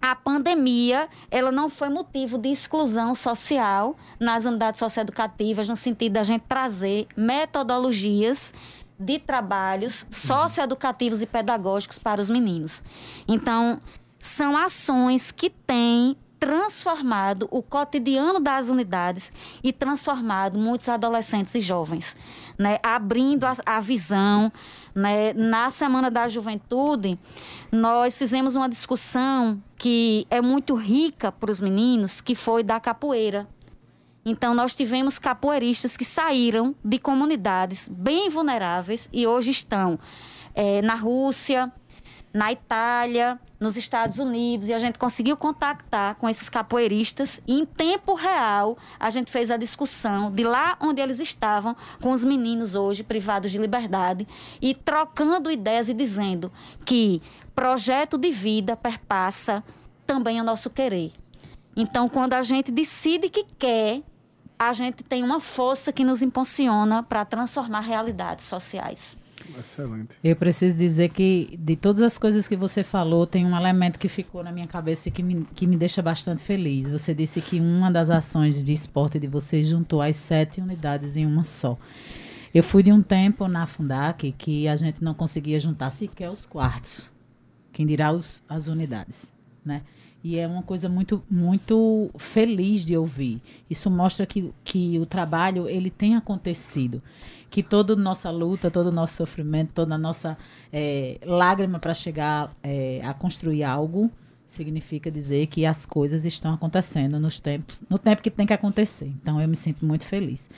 a 0.00 0.14
pandemia 0.14 1.08
ela 1.28 1.50
não 1.50 1.68
foi 1.68 1.88
motivo 1.88 2.38
de 2.38 2.50
exclusão 2.50 3.12
social 3.16 3.96
nas 4.20 4.44
unidades 4.44 4.78
socioeducativas, 4.78 5.68
no 5.68 5.74
sentido 5.74 6.12
da 6.12 6.22
gente 6.22 6.44
trazer 6.48 7.08
metodologias 7.16 8.54
de 8.96 9.18
trabalhos 9.18 10.06
socioeducativos 10.08 11.20
e 11.20 11.26
pedagógicos 11.26 11.98
para 11.98 12.20
os 12.20 12.30
meninos. 12.30 12.80
Então, 13.26 13.80
são 14.20 14.56
ações 14.56 15.32
que 15.32 15.50
têm 15.50 16.16
transformado 16.80 17.46
o 17.50 17.62
cotidiano 17.62 18.40
das 18.40 18.68
unidades 18.70 19.30
e 19.62 19.72
transformado 19.72 20.58
muitos 20.58 20.88
adolescentes 20.88 21.54
e 21.54 21.60
jovens, 21.60 22.16
né? 22.58 22.78
abrindo 22.82 23.44
a, 23.44 23.52
a 23.66 23.80
visão. 23.80 24.50
Né? 24.94 25.34
Na 25.34 25.70
Semana 25.70 26.10
da 26.10 26.26
Juventude, 26.26 27.18
nós 27.70 28.16
fizemos 28.16 28.56
uma 28.56 28.68
discussão 28.68 29.62
que 29.76 30.26
é 30.30 30.40
muito 30.40 30.74
rica 30.74 31.30
para 31.30 31.50
os 31.50 31.60
meninos, 31.60 32.20
que 32.20 32.34
foi 32.34 32.62
da 32.62 32.80
capoeira. 32.80 33.46
Então, 34.24 34.54
nós 34.54 34.74
tivemos 34.74 35.18
capoeiristas 35.18 35.96
que 35.96 36.04
saíram 36.04 36.74
de 36.84 36.98
comunidades 36.98 37.88
bem 37.88 38.30
vulneráveis 38.30 39.08
e 39.12 39.26
hoje 39.26 39.50
estão 39.50 39.98
é, 40.54 40.82
na 40.82 40.94
Rússia, 40.94 41.72
na 42.32 42.52
Itália, 42.52 43.40
nos 43.58 43.76
Estados 43.76 44.18
Unidos, 44.18 44.68
e 44.68 44.72
a 44.72 44.78
gente 44.78 44.98
conseguiu 44.98 45.36
contactar 45.36 46.14
com 46.14 46.28
esses 46.28 46.48
capoeiristas 46.48 47.40
e 47.46 47.60
em 47.60 47.66
tempo 47.66 48.14
real 48.14 48.78
a 48.98 49.10
gente 49.10 49.32
fez 49.32 49.50
a 49.50 49.56
discussão 49.56 50.30
de 50.30 50.44
lá 50.44 50.76
onde 50.80 51.02
eles 51.02 51.18
estavam 51.18 51.76
com 52.00 52.12
os 52.12 52.24
meninos 52.24 52.74
hoje 52.74 53.02
privados 53.02 53.50
de 53.50 53.58
liberdade 53.58 54.26
e 54.62 54.74
trocando 54.74 55.50
ideias 55.50 55.88
e 55.88 55.94
dizendo 55.94 56.52
que 56.84 57.20
projeto 57.54 58.16
de 58.16 58.30
vida 58.30 58.76
perpassa 58.76 59.62
também 60.06 60.40
o 60.40 60.44
nosso 60.44 60.70
querer. 60.70 61.12
Então, 61.76 62.08
quando 62.08 62.34
a 62.34 62.42
gente 62.42 62.70
decide 62.70 63.28
que 63.28 63.44
quer, 63.58 64.02
a 64.58 64.72
gente 64.72 65.02
tem 65.02 65.22
uma 65.22 65.40
força 65.40 65.92
que 65.92 66.04
nos 66.04 66.22
impulsiona 66.22 67.02
para 67.02 67.24
transformar 67.24 67.80
realidades 67.80 68.46
sociais. 68.46 69.16
Excelente. 69.58 70.16
Eu 70.22 70.36
preciso 70.36 70.76
dizer 70.76 71.10
que 71.10 71.58
de 71.58 71.76
todas 71.76 72.02
as 72.02 72.18
coisas 72.18 72.46
que 72.46 72.56
você 72.56 72.82
falou, 72.82 73.26
tem 73.26 73.44
um 73.44 73.56
elemento 73.56 73.98
que 73.98 74.08
ficou 74.08 74.42
na 74.44 74.52
minha 74.52 74.66
cabeça 74.66 75.08
e 75.08 75.12
que 75.12 75.22
me, 75.22 75.46
que 75.54 75.66
me 75.66 75.76
deixa 75.76 76.02
bastante 76.02 76.42
feliz. 76.42 76.88
Você 76.90 77.14
disse 77.14 77.40
que 77.40 77.60
uma 77.60 77.90
das 77.90 78.10
ações 78.10 78.62
de 78.62 78.72
esporte 78.72 79.18
de 79.18 79.26
você 79.26 79.62
juntou 79.62 80.02
as 80.02 80.16
sete 80.16 80.60
unidades 80.60 81.16
em 81.16 81.26
uma 81.26 81.44
só. 81.44 81.78
Eu 82.52 82.62
fui 82.62 82.82
de 82.82 82.92
um 82.92 83.00
tempo 83.00 83.46
na 83.46 83.66
Fundac 83.66 84.32
que 84.32 84.66
a 84.66 84.74
gente 84.74 85.02
não 85.02 85.14
conseguia 85.14 85.58
juntar 85.60 85.90
sequer 85.90 86.30
os 86.30 86.44
quartos. 86.44 87.10
Quem 87.72 87.86
dirá 87.86 88.12
os, 88.12 88.42
as 88.48 88.66
unidades, 88.66 89.32
né? 89.64 89.82
E 90.22 90.36
é 90.38 90.46
uma 90.46 90.62
coisa 90.62 90.88
muito, 90.88 91.22
muito 91.30 92.10
feliz 92.18 92.84
de 92.84 92.94
ouvir. 92.96 93.40
Isso 93.70 93.90
mostra 93.90 94.26
que, 94.26 94.52
que 94.62 94.98
o 94.98 95.06
trabalho 95.06 95.66
ele 95.66 95.88
tem 95.88 96.14
acontecido. 96.14 97.02
Que 97.50 97.62
toda 97.62 97.96
nossa 97.96 98.30
luta, 98.30 98.70
todo 98.70 98.86
o 98.86 98.92
nosso 98.92 99.14
sofrimento, 99.14 99.72
toda 99.74 99.96
a 99.96 99.98
nossa 99.98 100.38
é, 100.72 101.18
lágrima 101.24 101.78
para 101.78 101.92
chegar 101.92 102.50
é, 102.62 103.00
a 103.04 103.12
construir 103.12 103.64
algo 103.64 104.10
significa 104.50 105.10
dizer 105.10 105.46
que 105.46 105.64
as 105.64 105.86
coisas 105.86 106.24
estão 106.24 106.52
acontecendo 106.52 107.20
nos 107.20 107.38
tempos, 107.38 107.82
no 107.88 107.98
tempo 107.98 108.20
que 108.20 108.30
tem 108.30 108.46
que 108.46 108.52
acontecer. 108.52 109.12
Então 109.22 109.40
eu 109.40 109.48
me 109.48 109.54
sinto 109.54 109.86
muito 109.86 110.04
feliz. 110.04 110.50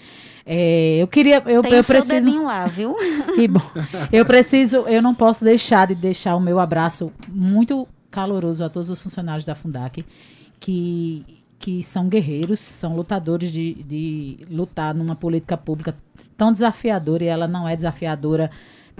É, 0.47 0.97
eu 0.97 1.07
queria, 1.07 1.43
eu, 1.47 1.62
tem 1.62 1.74
eu 1.74 1.84
preciso 1.84 2.43
lá, 2.43 2.66
viu? 2.66 2.97
que 3.34 3.47
bom. 3.47 3.61
Eu 4.11 4.24
preciso, 4.24 4.78
eu 4.88 5.03
não 5.03 5.14
posso 5.14 5.45
deixar 5.45 5.86
de 5.86 5.95
deixar 5.95 6.34
o 6.36 6.40
meu 6.40 6.59
abraço 6.59 7.12
muito 7.28 7.86
caloroso 8.11 8.64
a 8.64 8.68
todos 8.68 8.88
os 8.88 9.03
funcionários 9.03 9.45
da 9.45 9.55
Fundac 9.55 10.05
que, 10.59 11.24
que 11.59 11.82
são 11.82 12.09
guerreiros, 12.09 12.61
são 12.61 12.97
lutadores 12.97 13.53
de, 13.53 13.74
de 13.82 14.38
lutar 14.51 14.95
numa 14.95 15.16
política 15.16 15.57
pública 15.57 15.95
tão 16.37 16.53
desafiadora 16.53 17.24
e 17.24 17.26
ela 17.26 17.47
não 17.47 17.68
é 17.68 17.76
desafiadora 17.76 18.51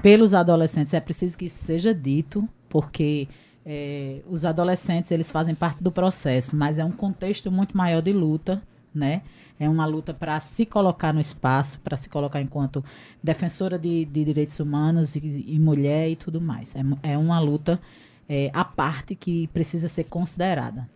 pelos 0.01 0.35
adolescentes. 0.35 0.95
É 0.95 1.01
preciso 1.01 1.37
que 1.37 1.47
isso 1.47 1.65
seja 1.65 1.95
dito, 1.95 2.49
porque 2.69 3.29
é, 3.65 4.21
os 4.29 4.45
adolescentes 4.45 5.11
eles 5.11 5.31
fazem 5.31 5.55
parte 5.55 5.83
do 5.83 5.91
processo, 5.91 6.57
mas 6.57 6.79
é 6.79 6.85
um 6.85 6.91
contexto 6.91 7.51
muito 7.51 7.77
maior 7.77 8.03
de 8.03 8.13
luta, 8.13 8.63
né? 8.95 9.23
É 9.59 9.69
uma 9.69 9.87
luta 9.87 10.13
para 10.13 10.41
se 10.41 10.67
colocar 10.67 11.13
no 11.13 11.21
espaço, 11.21 11.79
para 11.81 11.97
se 11.97 12.09
colocar 12.09 12.41
enquanto 12.41 12.85
defensora 13.23 13.79
de, 13.79 14.05
de 14.05 14.25
direitos 14.25 14.59
humanos 14.59 15.15
e, 15.15 15.45
e, 15.47 15.59
mulher 15.59 16.11
e 16.11 16.17
tudo 16.17 16.41
mais. 16.41 16.75
É, 16.75 17.13
é 17.13 17.19
uma 17.19 17.39
luta 17.39 17.81
é, 18.29 18.51
a 18.53 18.65
parte 18.65 19.15
que 19.15 19.47
precisa 19.49 19.87
ser 19.87 20.05
considerada. 20.05 20.89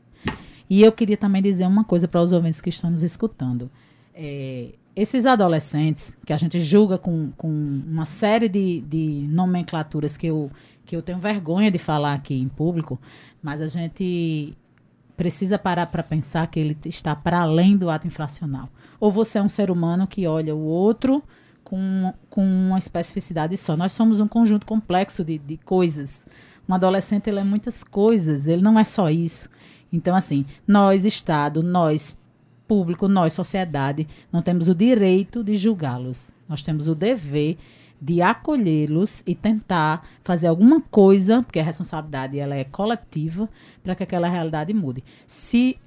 E 0.68 0.82
eu 0.82 0.90
queria 0.90 1.16
também 1.16 1.40
dizer 1.40 1.64
uma 1.64 1.84
coisa 1.84 2.08
para 2.08 2.20
os 2.20 2.32
ouvintes 2.32 2.60
que 2.60 2.70
estão 2.70 2.90
nos 2.90 3.04
escutando. 3.04 3.70
É, 4.12 4.70
esses 4.96 5.26
adolescentes, 5.26 6.16
que 6.24 6.32
a 6.32 6.38
gente 6.38 6.58
julga 6.58 6.96
com, 6.96 7.30
com 7.36 7.48
uma 7.48 8.06
série 8.06 8.48
de, 8.48 8.80
de 8.80 9.28
nomenclaturas 9.30 10.16
que 10.16 10.26
eu, 10.26 10.50
que 10.86 10.96
eu 10.96 11.02
tenho 11.02 11.18
vergonha 11.18 11.70
de 11.70 11.78
falar 11.78 12.14
aqui 12.14 12.34
em 12.34 12.48
público, 12.48 12.98
mas 13.42 13.60
a 13.60 13.68
gente 13.68 14.56
precisa 15.14 15.58
parar 15.58 15.86
para 15.86 16.02
pensar 16.02 16.46
que 16.46 16.58
ele 16.58 16.76
está 16.86 17.14
para 17.14 17.40
além 17.40 17.76
do 17.76 17.90
ato 17.90 18.06
infracional. 18.06 18.70
Ou 18.98 19.12
você 19.12 19.38
é 19.38 19.42
um 19.42 19.48
ser 19.50 19.70
humano 19.70 20.06
que 20.06 20.26
olha 20.26 20.54
o 20.54 20.62
outro 20.62 21.22
com, 21.62 22.14
com 22.30 22.42
uma 22.42 22.78
especificidade 22.78 23.54
só. 23.56 23.76
Nós 23.76 23.92
somos 23.92 24.18
um 24.18 24.26
conjunto 24.28 24.64
complexo 24.64 25.22
de, 25.22 25.38
de 25.38 25.58
coisas. 25.58 26.24
Um 26.66 26.74
adolescente 26.74 27.28
ele 27.28 27.40
é 27.40 27.44
muitas 27.44 27.84
coisas, 27.84 28.46
ele 28.46 28.62
não 28.62 28.78
é 28.78 28.84
só 28.84 29.10
isso. 29.10 29.50
Então, 29.92 30.16
assim, 30.16 30.46
nós, 30.66 31.04
Estado, 31.04 31.62
nós, 31.62 32.16
público, 32.66 33.08
nós, 33.08 33.32
sociedade, 33.32 34.06
não 34.32 34.42
temos 34.42 34.68
o 34.68 34.74
direito 34.74 35.42
de 35.42 35.56
julgá-los. 35.56 36.32
Nós 36.48 36.62
temos 36.62 36.88
o 36.88 36.94
dever 36.94 37.56
de 38.00 38.20
acolhê-los 38.20 39.22
e 39.26 39.34
tentar 39.34 40.06
fazer 40.22 40.48
alguma 40.48 40.80
coisa, 40.80 41.42
porque 41.42 41.60
a 41.60 41.62
responsabilidade 41.62 42.38
ela 42.38 42.54
é 42.54 42.64
coletiva, 42.64 43.48
para 43.82 43.94
que 43.94 44.02
aquela 44.02 44.28
realidade 44.28 44.72
mude. 44.74 45.02
Se 45.26 45.78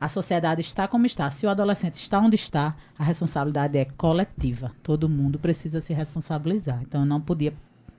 a 0.00 0.08
sociedade 0.08 0.60
está 0.60 0.86
como 0.86 1.06
está, 1.06 1.28
se 1.30 1.46
o 1.46 1.50
adolescente 1.50 1.94
está 1.94 2.18
onde 2.20 2.36
está, 2.36 2.76
a 2.98 3.04
responsabilidade 3.04 3.78
é 3.78 3.84
coletiva. 3.84 4.72
Todo 4.82 5.08
mundo 5.08 5.38
precisa 5.38 5.80
se 5.80 5.94
responsabilizar. 5.94 6.80
Então, 6.82 7.00
eu 7.00 7.06
não 7.06 7.20
podia 7.20 7.54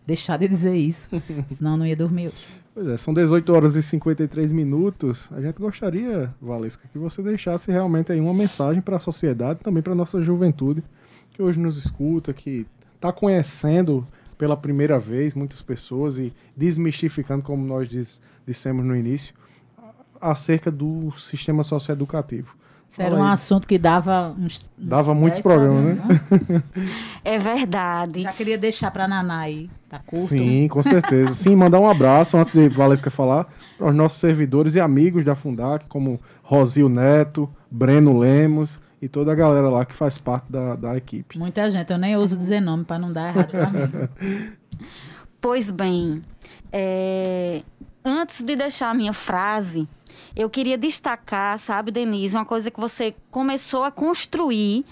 deixar 0.07 0.37
de 0.37 0.47
dizer 0.47 0.75
isso, 0.75 1.09
senão 1.47 1.71
eu 1.71 1.77
não 1.77 1.85
ia 1.85 1.95
dormir 1.95 2.27
hoje. 2.27 2.47
Pois 2.73 2.87
é, 2.87 2.97
são 2.97 3.13
18 3.13 3.53
horas 3.53 3.75
e 3.75 3.83
53 3.83 4.51
minutos. 4.51 5.29
A 5.31 5.41
gente 5.41 5.59
gostaria, 5.59 6.33
Valesca, 6.41 6.87
que 6.91 6.97
você 6.97 7.21
deixasse 7.21 7.71
realmente 7.71 8.11
aí 8.11 8.21
uma 8.21 8.33
mensagem 8.33 8.81
para 8.81 8.95
a 8.95 8.99
sociedade, 8.99 9.59
também 9.59 9.83
para 9.83 9.93
nossa 9.93 10.21
juventude, 10.21 10.81
que 11.31 11.41
hoje 11.41 11.59
nos 11.59 11.77
escuta, 11.77 12.33
que 12.33 12.65
está 12.95 13.11
conhecendo 13.11 14.07
pela 14.37 14.55
primeira 14.55 14.97
vez 14.97 15.33
muitas 15.33 15.61
pessoas 15.61 16.19
e 16.19 16.31
desmistificando, 16.55 17.43
como 17.43 17.65
nós 17.65 17.89
diz, 17.89 18.21
dissemos 18.45 18.85
no 18.85 18.95
início, 18.95 19.33
acerca 20.21 20.71
do 20.71 21.11
sistema 21.17 21.63
socioeducativo. 21.63 22.55
Isso 22.89 23.01
era 23.01 23.15
um 23.15 23.23
assunto 23.23 23.67
que 23.67 23.77
dava 23.77 24.33
uns. 24.39 24.65
Dava 24.77 25.11
uns 25.11 25.17
muitos 25.17 25.39
programas, 25.39 25.97
programas, 25.97 26.49
né? 26.49 26.63
É 27.23 27.37
verdade. 27.37 28.21
Já 28.21 28.31
queria 28.31 28.57
deixar 28.57 28.89
para 28.91 29.03
a 29.03 29.07
Naná 29.07 29.41
aí. 29.41 29.69
Tá 29.89 29.99
curto. 29.99 30.27
Sim, 30.27 30.67
com 30.67 30.81
certeza. 30.81 31.33
Sim, 31.33 31.55
mandar 31.55 31.79
um 31.79 31.89
abraço 31.89 32.37
antes 32.37 32.53
de 32.53 32.67
Valesca 32.69 33.09
falar 33.09 33.47
para 33.77 33.87
os 33.87 33.95
nossos 33.95 34.19
servidores 34.19 34.75
e 34.75 34.79
amigos 34.79 35.23
da 35.23 35.35
Fundac, 35.35 35.85
como 35.87 36.19
Rosil 36.41 36.89
Neto, 36.89 37.49
Breno 37.69 38.17
Lemos 38.17 38.79
e 39.01 39.07
toda 39.07 39.31
a 39.31 39.35
galera 39.35 39.69
lá 39.69 39.85
que 39.85 39.93
faz 39.93 40.17
parte 40.17 40.51
da, 40.51 40.75
da 40.75 40.97
equipe. 40.97 41.37
Muita 41.37 41.69
gente, 41.69 41.91
eu 41.91 41.97
nem 41.97 42.15
uso 42.15 42.35
dizer 42.35 42.59
nome 42.59 42.83
para 42.83 42.97
não 42.97 43.13
dar 43.13 43.29
errado 43.29 43.51
para 43.51 43.69
mim. 43.69 44.09
Pois 45.39 45.69
bem, 45.69 46.23
é... 46.71 47.61
antes 48.03 48.41
de 48.41 48.55
deixar 48.55 48.89
a 48.89 48.93
minha 48.93 49.13
frase, 49.13 49.87
eu 50.35 50.49
queria 50.49 50.77
destacar, 50.77 51.57
sabe, 51.57 51.91
Denise, 51.91 52.35
uma 52.35 52.45
coisa 52.45 52.69
que 52.71 52.79
você 52.79 53.15
começou 53.31 53.83
a 53.83 53.91
construir 53.91 54.85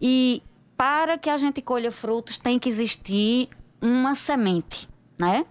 e 0.00 0.42
para 0.76 1.18
que 1.18 1.30
a 1.30 1.36
gente 1.36 1.60
colha 1.60 1.90
frutos 1.90 2.38
tem 2.38 2.58
que 2.58 2.68
existir 2.68 3.48
uma 3.80 4.14
semente, 4.14 4.88
né? 5.18 5.44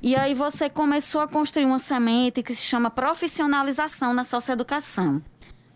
E 0.00 0.14
aí 0.14 0.34
você 0.34 0.70
começou 0.70 1.20
a 1.20 1.28
construir 1.28 1.64
uma 1.64 1.78
semente 1.78 2.42
que 2.42 2.54
se 2.54 2.62
chama 2.62 2.88
profissionalização 2.90 4.14
na 4.14 4.24
socioeducação 4.24 5.22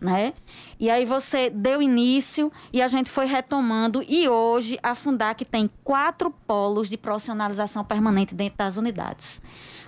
né? 0.03 0.33
E 0.77 0.89
aí 0.89 1.05
você 1.05 1.49
deu 1.49 1.81
início 1.81 2.51
e 2.73 2.81
a 2.81 2.87
gente 2.87 3.09
foi 3.09 3.25
retomando 3.25 4.03
e 4.07 4.27
hoje 4.27 4.77
a 4.83 4.93
Fundac 4.93 5.45
tem 5.45 5.69
quatro 5.83 6.29
polos 6.29 6.89
de 6.89 6.97
profissionalização 6.97 7.85
permanente 7.85 8.35
dentro 8.35 8.57
das 8.57 8.75
unidades. 8.75 9.41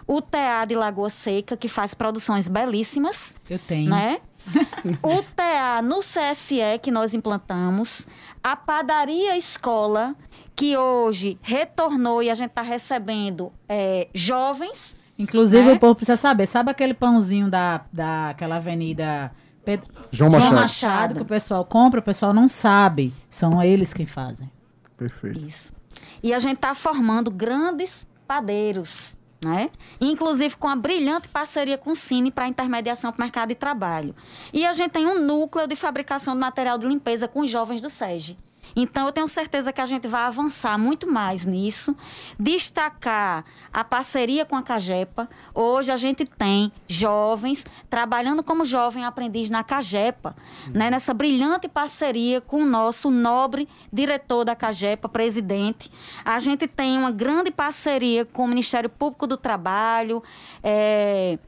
O 0.08 0.22
TA 0.22 0.66
de 0.66 0.76
Lagoa 0.76 1.10
Seca, 1.10 1.58
que 1.58 1.68
faz 1.68 1.94
produções 1.94 2.48
belíssimas. 2.48 3.34
Eu 3.50 3.58
tenho. 3.58 3.90
Né? 3.90 4.20
o 5.02 5.24
TA 5.36 5.82
no 5.82 6.00
CSE, 6.00 6.80
que 6.82 6.92
nós 6.92 7.14
implantamos. 7.14 8.06
A 8.44 8.56
padaria 8.56 9.36
escola, 9.36 10.16
que 10.56 10.78
hoje 10.78 11.40
retornou 11.42 12.22
e 12.22 12.30
a 12.30 12.36
gente 12.36 12.50
está 12.50 12.62
recebendo 12.62 13.52
é, 13.68 14.08
jovens. 14.14 14.96
Inclusive, 15.18 15.66
né? 15.66 15.74
o 15.74 15.80
povo 15.80 15.96
precisa 15.96 16.18
saber. 16.18 16.46
Sabe 16.46 16.70
aquele 16.70 16.94
pãozinho 16.94 17.50
da, 17.50 17.82
daquela 17.92 18.58
avenida 18.58 19.32
Pedro... 19.66 19.90
João, 20.12 20.30
Machado. 20.30 20.50
João 20.50 20.62
Machado, 20.62 21.16
que 21.16 21.22
o 21.24 21.26
pessoal 21.26 21.66
compra, 21.66 22.00
o 22.00 22.04
pessoal 22.04 22.32
não 22.32 22.48
sabe. 22.48 23.12
São 23.30 23.62
eles 23.62 23.94
quem 23.94 24.06
fazem. 24.06 24.50
Perfeito. 24.96 25.44
Isso. 25.44 25.74
E 26.22 26.34
a 26.34 26.40
gente 26.40 26.56
está 26.56 26.76
formando 26.76 27.32
grandes 27.32 28.08
padeiros, 28.28 29.18
né? 29.46 29.70
Inclusive 30.02 30.58
com 30.58 30.68
a 30.68 30.76
brilhante 30.76 31.28
parceria 31.28 31.78
com 31.78 31.92
o 31.92 31.96
Cine 31.96 32.32
para 32.32 32.48
intermediação 32.48 33.12
para 33.12 33.20
o 33.20 33.22
mercado 33.22 33.50
de 33.50 33.56
trabalho. 33.56 34.16
E 34.52 34.66
a 34.66 34.74
gente 34.74 34.92
tem 34.92 35.06
um 35.06 35.24
núcleo 35.24 35.68
de 35.68 35.76
fabricação 35.76 36.34
de 36.34 36.40
material 36.40 36.80
de 36.80 36.88
limpeza 36.88 37.28
com 37.28 37.42
os 37.42 37.50
jovens 37.50 37.80
do 37.80 37.90
SEGE. 37.90 38.38
Então, 38.76 39.06
eu 39.06 39.12
tenho 39.12 39.28
certeza 39.28 39.72
que 39.72 39.80
a 39.80 39.86
gente 39.86 40.08
vai 40.08 40.24
avançar 40.24 40.78
muito 40.78 41.10
mais 41.10 41.46
nisso, 41.46 41.96
destacar 42.38 43.46
a 43.72 43.84
parceria 43.84 44.46
com 44.46 44.56
a 44.56 44.62
Cagepa. 44.62 45.30
Hoje 45.54 45.92
a 45.92 45.98
gente 45.98 46.26
tem 46.26 46.72
jovens 46.88 47.66
trabalhando 47.90 48.44
como 48.44 48.66
jovem 48.66 49.06
aprendiz 49.06 49.50
na 49.50 49.64
Cagepa, 49.64 50.36
uhum. 50.68 50.74
né, 50.74 50.90
nessa 50.90 51.14
brilhante 51.14 51.68
parceria 51.68 52.42
com 52.42 52.64
o 52.64 52.66
nosso 52.66 53.10
nobre 53.10 53.68
diretor 53.92 54.44
da 54.44 54.56
Cagepa, 54.56 55.08
presidente. 55.08 55.92
A 56.24 56.40
gente 56.40 56.68
tem 56.68 56.98
uma 56.98 57.12
grande 57.12 57.52
parceria 57.52 58.26
com 58.26 58.44
o 58.46 58.48
Ministério 58.48 58.90
Público 58.90 59.26
do 59.26 59.38
Trabalho, 59.38 60.22
é, 60.62 61.40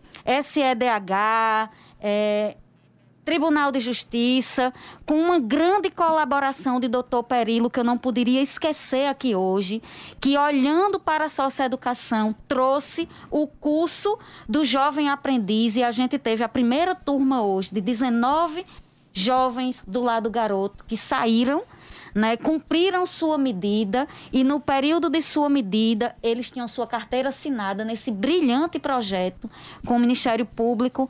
SEDH, 0.42 1.70
é, 2.00 2.58
Tribunal 3.28 3.74
de 3.74 3.82
Justiça, 3.82 4.74
com 5.06 5.20
uma 5.20 5.38
grande 5.38 5.90
colaboração 5.90 6.80
de 6.80 6.88
doutor 6.88 7.24
Perilo, 7.24 7.70
que 7.70 7.78
eu 7.78 7.84
não 7.84 7.98
poderia 7.98 8.42
esquecer 8.42 9.06
aqui 9.06 9.36
hoje, 9.36 9.84
que 10.22 10.38
olhando 10.38 10.98
para 10.98 11.26
a 11.26 11.30
socioeducação, 11.30 12.34
trouxe 12.48 13.06
o 13.30 13.46
curso 13.46 14.18
do 14.48 14.64
jovem 14.64 15.10
aprendiz. 15.10 15.76
E 15.76 15.84
a 15.84 15.92
gente 15.92 16.18
teve 16.18 16.42
a 16.42 16.48
primeira 16.48 16.96
turma 16.96 17.42
hoje 17.42 17.74
de 17.74 17.82
19 17.82 18.66
jovens 19.12 19.84
do 19.86 20.02
lado 20.02 20.30
garoto 20.30 20.86
que 20.86 20.96
saíram 20.96 21.64
né, 22.18 22.36
cumpriram 22.36 23.06
sua 23.06 23.38
medida. 23.38 24.08
E 24.34 24.44
no 24.44 24.60
período 24.60 25.10
de 25.10 25.22
sua 25.22 25.50
medida 25.50 26.16
eles 26.24 26.50
tinham 26.50 26.68
sua 26.68 26.88
carteira 26.88 27.30
assinada 27.30 27.86
nesse 27.86 28.10
brilhante 28.10 28.80
projeto 28.80 29.50
com 29.86 29.96
o 29.96 30.00
Ministério 30.00 30.46
Público 30.46 31.10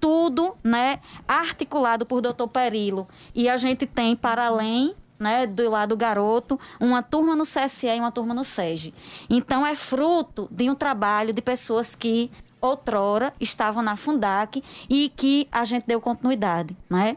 tudo, 0.00 0.56
né, 0.62 1.00
articulado 1.26 2.06
por 2.06 2.20
Dr. 2.20 2.46
Perilo. 2.46 3.06
E 3.34 3.48
a 3.48 3.56
gente 3.56 3.86
tem, 3.86 4.14
para 4.14 4.46
além 4.46 4.94
né, 5.18 5.46
do 5.46 5.68
lado 5.70 5.96
garoto, 5.96 6.58
uma 6.80 7.02
turma 7.02 7.34
no 7.34 7.44
CSE 7.44 7.86
e 7.86 7.98
uma 7.98 8.12
turma 8.12 8.34
no 8.34 8.44
SEGE. 8.44 8.94
Então, 9.28 9.66
é 9.66 9.74
fruto 9.74 10.48
de 10.50 10.68
um 10.68 10.74
trabalho 10.74 11.32
de 11.32 11.42
pessoas 11.42 11.94
que 11.94 12.30
outrora 12.60 13.32
estavam 13.40 13.82
na 13.82 13.96
Fundac 13.96 14.62
e 14.88 15.12
que 15.14 15.48
a 15.52 15.64
gente 15.64 15.86
deu 15.86 16.00
continuidade, 16.00 16.76
né? 16.88 17.16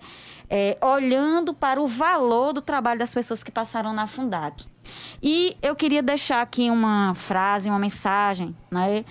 É, 0.50 0.78
olhando 0.82 1.54
para 1.54 1.80
o 1.80 1.88
valor 1.88 2.54
do 2.54 2.62
trabalho 2.62 3.00
das 3.00 3.14
pessoas 3.14 3.44
que 3.44 3.52
passaram 3.52 3.94
na 3.94 4.08
Fundac. 4.08 4.66
E 5.22 5.56
eu 5.62 5.76
queria 5.76 6.02
deixar 6.02 6.42
aqui 6.42 6.70
uma 6.70 7.14
frase, 7.14 7.70
uma 7.70 7.80
mensagem, 7.80 8.56
né? 8.72 9.06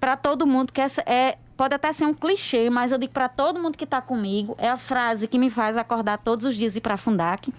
Para 0.00 0.16
todo 0.16 0.46
mundo 0.46 0.72
que 0.72 0.80
essa 0.80 1.02
é 1.06 1.38
Pode 1.60 1.74
até 1.74 1.92
ser 1.92 2.06
um 2.06 2.14
clichê, 2.14 2.70
mas 2.70 2.90
eu 2.90 2.96
digo 2.96 3.12
para 3.12 3.28
todo 3.28 3.60
mundo 3.60 3.76
que 3.76 3.84
está 3.84 4.00
comigo, 4.00 4.54
é 4.56 4.70
a 4.70 4.78
frase 4.78 5.28
que 5.28 5.38
me 5.38 5.50
faz 5.50 5.76
acordar 5.76 6.16
todos 6.16 6.46
os 6.46 6.56
dias 6.56 6.74
e 6.74 6.78
ir 6.78 6.80
para 6.80 6.94
a 6.94 6.96
Fundac, 6.96 7.52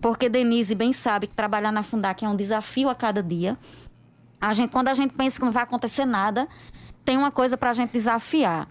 porque 0.00 0.26
Denise 0.30 0.74
bem 0.74 0.90
sabe 0.90 1.26
que 1.26 1.34
trabalhar 1.34 1.70
na 1.70 1.82
Fundac 1.82 2.24
é 2.24 2.28
um 2.30 2.34
desafio 2.34 2.88
a 2.88 2.94
cada 2.94 3.22
dia. 3.22 3.58
A 4.40 4.54
gente, 4.54 4.70
quando 4.70 4.88
a 4.88 4.94
gente 4.94 5.12
pensa 5.12 5.38
que 5.38 5.44
não 5.44 5.52
vai 5.52 5.64
acontecer 5.64 6.06
nada, 6.06 6.48
tem 7.04 7.18
uma 7.18 7.30
coisa 7.30 7.58
para 7.58 7.68
a 7.68 7.72
gente 7.74 7.90
desafiar. 7.90 8.66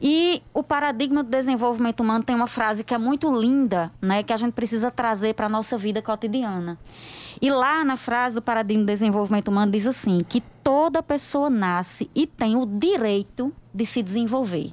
E 0.00 0.42
o 0.54 0.62
paradigma 0.62 1.22
do 1.22 1.28
desenvolvimento 1.28 2.00
humano 2.00 2.24
tem 2.24 2.34
uma 2.34 2.46
frase 2.46 2.82
que 2.82 2.94
é 2.94 2.98
muito 2.98 3.30
linda, 3.30 3.92
né, 4.00 4.22
que 4.22 4.32
a 4.32 4.38
gente 4.38 4.54
precisa 4.54 4.90
trazer 4.90 5.34
para 5.34 5.44
a 5.44 5.50
nossa 5.50 5.76
vida 5.76 6.00
cotidiana. 6.00 6.78
E 7.42 7.50
lá 7.50 7.84
na 7.84 7.98
frase 7.98 8.36
do 8.36 8.42
paradigma 8.42 8.84
do 8.84 8.86
desenvolvimento 8.86 9.48
humano 9.48 9.70
diz 9.70 9.86
assim: 9.86 10.24
que 10.26 10.40
toda 10.40 11.02
pessoa 11.02 11.50
nasce 11.50 12.08
e 12.14 12.26
tem 12.26 12.56
o 12.56 12.64
direito 12.64 13.52
de 13.74 13.84
se 13.84 14.02
desenvolver. 14.02 14.72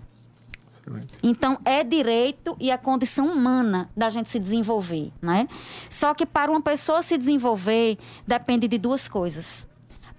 Excelente. 0.69 1.13
Então, 1.23 1.57
é 1.65 1.83
direito 1.83 2.55
e 2.59 2.71
a 2.71 2.77
condição 2.77 3.27
humana 3.27 3.89
da 3.97 4.09
gente 4.09 4.29
se 4.29 4.39
desenvolver, 4.39 5.11
né? 5.21 5.47
Só 5.89 6.13
que 6.13 6.25
para 6.25 6.51
uma 6.51 6.61
pessoa 6.61 7.01
se 7.01 7.17
desenvolver, 7.17 7.97
depende 8.27 8.67
de 8.67 8.77
duas 8.77 9.07
coisas 9.07 9.67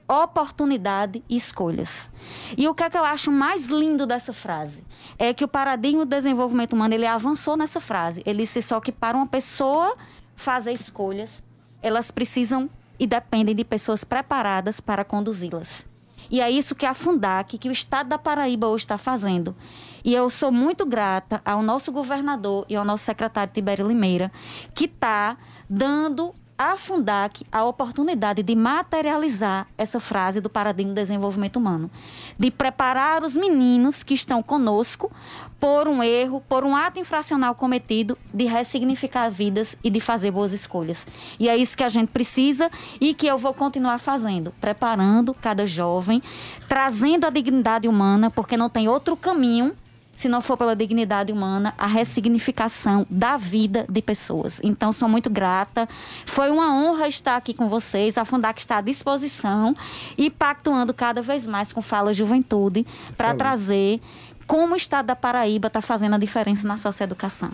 oportunidade 0.08 1.22
e 1.28 1.36
escolhas. 1.36 2.10
E 2.56 2.68
o 2.68 2.74
que 2.74 2.84
é 2.84 2.90
que 2.90 2.98
eu 2.98 3.04
acho 3.04 3.30
mais 3.30 3.66
lindo 3.66 4.06
dessa 4.06 4.32
frase? 4.32 4.84
É 5.18 5.32
que 5.32 5.44
o 5.44 5.48
paradigma 5.48 6.04
do 6.04 6.10
desenvolvimento 6.10 6.74
humano, 6.74 6.94
ele 6.94 7.06
avançou 7.06 7.56
nessa 7.56 7.80
frase. 7.80 8.22
Ele 8.26 8.42
disse 8.42 8.60
só 8.60 8.80
que 8.80 8.92
para 8.92 9.16
uma 9.16 9.26
pessoa 9.26 9.96
fazer 10.36 10.72
escolhas, 10.72 11.42
elas 11.80 12.10
precisam 12.10 12.68
e 12.98 13.06
dependem 13.06 13.54
de 13.54 13.64
pessoas 13.64 14.04
preparadas 14.04 14.80
para 14.80 15.04
conduzi-las. 15.04 15.86
E 16.32 16.40
é 16.40 16.50
isso 16.50 16.74
que 16.74 16.86
a 16.86 16.94
Fundac, 16.94 17.58
que 17.58 17.68
o 17.68 17.72
Estado 17.72 18.08
da 18.08 18.18
Paraíba 18.18 18.66
hoje 18.66 18.84
está 18.84 18.96
fazendo. 18.96 19.54
E 20.02 20.14
eu 20.14 20.30
sou 20.30 20.50
muito 20.50 20.86
grata 20.86 21.42
ao 21.44 21.62
nosso 21.62 21.92
governador 21.92 22.64
e 22.70 22.74
ao 22.74 22.86
nosso 22.86 23.04
secretário 23.04 23.52
Tibério 23.52 23.86
Limeira, 23.86 24.32
que 24.74 24.86
está 24.86 25.36
dando 25.68 26.34
a 26.70 26.76
Fundac 26.76 27.44
a 27.50 27.64
oportunidade 27.64 28.42
de 28.42 28.54
materializar 28.54 29.66
essa 29.76 29.98
frase 29.98 30.40
do 30.40 30.48
paradigma 30.48 30.92
do 30.92 30.96
desenvolvimento 30.96 31.56
humano, 31.56 31.90
de 32.38 32.50
preparar 32.50 33.24
os 33.24 33.36
meninos 33.36 34.02
que 34.02 34.14
estão 34.14 34.42
conosco 34.42 35.10
por 35.58 35.88
um 35.88 36.02
erro, 36.02 36.42
por 36.48 36.64
um 36.64 36.76
ato 36.76 37.00
infracional 37.00 37.54
cometido, 37.54 38.16
de 38.32 38.44
ressignificar 38.44 39.28
vidas 39.28 39.76
e 39.82 39.90
de 39.90 40.00
fazer 40.00 40.30
boas 40.30 40.52
escolhas. 40.52 41.06
E 41.38 41.48
é 41.48 41.56
isso 41.56 41.76
que 41.76 41.84
a 41.84 41.88
gente 41.88 42.10
precisa 42.10 42.70
e 43.00 43.14
que 43.14 43.26
eu 43.26 43.38
vou 43.38 43.52
continuar 43.52 43.98
fazendo, 43.98 44.52
preparando 44.60 45.34
cada 45.34 45.66
jovem, 45.66 46.22
trazendo 46.68 47.26
a 47.26 47.30
dignidade 47.30 47.88
humana, 47.88 48.30
porque 48.30 48.56
não 48.56 48.68
tem 48.68 48.88
outro 48.88 49.16
caminho 49.16 49.76
se 50.14 50.28
não 50.28 50.40
for 50.40 50.56
pela 50.56 50.76
dignidade 50.76 51.32
humana, 51.32 51.74
a 51.76 51.86
ressignificação 51.86 53.06
da 53.10 53.36
vida 53.36 53.86
de 53.88 54.00
pessoas. 54.00 54.60
Então, 54.62 54.92
sou 54.92 55.08
muito 55.08 55.30
grata. 55.30 55.88
Foi 56.26 56.50
uma 56.50 56.72
honra 56.74 57.08
estar 57.08 57.36
aqui 57.36 57.54
com 57.54 57.68
vocês. 57.68 58.16
A 58.18 58.24
Fundac 58.24 58.60
está 58.60 58.78
à 58.78 58.80
disposição 58.80 59.74
e 60.16 60.30
pactuando 60.30 60.94
cada 60.94 61.22
vez 61.22 61.46
mais 61.46 61.72
com 61.72 61.82
Fala 61.82 62.12
Juventude 62.12 62.86
para 63.16 63.34
trazer 63.34 64.00
como 64.46 64.74
o 64.74 64.76
Estado 64.76 65.06
da 65.06 65.16
Paraíba 65.16 65.68
está 65.68 65.80
fazendo 65.80 66.14
a 66.14 66.18
diferença 66.18 66.66
na 66.66 66.76
socioeducação. 66.76 67.50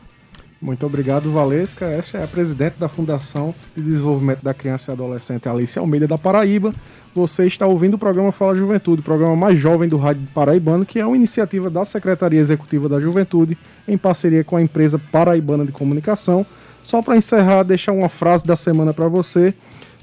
Muito 0.61 0.85
obrigado, 0.85 1.31
Valesca. 1.31 1.87
Esta 1.87 2.19
é 2.19 2.25
a 2.25 2.27
presidente 2.27 2.75
da 2.79 2.89
Fundação 2.89 3.55
de 3.77 3.83
Desenvolvimento 3.83 4.43
da 4.43 4.53
Criança 4.53 4.91
e 4.91 4.93
Adolescente 4.93 5.49
Alice 5.49 5.79
Almeida 5.79 6.09
da 6.09 6.19
Paraíba. 6.19 6.75
Você 7.19 7.47
está 7.47 7.67
ouvindo 7.67 7.95
o 7.95 7.99
programa 7.99 8.31
Fala 8.31 8.55
Juventude, 8.55 9.01
o 9.01 9.05
programa 9.05 9.35
mais 9.35 9.59
jovem 9.59 9.89
do 9.89 9.97
Rádio 9.97 10.23
Paraibano, 10.33 10.87
que 10.87 11.01
é 11.01 11.05
uma 11.05 11.17
iniciativa 11.17 11.69
da 11.69 11.85
Secretaria 11.85 12.39
Executiva 12.39 12.89
da 12.89 13.01
Juventude, 13.01 13.59
em 13.89 13.99
parceria 13.99 14.45
com 14.45 14.57
a 14.57 14.63
empresa 14.63 15.01
Paraibana 15.11 15.67
de 15.67 15.73
Comunicação. 15.73 16.47
Só 16.81 17.03
para 17.03 17.17
encerrar, 17.17 17.65
deixar 17.65 17.91
uma 17.91 18.09
frase 18.09 18.47
da 18.47 18.55
semana 18.55 18.95
para 18.95 19.09
você 19.09 19.53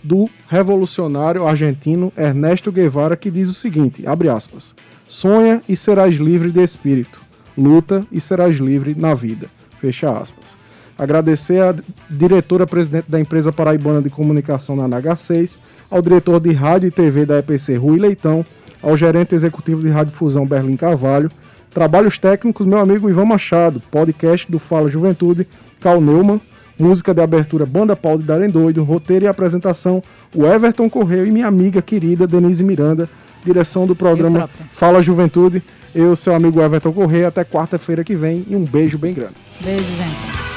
do 0.04 0.30
revolucionário 0.50 1.48
argentino 1.48 2.12
Ernesto 2.18 2.70
Guevara, 2.70 3.16
que 3.16 3.32
diz 3.32 3.48
o 3.48 3.54
seguinte, 3.54 4.06
abre 4.06 4.28
aspas, 4.28 4.76
sonha 5.08 5.62
e 5.70 5.78
serás 5.78 6.16
livre 6.16 6.52
de 6.52 6.62
espírito, 6.62 7.22
luta 7.58 8.06
e 8.12 8.20
serás 8.20 8.58
livre 8.58 8.94
na 8.94 9.14
vida. 9.14 9.48
Fecha 9.80 10.12
aspas. 10.12 10.58
Agradecer 10.98 11.62
à 11.62 11.76
diretora-presidente 12.10 13.10
da 13.10 13.20
empresa 13.20 13.52
paraibana 13.52 14.02
de 14.02 14.10
comunicação 14.10 14.76
na 14.76 14.88
NH6, 14.88 15.60
ao 15.92 16.02
diretor 16.02 16.40
de 16.40 16.54
rádio 16.54 16.88
e 16.88 16.92
TV 16.92 17.26
da 17.26 17.40
EPC 17.40 17.76
Rui 17.76 18.00
Leitão, 18.00 18.46
ao 18.82 18.96
gerente 18.96 19.36
executivo 19.36 19.82
de 19.82 19.90
Rádio 19.90 20.14
Fusão 20.14 20.46
Berlim 20.46 20.78
Carvalho, 20.78 21.30
trabalhos 21.74 22.18
técnicos 22.18 22.66
meu 22.66 22.80
amigo 22.80 23.10
Ivan 23.10 23.26
Machado, 23.26 23.82
podcast 23.92 24.50
do 24.50 24.58
Fala 24.58 24.90
Juventude, 24.90 25.46
Cal 25.82 26.00
Neumann, 26.00 26.40
música 26.80 27.14
de 27.14 27.22
abertura 27.22 27.66
Banda 27.66 27.96
Paulo 27.96 28.20
de 28.20 28.26
Darem 28.26 28.50
Doido, 28.50 28.84
roteiro 28.84 29.26
e 29.26 29.28
apresentação 29.28 30.02
o 30.34 30.46
Everton 30.46 30.90
Correio 30.90 31.26
e 31.26 31.32
minha 31.32 31.48
amiga 31.48 31.82
querida 31.82 32.26
Denise 32.26 32.64
Miranda, 32.64 33.10
direção 33.44 33.86
do 33.86 33.96
programa 33.96 34.50
Fala 34.72 35.02
Juventude. 35.02 35.62
Eu, 35.94 36.16
seu 36.16 36.36
amigo 36.36 36.62
Everton 36.62 36.92
Correia, 36.92 37.30
até 37.30 37.44
quarta-feira 37.44 38.04
que 38.04 38.16
vem 38.16 38.46
e 38.50 38.56
um 38.56 38.64
beijo 38.66 38.98
bem 38.98 39.14
grande. 39.14 39.36
Beijo, 39.62 39.96
gente. 39.96 40.55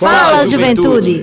Fala, 0.00 0.46
Juventude! 0.46 1.18